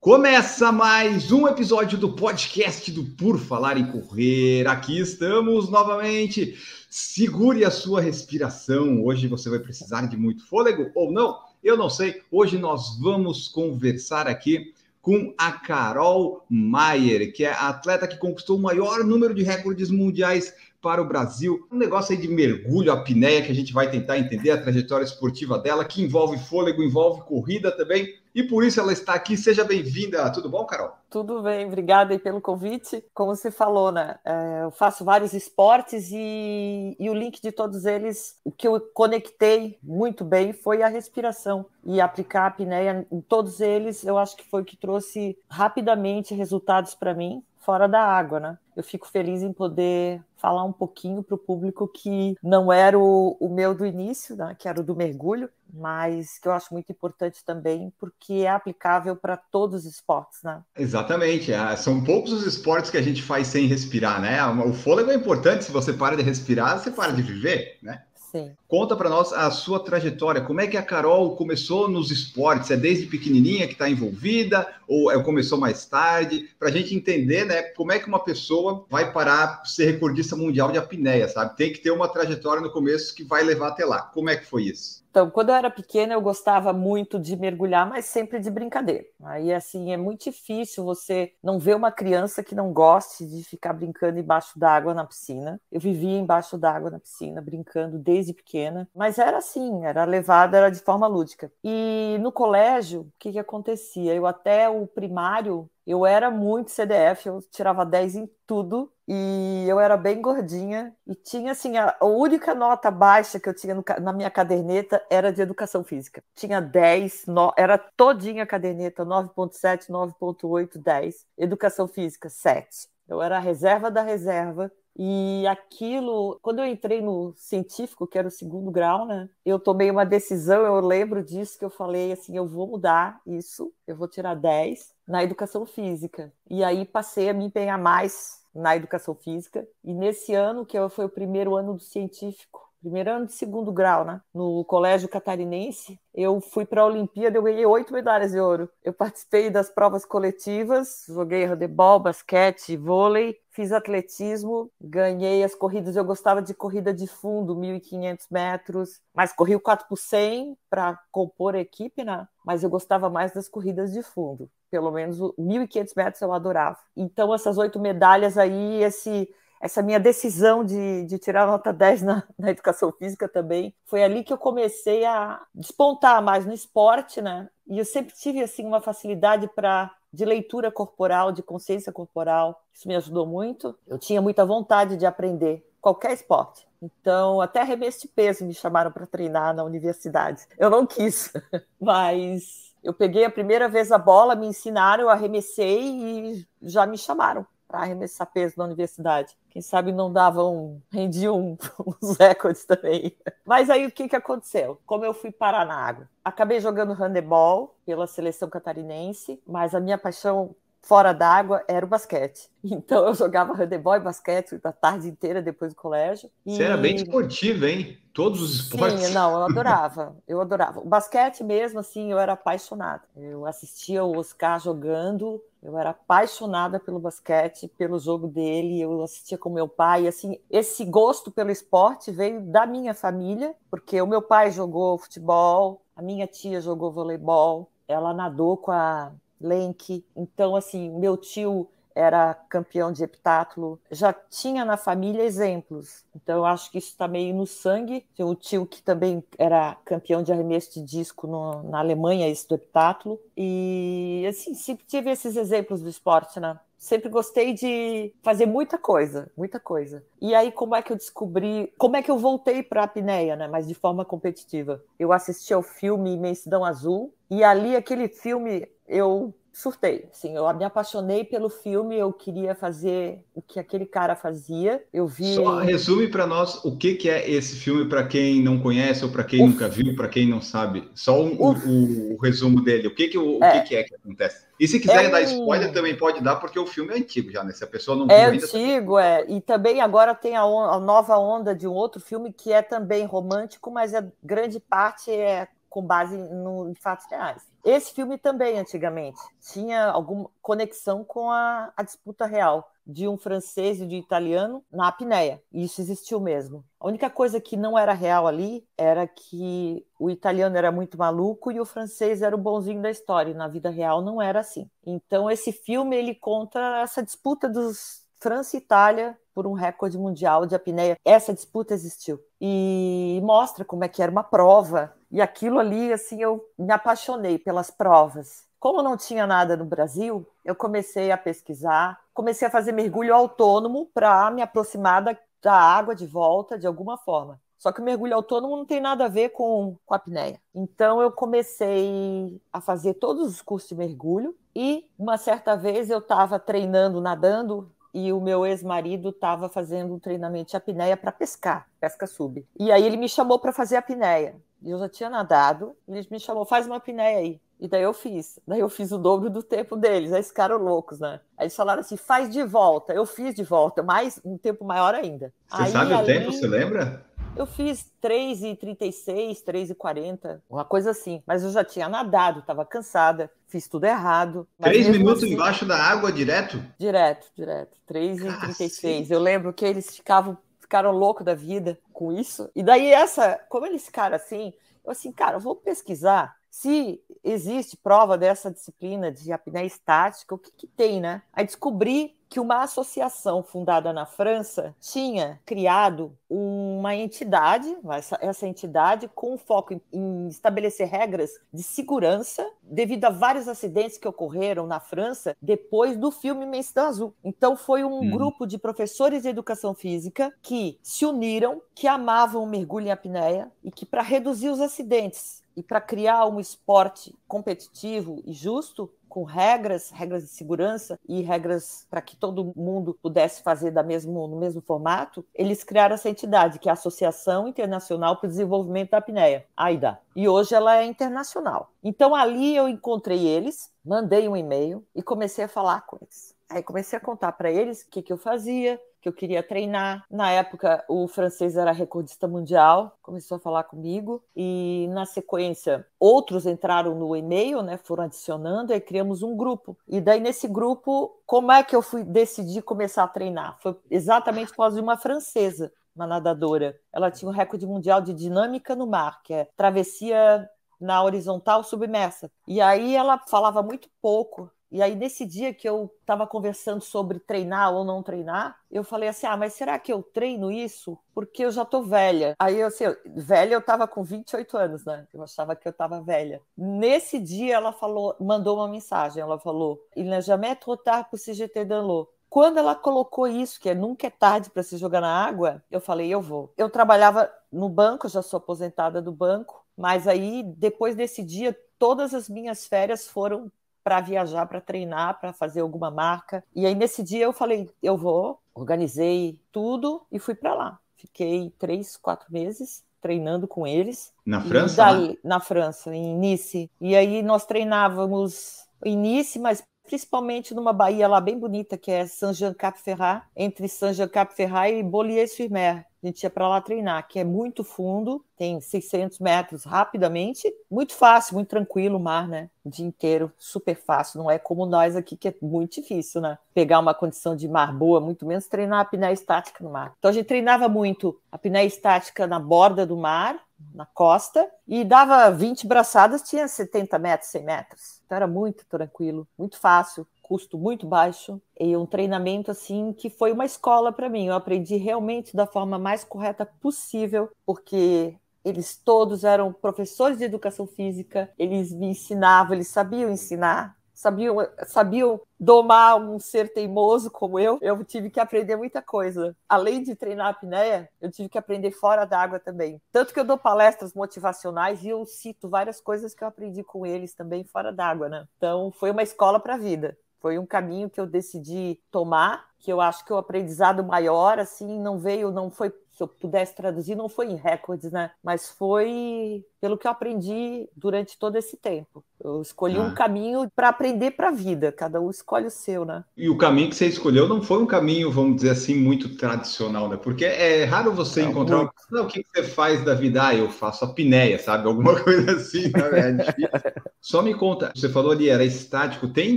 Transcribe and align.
Começa 0.00 0.72
mais 0.72 1.30
um 1.30 1.46
episódio 1.46 1.98
do 1.98 2.14
podcast 2.14 2.90
do 2.90 3.04
Por 3.04 3.38
Falar 3.38 3.76
em 3.76 3.84
Correr. 3.84 4.66
Aqui 4.66 4.98
estamos 4.98 5.68
novamente. 5.68 6.56
Segure 6.88 7.66
a 7.66 7.70
sua 7.70 8.00
respiração. 8.00 9.04
Hoje 9.04 9.28
você 9.28 9.50
vai 9.50 9.58
precisar 9.58 10.06
de 10.06 10.16
muito 10.16 10.42
fôlego 10.46 10.90
ou 10.94 11.12
não? 11.12 11.36
Eu 11.62 11.76
não 11.76 11.90
sei. 11.90 12.22
Hoje 12.32 12.56
nós 12.56 12.98
vamos 12.98 13.46
conversar 13.48 14.26
aqui 14.26 14.72
com 15.02 15.34
a 15.36 15.52
Carol 15.52 16.46
Maier, 16.48 17.30
que 17.34 17.44
é 17.44 17.52
a 17.52 17.68
atleta 17.68 18.08
que 18.08 18.16
conquistou 18.16 18.56
o 18.56 18.62
maior 18.62 19.04
número 19.04 19.34
de 19.34 19.42
recordes 19.42 19.90
mundiais 19.90 20.54
para 20.80 21.02
o 21.02 21.06
Brasil. 21.06 21.68
Um 21.70 21.76
negócio 21.76 22.14
aí 22.14 22.20
de 22.22 22.26
mergulho, 22.26 22.90
apneia, 22.90 23.42
que 23.42 23.52
a 23.52 23.54
gente 23.54 23.74
vai 23.74 23.90
tentar 23.90 24.18
entender 24.18 24.50
a 24.50 24.62
trajetória 24.62 25.04
esportiva 25.04 25.58
dela, 25.58 25.84
que 25.84 26.00
envolve 26.00 26.38
fôlego, 26.38 26.82
envolve 26.82 27.20
corrida 27.24 27.70
também. 27.70 28.14
E 28.34 28.42
por 28.42 28.64
isso 28.64 28.80
ela 28.80 28.92
está 28.92 29.14
aqui. 29.14 29.36
Seja 29.36 29.64
bem-vinda. 29.64 30.30
Tudo 30.32 30.48
bom, 30.48 30.64
Carol? 30.64 30.92
Tudo 31.08 31.42
bem, 31.42 31.66
obrigada 31.66 32.16
pelo 32.18 32.40
convite. 32.40 33.04
Como 33.12 33.34
você 33.34 33.50
falou, 33.50 33.90
né? 33.90 34.18
É, 34.24 34.62
eu 34.62 34.70
faço 34.70 35.04
vários 35.04 35.32
esportes 35.32 36.10
e, 36.12 36.96
e 36.98 37.10
o 37.10 37.14
link 37.14 37.42
de 37.42 37.50
todos 37.50 37.84
eles, 37.84 38.38
o 38.44 38.52
que 38.52 38.68
eu 38.68 38.80
conectei 38.94 39.76
muito 39.82 40.24
bem 40.24 40.52
foi 40.52 40.82
a 40.82 40.88
respiração. 40.88 41.66
E 41.84 42.00
aplicar 42.00 42.42
a 42.42 42.46
apneia 42.46 43.06
em 43.10 43.20
todos 43.20 43.60
eles, 43.60 44.04
eu 44.04 44.16
acho 44.16 44.36
que 44.36 44.48
foi 44.48 44.62
o 44.62 44.64
que 44.64 44.76
trouxe 44.76 45.36
rapidamente 45.48 46.34
resultados 46.34 46.94
para 46.94 47.14
mim 47.14 47.42
fora 47.60 47.86
da 47.86 48.00
água, 48.00 48.40
né? 48.40 48.58
Eu 48.74 48.82
fico 48.82 49.06
feliz 49.06 49.42
em 49.42 49.52
poder 49.52 50.22
falar 50.36 50.64
um 50.64 50.72
pouquinho 50.72 51.22
para 51.22 51.34
o 51.34 51.38
público 51.38 51.86
que 51.86 52.34
não 52.42 52.72
era 52.72 52.98
o, 52.98 53.36
o, 53.38 53.48
meu 53.48 53.74
do 53.74 53.84
início, 53.84 54.34
né? 54.34 54.56
que 54.58 54.66
era 54.66 54.80
o 54.80 54.82
do 54.82 54.96
mergulho, 54.96 55.50
mas 55.72 56.38
que 56.38 56.48
eu 56.48 56.52
acho 56.52 56.72
muito 56.72 56.90
importante 56.90 57.44
também, 57.44 57.92
porque 57.98 58.32
é 58.32 58.48
aplicável 58.48 59.14
para 59.14 59.36
todos 59.36 59.84
os 59.84 59.92
esportes, 59.92 60.42
né? 60.42 60.62
Exatamente. 60.76 61.52
É, 61.52 61.76
são 61.76 62.02
poucos 62.02 62.32
os 62.32 62.46
esportes 62.46 62.90
que 62.90 62.96
a 62.96 63.02
gente 63.02 63.22
faz 63.22 63.48
sem 63.48 63.66
respirar, 63.66 64.20
né? 64.20 64.42
O 64.46 64.72
fôlego 64.72 65.10
é 65.10 65.14
importante, 65.14 65.64
se 65.64 65.72
você 65.72 65.92
para 65.92 66.16
de 66.16 66.22
respirar, 66.22 66.78
você 66.78 66.90
para 66.90 67.12
de 67.12 67.20
viver, 67.20 67.78
né? 67.82 68.02
Sim. 68.14 68.56
Conta 68.70 68.94
para 68.94 69.10
nós 69.10 69.32
a 69.32 69.50
sua 69.50 69.80
trajetória. 69.80 70.42
Como 70.42 70.60
é 70.60 70.66
que 70.68 70.76
a 70.76 70.82
Carol 70.82 71.34
começou 71.34 71.88
nos 71.88 72.12
esportes? 72.12 72.70
É 72.70 72.76
desde 72.76 73.06
pequenininha 73.06 73.66
que 73.66 73.72
está 73.72 73.90
envolvida 73.90 74.64
ou 74.86 75.10
é, 75.10 75.20
começou 75.20 75.58
mais 75.58 75.84
tarde? 75.86 76.48
Para 76.56 76.68
a 76.68 76.70
gente 76.70 76.94
entender, 76.94 77.44
né? 77.44 77.62
Como 77.62 77.90
é 77.90 77.98
que 77.98 78.06
uma 78.06 78.22
pessoa 78.22 78.86
vai 78.88 79.12
parar 79.12 79.62
ser 79.64 79.86
recordista 79.86 80.36
mundial 80.36 80.70
de 80.70 80.78
apneia, 80.78 81.28
sabe? 81.28 81.56
Tem 81.56 81.72
que 81.72 81.80
ter 81.80 81.90
uma 81.90 82.06
trajetória 82.06 82.62
no 82.62 82.70
começo 82.70 83.12
que 83.12 83.24
vai 83.24 83.42
levar 83.42 83.70
até 83.70 83.84
lá. 83.84 84.02
Como 84.02 84.30
é 84.30 84.36
que 84.36 84.46
foi 84.46 84.62
isso? 84.62 85.00
Então, 85.10 85.28
quando 85.28 85.48
eu 85.48 85.56
era 85.56 85.68
pequena, 85.68 86.14
eu 86.14 86.20
gostava 86.20 86.72
muito 86.72 87.18
de 87.18 87.36
mergulhar, 87.36 87.88
mas 87.88 88.04
sempre 88.04 88.38
de 88.38 88.48
brincadeira. 88.48 89.04
Aí, 89.24 89.52
assim, 89.52 89.92
é 89.92 89.96
muito 89.96 90.30
difícil 90.30 90.84
você 90.84 91.32
não 91.42 91.58
ver 91.58 91.74
uma 91.74 91.90
criança 91.90 92.44
que 92.44 92.54
não 92.54 92.72
goste 92.72 93.26
de 93.26 93.42
ficar 93.42 93.72
brincando 93.72 94.20
embaixo 94.20 94.56
d'água 94.56 94.94
na 94.94 95.04
piscina. 95.04 95.60
Eu 95.70 95.80
vivia 95.80 96.16
embaixo 96.16 96.56
d'água 96.56 96.90
na 96.90 97.00
piscina, 97.00 97.40
brincando 97.40 97.98
desde 97.98 98.32
pequena, 98.32 98.59
mas 98.94 99.18
era 99.18 99.38
assim, 99.38 99.84
era 99.84 100.04
levada, 100.04 100.56
era 100.56 100.70
de 100.70 100.80
forma 100.80 101.06
lúdica. 101.06 101.50
E 101.62 102.18
no 102.20 102.32
colégio, 102.32 103.02
o 103.02 103.12
que, 103.18 103.32
que 103.32 103.38
acontecia? 103.38 104.14
Eu 104.14 104.26
até 104.26 104.68
o 104.68 104.86
primário, 104.86 105.68
eu 105.86 106.06
era 106.06 106.30
muito 106.30 106.70
CDF, 106.70 107.26
eu 107.26 107.40
tirava 107.50 107.84
10 107.84 108.16
em 108.16 108.30
tudo 108.46 108.92
e 109.08 109.64
eu 109.68 109.80
era 109.80 109.96
bem 109.96 110.20
gordinha 110.20 110.94
e 111.06 111.14
tinha 111.14 111.52
assim 111.52 111.76
a 111.76 111.96
única 112.02 112.54
nota 112.54 112.90
baixa 112.90 113.40
que 113.40 113.48
eu 113.48 113.54
tinha 113.54 113.74
no, 113.74 113.84
na 114.00 114.12
minha 114.12 114.30
caderneta 114.30 115.04
era 115.10 115.32
de 115.32 115.42
educação 115.42 115.82
física. 115.82 116.22
Tinha 116.34 116.60
10, 116.60 117.26
no, 117.26 117.52
era 117.56 117.76
todinha 117.78 118.44
a 118.44 118.46
caderneta, 118.46 119.04
9.7, 119.04 119.88
9.8, 119.88 120.78
10. 120.78 121.26
Educação 121.36 121.88
física 121.88 122.28
7. 122.28 122.88
Eu 123.08 123.20
era 123.20 123.38
a 123.38 123.40
reserva 123.40 123.90
da 123.90 124.02
reserva 124.02 124.70
e 125.02 125.46
aquilo, 125.46 126.38
quando 126.42 126.58
eu 126.58 126.66
entrei 126.66 127.00
no 127.00 127.32
científico, 127.34 128.06
que 128.06 128.18
era 128.18 128.28
o 128.28 128.30
segundo 128.30 128.70
grau, 128.70 129.06
né? 129.06 129.30
Eu 129.46 129.58
tomei 129.58 129.90
uma 129.90 130.04
decisão, 130.04 130.62
eu 130.62 130.78
lembro 130.78 131.24
disso, 131.24 131.58
que 131.58 131.64
eu 131.64 131.70
falei 131.70 132.12
assim: 132.12 132.36
eu 132.36 132.46
vou 132.46 132.66
mudar 132.66 133.18
isso, 133.26 133.72
eu 133.86 133.96
vou 133.96 134.06
tirar 134.06 134.34
10 134.34 134.94
na 135.08 135.24
educação 135.24 135.64
física. 135.64 136.30
E 136.50 136.62
aí 136.62 136.84
passei 136.84 137.30
a 137.30 137.32
me 137.32 137.46
empenhar 137.46 137.78
mais 137.78 138.42
na 138.54 138.76
educação 138.76 139.14
física. 139.14 139.66
E 139.82 139.94
nesse 139.94 140.34
ano, 140.34 140.66
que 140.66 140.76
foi 140.90 141.06
o 141.06 141.08
primeiro 141.08 141.56
ano 141.56 141.72
do 141.72 141.82
científico, 141.82 142.69
primeiro 142.80 143.10
ano 143.10 143.26
de 143.26 143.32
segundo 143.32 143.72
grau, 143.72 144.04
né? 144.04 144.20
No 144.34 144.64
colégio 144.64 145.08
catarinense, 145.08 145.98
eu 146.14 146.40
fui 146.40 146.64
para 146.64 146.82
a 146.82 146.86
Olimpíada, 146.86 147.36
eu 147.36 147.42
ganhei 147.42 147.64
oito 147.66 147.92
medalhas 147.92 148.32
de 148.32 148.40
ouro. 148.40 148.68
Eu 148.82 148.92
participei 148.92 149.50
das 149.50 149.70
provas 149.70 150.04
coletivas, 150.04 151.04
joguei 151.06 151.44
handebol, 151.44 152.00
basquete, 152.00 152.76
vôlei, 152.76 153.36
fiz 153.50 153.72
atletismo, 153.72 154.70
ganhei 154.80 155.44
as 155.44 155.54
corridas. 155.54 155.96
Eu 155.96 156.04
gostava 156.04 156.40
de 156.42 156.54
corrida 156.54 156.92
de 156.92 157.06
fundo, 157.06 157.54
1.500 157.54 158.26
metros, 158.30 159.00
mas 159.14 159.32
corri 159.32 159.54
o 159.54 159.60
4 159.60 159.86
por 159.88 159.96
100 159.96 160.56
para 160.68 160.98
compor 161.12 161.54
a 161.54 161.60
equipe, 161.60 162.02
né? 162.02 162.26
Mas 162.44 162.62
eu 162.62 162.70
gostava 162.70 163.10
mais 163.10 163.32
das 163.32 163.48
corridas 163.48 163.92
de 163.92 164.02
fundo. 164.02 164.50
Pelo 164.70 164.90
menos 164.90 165.18
1.500 165.38 165.92
metros 165.96 166.22
eu 166.22 166.32
adorava. 166.32 166.78
Então, 166.96 167.34
essas 167.34 167.58
oito 167.58 167.78
medalhas 167.78 168.38
aí, 168.38 168.82
esse 168.82 169.28
essa 169.60 169.82
minha 169.82 170.00
decisão 170.00 170.64
de, 170.64 171.04
de 171.04 171.18
tirar 171.18 171.46
nota 171.46 171.72
10 171.72 172.02
na, 172.02 172.22
na, 172.38 172.50
educação 172.50 172.90
física 172.90 173.28
também, 173.28 173.74
foi 173.84 174.02
ali 174.02 174.24
que 174.24 174.32
eu 174.32 174.38
comecei 174.38 175.04
a 175.04 175.40
despontar 175.54 176.22
mais 176.22 176.46
no 176.46 176.52
esporte, 176.52 177.20
né? 177.20 177.48
E 177.68 177.78
eu 177.78 177.84
sempre 177.84 178.14
tive 178.14 178.42
assim 178.42 178.64
uma 178.64 178.80
facilidade 178.80 179.48
para 179.54 179.94
de 180.12 180.24
leitura 180.24 180.72
corporal, 180.72 181.30
de 181.30 181.42
consciência 181.42 181.92
corporal. 181.92 182.64
Isso 182.74 182.88
me 182.88 182.96
ajudou 182.96 183.26
muito. 183.26 183.78
Eu 183.86 183.96
tinha 183.96 184.20
muita 184.20 184.44
vontade 184.44 184.96
de 184.96 185.06
aprender 185.06 185.64
qualquer 185.80 186.12
esporte. 186.12 186.66
Então, 186.82 187.40
até 187.40 187.60
arremesso 187.60 188.00
de 188.02 188.08
peso 188.08 188.44
me 188.44 188.54
chamaram 188.54 188.90
para 188.90 189.06
treinar 189.06 189.54
na 189.54 189.62
universidade. 189.62 190.46
Eu 190.58 190.68
não 190.68 190.84
quis, 190.86 191.32
mas 191.80 192.74
eu 192.82 192.92
peguei 192.92 193.24
a 193.24 193.30
primeira 193.30 193.68
vez 193.68 193.92
a 193.92 193.98
bola, 193.98 194.34
me 194.34 194.46
ensinaram, 194.46 195.04
eu 195.04 195.10
arremessei 195.10 195.80
e 195.80 196.46
já 196.62 196.86
me 196.86 196.98
chamaram 196.98 197.46
para 197.70 197.82
arremessar 197.82 198.26
peso 198.26 198.54
na 198.58 198.64
universidade. 198.64 199.36
Quem 199.48 199.62
sabe 199.62 199.92
não 199.92 200.12
davam, 200.12 200.82
rendiam 200.90 201.56
uns 202.02 202.16
recordes 202.18 202.64
também. 202.64 203.16
Mas 203.46 203.70
aí 203.70 203.86
o 203.86 203.92
que, 203.92 204.08
que 204.08 204.16
aconteceu? 204.16 204.80
Como 204.84 205.04
eu 205.04 205.14
fui 205.14 205.30
parar 205.30 205.64
na 205.64 205.76
água? 205.76 206.08
Acabei 206.24 206.60
jogando 206.60 206.92
handebol 206.92 207.76
pela 207.86 208.08
seleção 208.08 208.50
catarinense, 208.50 209.40
mas 209.46 209.74
a 209.74 209.80
minha 209.80 209.96
paixão 209.96 210.54
fora 210.82 211.12
d'água 211.12 211.62
era 211.68 211.86
o 211.86 211.88
basquete. 211.88 212.48
Então 212.62 213.06
eu 213.06 213.14
jogava 213.14 213.54
handebol 213.54 213.94
e 213.94 214.00
basquete 214.00 214.60
a 214.62 214.72
tarde 214.72 215.08
inteira 215.08 215.40
depois 215.40 215.72
do 215.72 215.76
colégio. 215.76 216.30
Você 216.44 216.62
era 216.62 216.76
bem 216.76 216.96
esportiva, 216.96 217.66
hein? 217.66 217.96
Todos 218.12 218.42
os 218.42 218.60
esportes. 218.60 219.00
Sim, 219.00 219.14
não, 219.14 219.32
eu 219.32 219.44
adorava. 219.48 220.16
Eu 220.26 220.40
adorava. 220.40 220.80
O 220.80 220.84
basquete 220.86 221.42
mesmo, 221.42 221.78
assim, 221.78 222.10
eu 222.10 222.18
era 222.18 222.32
apaixonada. 222.32 223.02
Eu 223.16 223.46
assistia 223.46 224.04
o 224.04 224.18
Oscar 224.18 224.60
jogando, 224.60 225.42
eu 225.62 225.78
era 225.78 225.90
apaixonada 225.90 226.80
pelo 226.80 226.98
basquete, 226.98 227.68
pelo 227.68 227.98
jogo 227.98 228.26
dele, 228.26 228.80
eu 228.80 229.02
assistia 229.02 229.36
com 229.36 229.50
meu 229.50 229.68
pai, 229.68 230.06
assim, 230.06 230.38
esse 230.48 230.84
gosto 230.84 231.30
pelo 231.30 231.50
esporte 231.50 232.10
veio 232.10 232.40
da 232.40 232.66
minha 232.66 232.94
família, 232.94 233.54
porque 233.70 234.00
o 234.00 234.06
meu 234.06 234.22
pai 234.22 234.50
jogou 234.50 234.96
futebol, 234.98 235.82
a 235.94 236.00
minha 236.00 236.26
tia 236.26 236.60
jogou 236.60 236.90
voleibol, 236.90 237.70
ela 237.86 238.14
nadou 238.14 238.56
com 238.56 238.70
a 238.70 239.12
Lenk. 239.40 240.04
Então, 240.16 240.54
assim, 240.54 240.90
meu 240.90 241.16
tio 241.16 241.68
era 241.94 242.34
campeão 242.48 242.92
de 242.92 243.02
heptátulo, 243.04 243.80
já 243.90 244.12
tinha 244.12 244.64
na 244.64 244.76
família 244.76 245.22
exemplos. 245.22 246.04
Então, 246.14 246.38
eu 246.38 246.46
acho 246.46 246.70
que 246.70 246.78
isso 246.78 246.88
está 246.88 247.06
meio 247.08 247.34
no 247.34 247.46
sangue. 247.46 248.06
Tem 248.16 248.24
o 248.24 248.34
tio 248.34 248.66
que 248.66 248.82
também 248.82 249.22
era 249.38 249.76
campeão 249.84 250.22
de 250.22 250.32
arremesso 250.32 250.74
de 250.74 250.82
disco 250.82 251.26
no, 251.26 251.62
na 251.64 251.78
Alemanha, 251.78 252.28
esse 252.28 252.48
do 252.48 252.54
heptátulo. 252.54 253.20
E, 253.36 254.24
assim, 254.28 254.54
sempre 254.54 254.84
tive 254.86 255.10
esses 255.10 255.36
exemplos 255.36 255.82
do 255.82 255.88
esporte, 255.88 256.40
né? 256.40 256.58
Sempre 256.78 257.10
gostei 257.10 257.52
de 257.52 258.10
fazer 258.22 258.46
muita 258.46 258.78
coisa, 258.78 259.30
muita 259.36 259.60
coisa. 259.60 260.02
E 260.18 260.34
aí, 260.34 260.50
como 260.50 260.74
é 260.74 260.80
que 260.80 260.90
eu 260.90 260.96
descobri, 260.96 261.70
como 261.76 261.96
é 261.96 262.02
que 262.02 262.10
eu 262.10 262.18
voltei 262.18 262.62
para 262.62 262.80
a 262.80 262.84
apneia, 262.84 263.36
né? 263.36 263.46
Mas 263.46 263.68
de 263.68 263.74
forma 263.74 264.02
competitiva. 264.02 264.82
Eu 264.98 265.12
assisti 265.12 265.52
ao 265.52 265.62
filme 265.62 266.14
Imensidão 266.14 266.64
Azul, 266.64 267.12
e 267.30 267.44
ali, 267.44 267.76
aquele 267.76 268.08
filme, 268.08 268.66
eu 268.88 269.32
surtei. 269.52 270.08
Assim, 270.12 270.36
eu 270.36 270.52
me 270.54 270.64
apaixonei 270.64 271.24
pelo 271.24 271.48
filme, 271.48 271.96
eu 271.96 272.12
queria 272.12 272.54
fazer 272.54 273.20
o 273.34 273.42
que 273.42 273.58
aquele 273.58 273.86
cara 273.86 274.14
fazia. 274.14 274.82
Eu 274.92 275.06
vi. 275.06 275.34
Só 275.34 275.58
resume 275.58 276.08
para 276.08 276.26
nós 276.26 276.64
o 276.64 276.76
que, 276.76 276.94
que 276.94 277.08
é 277.08 277.28
esse 277.30 277.56
filme 277.56 277.88
para 277.88 278.06
quem 278.06 278.42
não 278.42 278.60
conhece 278.60 279.04
ou 279.04 279.10
para 279.10 279.24
quem 279.24 279.42
o... 279.42 279.48
nunca 279.48 279.68
viu, 279.68 279.94
para 279.94 280.08
quem 280.08 280.28
não 280.28 280.40
sabe. 280.40 280.88
Só 280.94 281.20
um, 281.20 281.36
o... 281.40 281.52
O, 281.52 282.14
o, 282.14 282.16
resumo 282.18 282.62
dele. 282.62 282.88
O 282.88 282.94
que 282.94 283.08
que 283.08 283.18
o, 283.18 283.42
é. 283.42 283.60
que, 283.60 283.68
que 283.68 283.76
é 283.76 283.84
que 283.84 283.94
acontece? 283.94 284.46
E 284.58 284.68
se 284.68 284.78
quiser 284.78 285.06
é 285.06 285.10
dar 285.10 285.22
spoiler, 285.22 285.72
também 285.72 285.96
pode 285.96 286.22
dar, 286.22 286.36
porque 286.36 286.58
o 286.58 286.66
filme 286.66 286.92
é 286.92 286.98
antigo 286.98 287.30
já, 287.30 287.42
né? 287.42 287.52
Se 287.52 287.64
a 287.64 287.66
pessoa 287.66 287.96
não 287.96 288.06
é 288.10 288.30
viu 288.30 288.32
ainda. 288.32 288.44
É 288.44 288.48
antigo, 288.48 288.98
é. 288.98 289.24
E 289.28 289.40
também 289.40 289.80
agora 289.80 290.14
tem 290.14 290.36
a, 290.36 290.44
on... 290.44 290.64
a 290.64 290.78
nova 290.78 291.16
onda 291.16 291.54
de 291.54 291.66
um 291.66 291.72
outro 291.72 292.00
filme 292.00 292.32
que 292.32 292.52
é 292.52 292.62
também 292.62 293.04
romântico, 293.06 293.70
mas 293.70 293.94
a 293.94 294.06
grande 294.22 294.60
parte 294.60 295.10
é 295.10 295.48
com 295.70 295.86
base 295.86 296.18
no, 296.18 296.68
em 296.68 296.74
fatos 296.74 297.06
reais. 297.08 297.42
Esse 297.64 297.94
filme 297.94 298.18
também, 298.18 298.58
antigamente, 298.58 299.20
tinha 299.52 299.86
alguma 299.86 300.28
conexão 300.42 301.04
com 301.04 301.30
a, 301.30 301.72
a 301.76 301.82
disputa 301.82 302.26
real 302.26 302.70
de 302.86 303.06
um 303.06 303.16
francês 303.16 303.80
e 303.80 303.86
de 303.86 303.94
um 303.94 303.98
italiano 303.98 304.64
na 304.70 304.88
apneia. 304.88 305.40
Isso 305.52 305.80
existiu 305.80 306.18
mesmo. 306.20 306.64
A 306.80 306.88
única 306.88 307.08
coisa 307.08 307.40
que 307.40 307.56
não 307.56 307.78
era 307.78 307.92
real 307.92 308.26
ali 308.26 308.66
era 308.76 309.06
que 309.06 309.86
o 309.98 310.10
italiano 310.10 310.56
era 310.56 310.72
muito 310.72 310.98
maluco 310.98 311.52
e 311.52 311.60
o 311.60 311.64
francês 311.64 312.20
era 312.20 312.34
o 312.34 312.38
bonzinho 312.38 312.82
da 312.82 312.90
história. 312.90 313.30
E 313.30 313.34
na 313.34 313.46
vida 313.46 313.70
real 313.70 314.02
não 314.02 314.20
era 314.20 314.40
assim. 314.40 314.68
Então 314.84 315.30
esse 315.30 315.52
filme 315.52 315.96
ele 315.96 316.14
conta 316.14 316.58
essa 316.82 317.02
disputa 317.02 317.48
dos 317.48 318.00
França 318.20 318.56
e 318.56 318.60
Itália 318.60 319.16
por 319.34 319.46
um 319.46 319.54
recorde 319.54 319.96
mundial 319.96 320.44
de 320.44 320.54
apneia. 320.54 320.98
Essa 321.04 321.32
disputa 321.32 321.72
existiu 321.72 322.20
e 322.38 323.18
mostra 323.22 323.64
como 323.64 323.82
é 323.82 323.88
que 323.88 324.02
era 324.02 324.12
uma 324.12 324.22
prova. 324.22 324.94
E 325.10 325.20
aquilo 325.20 325.58
ali, 325.58 325.92
assim, 325.92 326.22
eu 326.22 326.44
me 326.58 326.72
apaixonei 326.72 327.38
pelas 327.38 327.70
provas. 327.70 328.44
Como 328.58 328.82
não 328.82 328.96
tinha 328.96 329.26
nada 329.26 329.56
no 329.56 329.64
Brasil, 329.64 330.26
eu 330.44 330.54
comecei 330.54 331.10
a 331.10 331.16
pesquisar, 331.16 331.98
comecei 332.12 332.46
a 332.46 332.50
fazer 332.50 332.72
mergulho 332.72 333.14
autônomo 333.14 333.86
para 333.92 334.30
me 334.30 334.42
aproximar 334.42 335.02
da, 335.02 335.16
da 335.42 335.54
água 335.54 335.94
de 335.94 336.06
volta 336.06 336.58
de 336.58 336.66
alguma 336.66 336.96
forma. 336.98 337.40
Só 337.58 337.72
que 337.72 337.80
o 337.80 337.84
mergulho 337.84 338.14
autônomo 338.14 338.56
não 338.56 338.64
tem 338.64 338.80
nada 338.80 339.04
a 339.04 339.08
ver 339.08 339.30
com, 339.30 339.76
com 339.84 339.94
a 339.94 339.96
apneia. 339.96 340.40
Então 340.54 341.00
eu 341.02 341.10
comecei 341.10 342.40
a 342.52 342.60
fazer 342.60 342.94
todos 342.94 343.26
os 343.28 343.42
cursos 343.42 343.68
de 343.68 343.74
mergulho 343.74 344.34
e 344.54 344.88
uma 344.98 345.18
certa 345.18 345.56
vez 345.56 345.90
eu 345.90 345.98
estava 345.98 346.38
treinando, 346.38 347.00
nadando 347.00 347.70
e 347.92 348.12
o 348.12 348.20
meu 348.20 348.46
ex-marido 348.46 349.10
estava 349.10 349.48
fazendo 349.48 349.94
um 349.94 349.98
treinamento 349.98 350.50
de 350.50 350.56
apneia 350.56 350.96
para 350.96 351.12
pescar, 351.12 351.68
pesca 351.80 352.06
sub. 352.06 352.46
E 352.58 352.70
aí 352.70 352.84
ele 352.84 352.96
me 352.96 353.08
chamou 353.08 353.38
para 353.38 353.52
fazer 353.52 353.76
a 353.76 353.80
apneia. 353.80 354.36
Eu 354.64 354.78
já 354.78 354.88
tinha 354.88 355.08
nadado, 355.08 355.74
ele 355.88 356.06
me 356.10 356.20
chamou, 356.20 356.44
faz 356.44 356.66
uma 356.66 356.76
apneia 356.76 357.18
aí. 357.18 357.40
E 357.60 357.68
daí 357.68 357.82
eu 357.82 357.92
fiz. 357.92 358.38
Daí 358.48 358.60
eu 358.60 358.68
fiz 358.70 358.90
o 358.90 358.96
dobro 358.96 359.28
do 359.28 359.42
tempo 359.42 359.76
deles. 359.76 360.12
Aí 360.12 360.22
ficaram 360.22 360.56
loucos, 360.56 360.98
né? 360.98 361.20
Aí 361.36 361.44
eles 361.44 361.54
falaram 361.54 361.80
assim: 361.80 361.96
faz 361.96 362.32
de 362.32 362.42
volta. 362.42 362.94
Eu 362.94 363.04
fiz 363.04 363.34
de 363.34 363.42
volta, 363.42 363.82
mais 363.82 364.18
um 364.24 364.38
tempo 364.38 364.64
maior 364.64 364.94
ainda. 364.94 365.32
Você 365.46 365.62
aí, 365.62 365.70
sabe 365.70 365.92
o 365.92 366.04
tempo? 366.04 366.32
Você 366.32 366.46
lembra? 366.46 367.04
Eu 367.36 367.46
fiz 367.46 367.90
3,36, 368.02 369.42
3,40, 369.44 370.40
uma 370.48 370.64
coisa 370.64 370.90
assim. 370.90 371.22
Mas 371.26 371.42
eu 371.42 371.50
já 371.50 371.64
tinha 371.64 371.88
nadado, 371.88 372.40
estava 372.40 372.64
cansada, 372.64 373.30
fiz 373.46 373.66
tudo 373.66 373.84
errado. 373.84 374.46
Três 374.60 374.88
minutos 374.88 375.24
assim, 375.24 375.34
embaixo 375.34 375.64
da 375.64 375.76
água 375.76 376.12
direto? 376.12 376.62
Direto, 376.78 377.28
direto. 377.34 377.78
3,36. 377.90 379.10
Eu 379.10 379.20
lembro 379.20 379.52
que 379.52 379.64
eles 379.64 379.96
ficavam, 379.96 380.36
ficaram 380.60 380.90
loucos 380.90 381.24
da 381.24 381.34
vida 381.34 381.78
com 381.92 382.12
isso. 382.12 382.50
E 382.54 382.62
daí 382.62 382.92
essa, 382.92 383.40
como 383.48 383.66
eles 383.66 383.84
ficaram 383.84 384.16
assim, 384.16 384.52
eu 384.84 384.90
assim, 384.90 385.12
cara, 385.12 385.36
eu 385.36 385.40
vou 385.40 385.54
pesquisar 385.56 386.34
se 386.50 387.00
existe 387.22 387.76
prova 387.76 388.18
dessa 388.18 388.50
disciplina 388.50 389.10
de 389.12 389.32
apneia 389.32 389.64
estática, 389.64 390.34
o 390.34 390.38
que, 390.38 390.50
que 390.50 390.66
tem, 390.66 391.00
né? 391.00 391.22
Aí 391.32 391.44
descobri 391.44 392.18
que 392.30 392.38
uma 392.38 392.62
associação 392.62 393.42
fundada 393.42 393.92
na 393.92 394.06
França 394.06 394.74
tinha 394.80 395.40
criado 395.44 396.16
uma 396.28 396.94
entidade, 396.94 397.76
essa, 397.90 398.16
essa 398.20 398.46
entidade 398.46 399.08
com 399.08 399.36
foco 399.36 399.74
em, 399.74 399.80
em, 399.92 400.28
estabelecer 400.28 400.86
regras 400.86 401.32
de 401.52 401.64
segurança 401.64 402.48
devido 402.62 403.04
a 403.06 403.10
vários 403.10 403.48
acidentes 403.48 403.98
que 403.98 404.06
ocorreram 404.06 404.64
na 404.64 404.78
França 404.78 405.36
depois 405.42 405.96
do 405.96 406.12
filme 406.12 406.44
Imensidão 406.44 406.86
Azul. 406.86 407.14
Então 407.24 407.56
foi 407.56 407.82
um 407.82 407.98
hum. 407.98 408.10
grupo 408.10 408.46
de 408.46 408.58
professores 408.58 409.22
de 409.22 409.28
educação 409.28 409.74
física 409.74 410.32
que 410.40 410.78
se 410.84 411.04
uniram, 411.04 411.60
que 411.74 411.88
amavam 411.88 412.44
o 412.44 412.46
mergulho 412.46 412.86
em 412.86 412.92
apneia 412.92 413.50
e 413.64 413.72
que 413.72 413.84
para 413.84 414.02
reduzir 414.02 414.50
os 414.50 414.60
acidentes 414.60 415.39
e 415.56 415.62
para 415.62 415.80
criar 415.80 416.26
um 416.26 416.40
esporte 416.40 417.14
competitivo 417.26 418.22
e 418.24 418.32
justo, 418.32 418.90
com 419.08 419.24
regras, 419.24 419.90
regras 419.90 420.22
de 420.22 420.28
segurança 420.28 420.98
e 421.08 421.20
regras 421.20 421.86
para 421.90 422.00
que 422.00 422.16
todo 422.16 422.52
mundo 422.56 422.96
pudesse 423.02 423.42
fazer 423.42 423.72
da 423.72 423.82
mesmo, 423.82 424.28
no 424.28 424.38
mesmo 424.38 424.62
formato, 424.62 425.26
eles 425.34 425.64
criaram 425.64 425.94
essa 425.94 426.08
entidade, 426.08 426.60
que 426.60 426.68
é 426.68 426.70
a 426.70 426.74
Associação 426.74 427.48
Internacional 427.48 428.16
para 428.16 428.26
o 428.26 428.30
Desenvolvimento 428.30 428.90
da 428.90 428.98
Apneia, 428.98 429.44
AIDA. 429.56 429.98
E 430.14 430.28
hoje 430.28 430.54
ela 430.54 430.76
é 430.76 430.84
internacional. 430.84 431.72
Então 431.82 432.14
ali 432.14 432.54
eu 432.54 432.68
encontrei 432.68 433.26
eles, 433.26 433.72
mandei 433.84 434.28
um 434.28 434.36
e-mail 434.36 434.86
e 434.94 435.02
comecei 435.02 435.44
a 435.44 435.48
falar 435.48 435.84
com 435.86 435.98
eles. 436.00 436.38
Aí 436.50 436.64
comecei 436.64 436.96
a 436.96 437.00
contar 437.00 437.32
para 437.32 437.48
eles 437.50 437.82
o 437.82 437.88
que, 437.88 438.02
que 438.02 438.12
eu 438.12 438.18
fazia, 438.18 438.80
que 439.00 439.08
eu 439.08 439.12
queria 439.12 439.40
treinar. 439.40 440.04
Na 440.10 440.32
época, 440.32 440.84
o 440.88 441.06
francês 441.06 441.56
era 441.56 441.70
recordista 441.70 442.26
mundial, 442.26 442.98
começou 443.00 443.36
a 443.36 443.40
falar 443.40 443.64
comigo 443.64 444.20
e 444.34 444.88
na 444.90 445.06
sequência 445.06 445.86
outros 445.98 446.46
entraram 446.46 446.96
no 446.96 447.14
e-mail, 447.14 447.62
né, 447.62 447.78
foram 447.78 448.04
adicionando 448.04 448.74
e 448.74 448.80
criamos 448.80 449.22
um 449.22 449.36
grupo. 449.36 449.78
E 449.86 450.00
daí 450.00 450.18
nesse 450.18 450.48
grupo, 450.48 451.22
como 451.24 451.52
é 451.52 451.62
que 451.62 451.74
eu 451.74 451.82
fui 451.82 452.02
decidir 452.02 452.62
começar 452.62 453.04
a 453.04 453.08
treinar? 453.08 453.56
Foi 453.60 453.76
exatamente 453.88 454.50
por 454.50 454.56
causa 454.56 454.74
de 454.74 454.82
uma 454.82 454.96
francesa, 454.96 455.72
uma 455.94 456.06
nadadora. 456.06 456.76
Ela 456.92 457.12
tinha 457.12 457.28
um 457.28 457.34
recorde 457.34 457.64
mundial 457.64 458.00
de 458.00 458.12
dinâmica 458.12 458.74
no 458.74 458.88
mar, 458.88 459.22
que 459.22 459.32
é 459.32 459.48
travessia 459.56 460.50
na 460.80 461.00
horizontal 461.04 461.62
submersa. 461.62 462.28
E 462.48 462.60
aí 462.60 462.96
ela 462.96 463.18
falava 463.18 463.62
muito 463.62 463.88
pouco 464.02 464.50
e 464.72 464.80
aí, 464.80 464.94
nesse 464.94 465.26
dia 465.26 465.52
que 465.52 465.68
eu 465.68 465.90
estava 466.00 466.26
conversando 466.26 466.80
sobre 466.80 467.18
treinar 467.18 467.74
ou 467.74 467.84
não 467.84 468.02
treinar, 468.02 468.56
eu 468.70 468.84
falei 468.84 469.08
assim: 469.08 469.26
ah, 469.26 469.36
mas 469.36 469.54
será 469.54 469.78
que 469.78 469.92
eu 469.92 470.02
treino 470.02 470.52
isso? 470.52 470.96
Porque 471.12 471.44
eu 471.44 471.50
já 471.50 471.64
tô 471.64 471.82
velha. 471.82 472.36
Aí, 472.38 472.62
assim, 472.62 472.84
velha, 473.06 473.54
eu 473.54 473.62
tava 473.62 473.88
com 473.88 474.04
28 474.04 474.56
anos, 474.56 474.84
né? 474.84 475.08
Eu 475.12 475.22
achava 475.22 475.56
que 475.56 475.66
eu 475.66 475.72
tava 475.72 476.00
velha. 476.00 476.40
Nesse 476.56 477.18
dia, 477.18 477.56
ela 477.56 477.72
falou, 477.72 478.14
mandou 478.20 478.58
uma 478.58 478.68
mensagem. 478.68 479.20
Ela 479.20 479.38
falou: 479.40 479.84
Il 479.96 480.04
n'est 480.04 480.24
jamais 480.24 480.56
trop 480.60 480.80
tard 480.80 481.08
pour 481.10 481.18
se 481.18 481.34
jeter 481.34 481.64
dans 481.64 481.84
l'eau. 481.84 482.08
Quando 482.28 482.58
ela 482.58 482.76
colocou 482.76 483.26
isso, 483.26 483.58
que 483.58 483.70
é 483.70 483.74
nunca 483.74 484.06
é 484.06 484.10
tarde 484.10 484.50
para 484.50 484.62
se 484.62 484.76
jogar 484.76 485.00
na 485.00 485.12
água, 485.12 485.64
eu 485.68 485.80
falei: 485.80 486.08
eu 486.08 486.22
vou. 486.22 486.52
Eu 486.56 486.70
trabalhava 486.70 487.28
no 487.50 487.68
banco, 487.68 488.08
já 488.08 488.22
sou 488.22 488.38
aposentada 488.38 489.02
do 489.02 489.10
banco, 489.10 489.66
mas 489.76 490.06
aí, 490.06 490.44
depois 490.44 490.94
desse 490.94 491.24
dia, 491.24 491.58
todas 491.76 492.14
as 492.14 492.28
minhas 492.28 492.66
férias 492.66 493.08
foram 493.08 493.50
para 493.82 494.00
viajar, 494.00 494.46
para 494.46 494.60
treinar, 494.60 495.20
para 495.20 495.32
fazer 495.32 495.60
alguma 495.60 495.90
marca. 495.90 496.44
E 496.54 496.66
aí 496.66 496.74
nesse 496.74 497.02
dia 497.02 497.24
eu 497.24 497.32
falei, 497.32 497.70
eu 497.82 497.96
vou, 497.96 498.40
organizei 498.54 499.40
tudo 499.50 500.02
e 500.10 500.18
fui 500.18 500.34
para 500.34 500.54
lá. 500.54 500.78
Fiquei 500.96 501.52
três, 501.58 501.96
quatro 501.96 502.30
meses 502.30 502.84
treinando 503.00 503.48
com 503.48 503.66
eles. 503.66 504.12
Na 504.24 504.40
França? 504.40 504.76
Dali, 504.76 505.18
na 505.24 505.40
França, 505.40 505.94
em 505.94 506.14
Nice. 506.16 506.70
E 506.80 506.94
aí 506.94 507.22
nós 507.22 507.46
treinávamos 507.46 508.66
em 508.84 508.96
Nice, 508.96 509.38
mas 509.38 509.62
principalmente 509.84 510.54
numa 510.54 510.72
baía 510.72 511.08
lá 511.08 511.20
bem 511.20 511.38
bonita, 511.38 511.76
que 511.76 511.90
é 511.90 512.06
Saint-Jean-Cap-Ferrat, 512.06 513.24
entre 513.34 513.66
Saint-Jean-Cap-Ferrat 513.68 514.72
e 514.72 514.82
Bollier-sur-Mer. 514.82 515.86
A 516.02 516.06
gente 516.06 516.22
ia 516.22 516.30
para 516.30 516.48
lá 516.48 516.60
treinar, 516.62 517.06
que 517.06 517.18
é 517.18 517.24
muito 517.24 517.62
fundo, 517.62 518.24
tem 518.34 518.58
600 518.58 519.18
metros 519.18 519.64
rapidamente, 519.64 520.50
muito 520.70 520.94
fácil, 520.94 521.34
muito 521.34 521.48
tranquilo 521.48 521.98
o 521.98 522.00
mar, 522.00 522.26
né? 522.26 522.48
O 522.64 522.70
dia 522.70 522.86
inteiro, 522.86 523.30
super 523.38 523.76
fácil. 523.76 524.18
Não 524.18 524.30
é 524.30 524.38
como 524.38 524.64
nós 524.64 524.96
aqui, 524.96 525.14
que 525.14 525.28
é 525.28 525.34
muito 525.42 525.82
difícil, 525.82 526.22
né? 526.22 526.38
Pegar 526.54 526.78
uma 526.78 526.94
condição 526.94 527.36
de 527.36 527.46
mar 527.46 527.74
boa, 527.74 528.00
muito 528.00 528.24
menos 528.24 528.46
treinar 528.46 528.78
a 528.78 528.82
apneia 528.82 529.12
estática 529.12 529.62
no 529.62 529.68
mar. 529.68 529.94
Então 529.98 530.10
a 530.10 530.14
gente 530.14 530.24
treinava 530.24 530.70
muito 530.70 531.20
a 531.30 531.36
apneia 531.36 531.66
estática 531.66 532.26
na 532.26 532.40
borda 532.40 532.86
do 532.86 532.96
mar, 532.96 533.38
na 533.74 533.84
costa, 533.84 534.50
e 534.66 534.84
dava 534.84 535.30
20 535.30 535.66
braçadas, 535.66 536.22
tinha 536.22 536.48
70 536.48 536.98
metros, 536.98 537.30
100 537.30 537.42
metros. 537.44 538.00
Então 538.06 538.16
era 538.16 538.26
muito 538.26 538.64
tranquilo, 538.64 539.28
muito 539.36 539.58
fácil 539.58 540.06
custo 540.30 540.56
muito 540.56 540.86
baixo 540.86 541.42
e 541.58 541.76
um 541.76 541.84
treinamento 541.84 542.52
assim 542.52 542.92
que 542.92 543.10
foi 543.10 543.32
uma 543.32 543.44
escola 543.44 543.90
para 543.90 544.08
mim. 544.08 544.28
Eu 544.28 544.34
aprendi 544.34 544.76
realmente 544.76 545.34
da 545.34 545.44
forma 545.44 545.76
mais 545.76 546.04
correta 546.04 546.46
possível, 546.46 547.28
porque 547.44 548.14
eles 548.44 548.76
todos 548.76 549.24
eram 549.24 549.52
professores 549.52 550.18
de 550.18 550.24
educação 550.24 550.68
física, 550.68 551.28
eles 551.36 551.72
me 551.72 551.88
ensinavam, 551.88 552.54
eles 552.54 552.68
sabiam 552.68 553.10
ensinar, 553.10 553.76
sabiam, 553.92 554.36
sabiam 554.68 555.20
domar 555.38 556.00
um 556.00 556.20
ser 556.20 556.52
teimoso 556.52 557.10
como 557.10 557.36
eu, 557.40 557.58
eu 557.60 557.84
tive 557.84 558.08
que 558.08 558.20
aprender 558.20 558.54
muita 558.54 558.80
coisa. 558.80 559.36
Além 559.48 559.82
de 559.82 559.96
treinar 559.96 560.28
a 560.28 560.30
apneia, 560.30 560.88
eu 561.00 561.10
tive 561.10 561.28
que 561.28 561.38
aprender 561.38 561.72
fora 561.72 562.04
da 562.04 562.20
água 562.20 562.38
também. 562.38 562.80
Tanto 562.92 563.12
que 563.12 563.18
eu 563.18 563.24
dou 563.24 563.36
palestras 563.36 563.94
motivacionais 563.94 564.84
e 564.84 564.90
eu 564.90 565.04
cito 565.04 565.48
várias 565.48 565.80
coisas 565.80 566.14
que 566.14 566.22
eu 566.22 566.28
aprendi 566.28 566.62
com 566.62 566.86
eles 566.86 567.14
também 567.14 567.42
fora 567.42 567.72
d'água, 567.72 568.08
né? 568.08 568.26
Então, 568.36 568.70
foi 568.70 568.92
uma 568.92 569.02
escola 569.02 569.40
para 569.40 569.54
a 569.54 569.58
vida. 569.58 569.98
Foi 570.20 570.38
um 570.38 570.46
caminho 570.46 570.90
que 570.90 571.00
eu 571.00 571.06
decidi 571.06 571.80
tomar, 571.90 572.50
que 572.58 572.70
eu 572.70 572.80
acho 572.80 573.04
que 573.04 573.12
o 573.12 573.16
aprendizado 573.16 573.82
maior, 573.82 574.38
assim, 574.38 574.78
não 574.78 574.98
veio, 574.98 575.30
não 575.30 575.50
foi 575.50 575.72
se 576.00 576.02
eu 576.02 576.08
pudesse 576.08 576.54
traduzir, 576.54 576.94
não 576.94 577.10
foi 577.10 577.26
em 577.26 577.36
recordes, 577.36 577.92
né? 577.92 578.10
Mas 578.24 578.48
foi 578.48 579.44
pelo 579.60 579.76
que 579.76 579.86
eu 579.86 579.90
aprendi 579.90 580.66
durante 580.74 581.18
todo 581.18 581.36
esse 581.36 581.58
tempo. 581.58 582.02
Eu 582.18 582.40
escolhi 582.40 582.78
ah. 582.78 582.82
um 582.82 582.94
caminho 582.94 583.50
para 583.54 583.68
aprender 583.68 584.12
para 584.12 584.28
a 584.28 584.32
vida, 584.32 584.72
cada 584.72 584.98
um 584.98 585.10
escolhe 585.10 585.46
o 585.46 585.50
seu, 585.50 585.84
né? 585.84 586.02
E 586.16 586.30
o 586.30 586.38
caminho 586.38 586.70
que 586.70 586.76
você 586.76 586.86
escolheu 586.86 587.28
não 587.28 587.42
foi 587.42 587.62
um 587.62 587.66
caminho, 587.66 588.10
vamos 588.10 588.36
dizer 588.36 588.50
assim, 588.50 588.74
muito 588.74 589.14
tradicional, 589.16 589.88
né? 589.90 589.98
Porque 589.98 590.24
é 590.24 590.64
raro 590.64 590.92
você 590.92 591.20
é 591.20 591.24
encontrar 591.24 591.58
muito. 591.58 591.74
Não, 591.90 592.04
o 592.04 592.06
que 592.06 592.24
você 592.34 592.44
faz 592.44 592.82
da 592.82 592.94
vida? 592.94 593.26
Ah, 593.26 593.34
eu 593.34 593.50
faço 593.50 593.84
a 593.84 593.92
pinéia, 593.92 594.38
sabe? 594.38 594.66
Alguma 594.66 594.98
coisa 595.04 595.32
assim, 595.32 595.64
né? 595.64 596.16
É 596.16 596.74
Só 596.98 597.20
me 597.20 597.34
conta, 597.34 597.72
você 597.74 597.90
falou 597.90 598.12
ali, 598.12 598.30
era 598.30 598.44
estático, 598.44 599.08
tem 599.08 599.36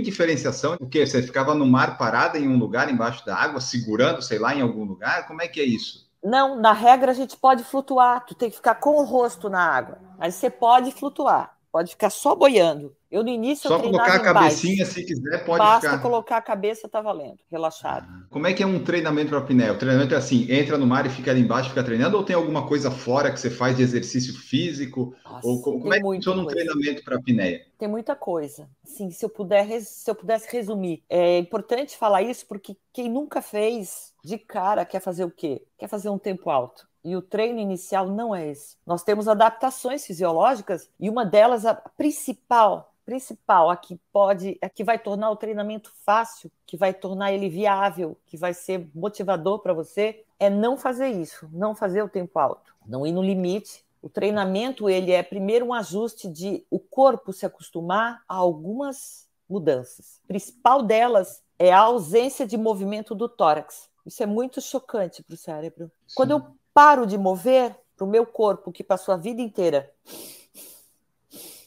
diferenciação? 0.00 0.76
O 0.80 0.86
quê? 0.86 1.06
Você 1.06 1.22
ficava 1.22 1.54
no 1.54 1.66
mar 1.66 1.98
parada 1.98 2.38
em 2.38 2.48
um 2.48 2.58
lugar 2.58 2.90
embaixo 2.90 3.24
da 3.26 3.36
água, 3.36 3.60
segurando, 3.60 4.22
sei 4.22 4.38
lá, 4.38 4.54
em 4.54 4.62
algum 4.62 4.84
lugar? 4.84 5.26
Como 5.26 5.42
é 5.42 5.48
que 5.48 5.60
é 5.60 5.64
isso? 5.64 6.03
Não, 6.24 6.56
na 6.58 6.72
regra 6.72 7.10
a 7.10 7.14
gente 7.14 7.36
pode 7.36 7.62
flutuar, 7.62 8.24
tu 8.24 8.34
tem 8.34 8.48
que 8.48 8.56
ficar 8.56 8.76
com 8.76 8.96
o 8.96 9.04
rosto 9.04 9.50
na 9.50 9.60
água. 9.60 9.98
Mas 10.18 10.34
você 10.34 10.48
pode 10.48 10.90
flutuar, 10.90 11.54
pode 11.70 11.90
ficar 11.90 12.08
só 12.08 12.34
boiando. 12.34 12.96
Eu 13.10 13.22
no 13.22 13.28
início 13.28 13.68
Só 13.68 13.78
colocar 13.78 14.14
a 14.14 14.20
cabecinha, 14.20 14.86
se 14.86 15.04
quiser, 15.04 15.44
pode 15.44 15.58
Basta 15.58 15.90
ficar. 15.90 16.02
colocar 16.02 16.36
a 16.38 16.42
cabeça, 16.42 16.88
tá 16.88 17.00
valendo, 17.02 17.38
relaxado. 17.48 18.06
Ah, 18.08 18.24
como 18.30 18.46
é 18.46 18.54
que 18.54 18.62
é 18.62 18.66
um 18.66 18.82
treinamento 18.82 19.28
para 19.28 19.38
apneia? 19.38 19.72
O 19.72 19.78
treinamento 19.78 20.14
é 20.14 20.16
assim, 20.16 20.50
entra 20.50 20.78
no 20.78 20.86
mar 20.86 21.04
e 21.04 21.10
fica 21.10 21.30
ali 21.30 21.42
embaixo, 21.42 21.68
fica 21.68 21.84
treinando, 21.84 22.16
ou 22.16 22.24
tem 22.24 22.34
alguma 22.34 22.66
coisa 22.66 22.90
fora 22.90 23.30
que 23.30 23.38
você 23.38 23.50
faz 23.50 23.76
de 23.76 23.82
exercício 23.82 24.34
físico? 24.34 25.14
Nossa, 25.24 25.46
ou 25.46 25.60
como, 25.60 25.80
como 25.80 25.94
é 25.94 25.98
que 25.98 26.02
funciona 26.02 26.42
um 26.42 26.46
treinamento 26.46 27.04
para 27.04 27.16
apneia? 27.16 27.66
Tem 27.78 27.86
muita 27.86 28.16
coisa. 28.16 28.66
Sim, 28.82 29.10
se 29.10 29.24
eu 29.24 29.28
puder, 29.28 29.80
se 29.82 30.10
eu 30.10 30.14
pudesse 30.14 30.50
resumir, 30.50 31.04
é 31.08 31.38
importante 31.38 31.98
falar 31.98 32.22
isso 32.22 32.46
porque 32.46 32.76
quem 32.92 33.10
nunca 33.10 33.42
fez 33.42 34.13
de 34.24 34.38
cara 34.38 34.86
quer 34.86 35.00
fazer 35.00 35.24
o 35.24 35.30
quê? 35.30 35.62
Quer 35.76 35.86
fazer 35.86 36.08
um 36.08 36.18
tempo 36.18 36.48
alto. 36.48 36.88
E 37.04 37.14
o 37.14 37.20
treino 37.20 37.60
inicial 37.60 38.08
não 38.08 38.34
é 38.34 38.48
esse. 38.48 38.78
Nós 38.86 39.02
temos 39.02 39.28
adaptações 39.28 40.06
fisiológicas 40.06 40.88
e 40.98 41.10
uma 41.10 41.26
delas, 41.26 41.66
a 41.66 41.74
principal, 41.74 42.94
principal, 43.04 43.68
a 43.68 43.76
que 43.76 44.00
pode, 44.10 44.56
a 44.62 44.70
que 44.70 44.82
vai 44.82 44.98
tornar 44.98 45.30
o 45.30 45.36
treinamento 45.36 45.92
fácil, 46.06 46.50
que 46.66 46.78
vai 46.78 46.94
tornar 46.94 47.32
ele 47.32 47.50
viável, 47.50 48.16
que 48.24 48.38
vai 48.38 48.54
ser 48.54 48.88
motivador 48.94 49.58
para 49.58 49.74
você, 49.74 50.24
é 50.40 50.48
não 50.48 50.78
fazer 50.78 51.08
isso, 51.08 51.46
não 51.52 51.74
fazer 51.74 52.02
o 52.02 52.08
tempo 52.08 52.38
alto, 52.38 52.74
não 52.86 53.06
ir 53.06 53.12
no 53.12 53.22
limite. 53.22 53.84
O 54.00 54.08
treinamento 54.08 54.88
ele 54.88 55.12
é 55.12 55.22
primeiro 55.22 55.66
um 55.66 55.74
ajuste 55.74 56.28
de 56.28 56.64
o 56.70 56.78
corpo 56.78 57.30
se 57.30 57.44
acostumar 57.44 58.22
a 58.26 58.36
algumas 58.36 59.28
mudanças. 59.48 60.20
A 60.24 60.28
principal 60.28 60.82
delas 60.82 61.42
é 61.58 61.70
a 61.70 61.80
ausência 61.80 62.46
de 62.46 62.56
movimento 62.56 63.14
do 63.14 63.28
tórax. 63.28 63.92
Isso 64.04 64.22
é 64.22 64.26
muito 64.26 64.60
chocante 64.60 65.22
para 65.22 65.34
o 65.34 65.38
cérebro. 65.38 65.90
Sim. 66.06 66.14
Quando 66.14 66.30
eu 66.32 66.46
paro 66.72 67.06
de 67.06 67.16
mover 67.16 67.74
para 67.96 68.04
o 68.04 68.08
meu 68.08 68.26
corpo, 68.26 68.72
que 68.72 68.84
passou 68.84 69.14
a 69.14 69.16
vida 69.16 69.40
inteira 69.40 69.92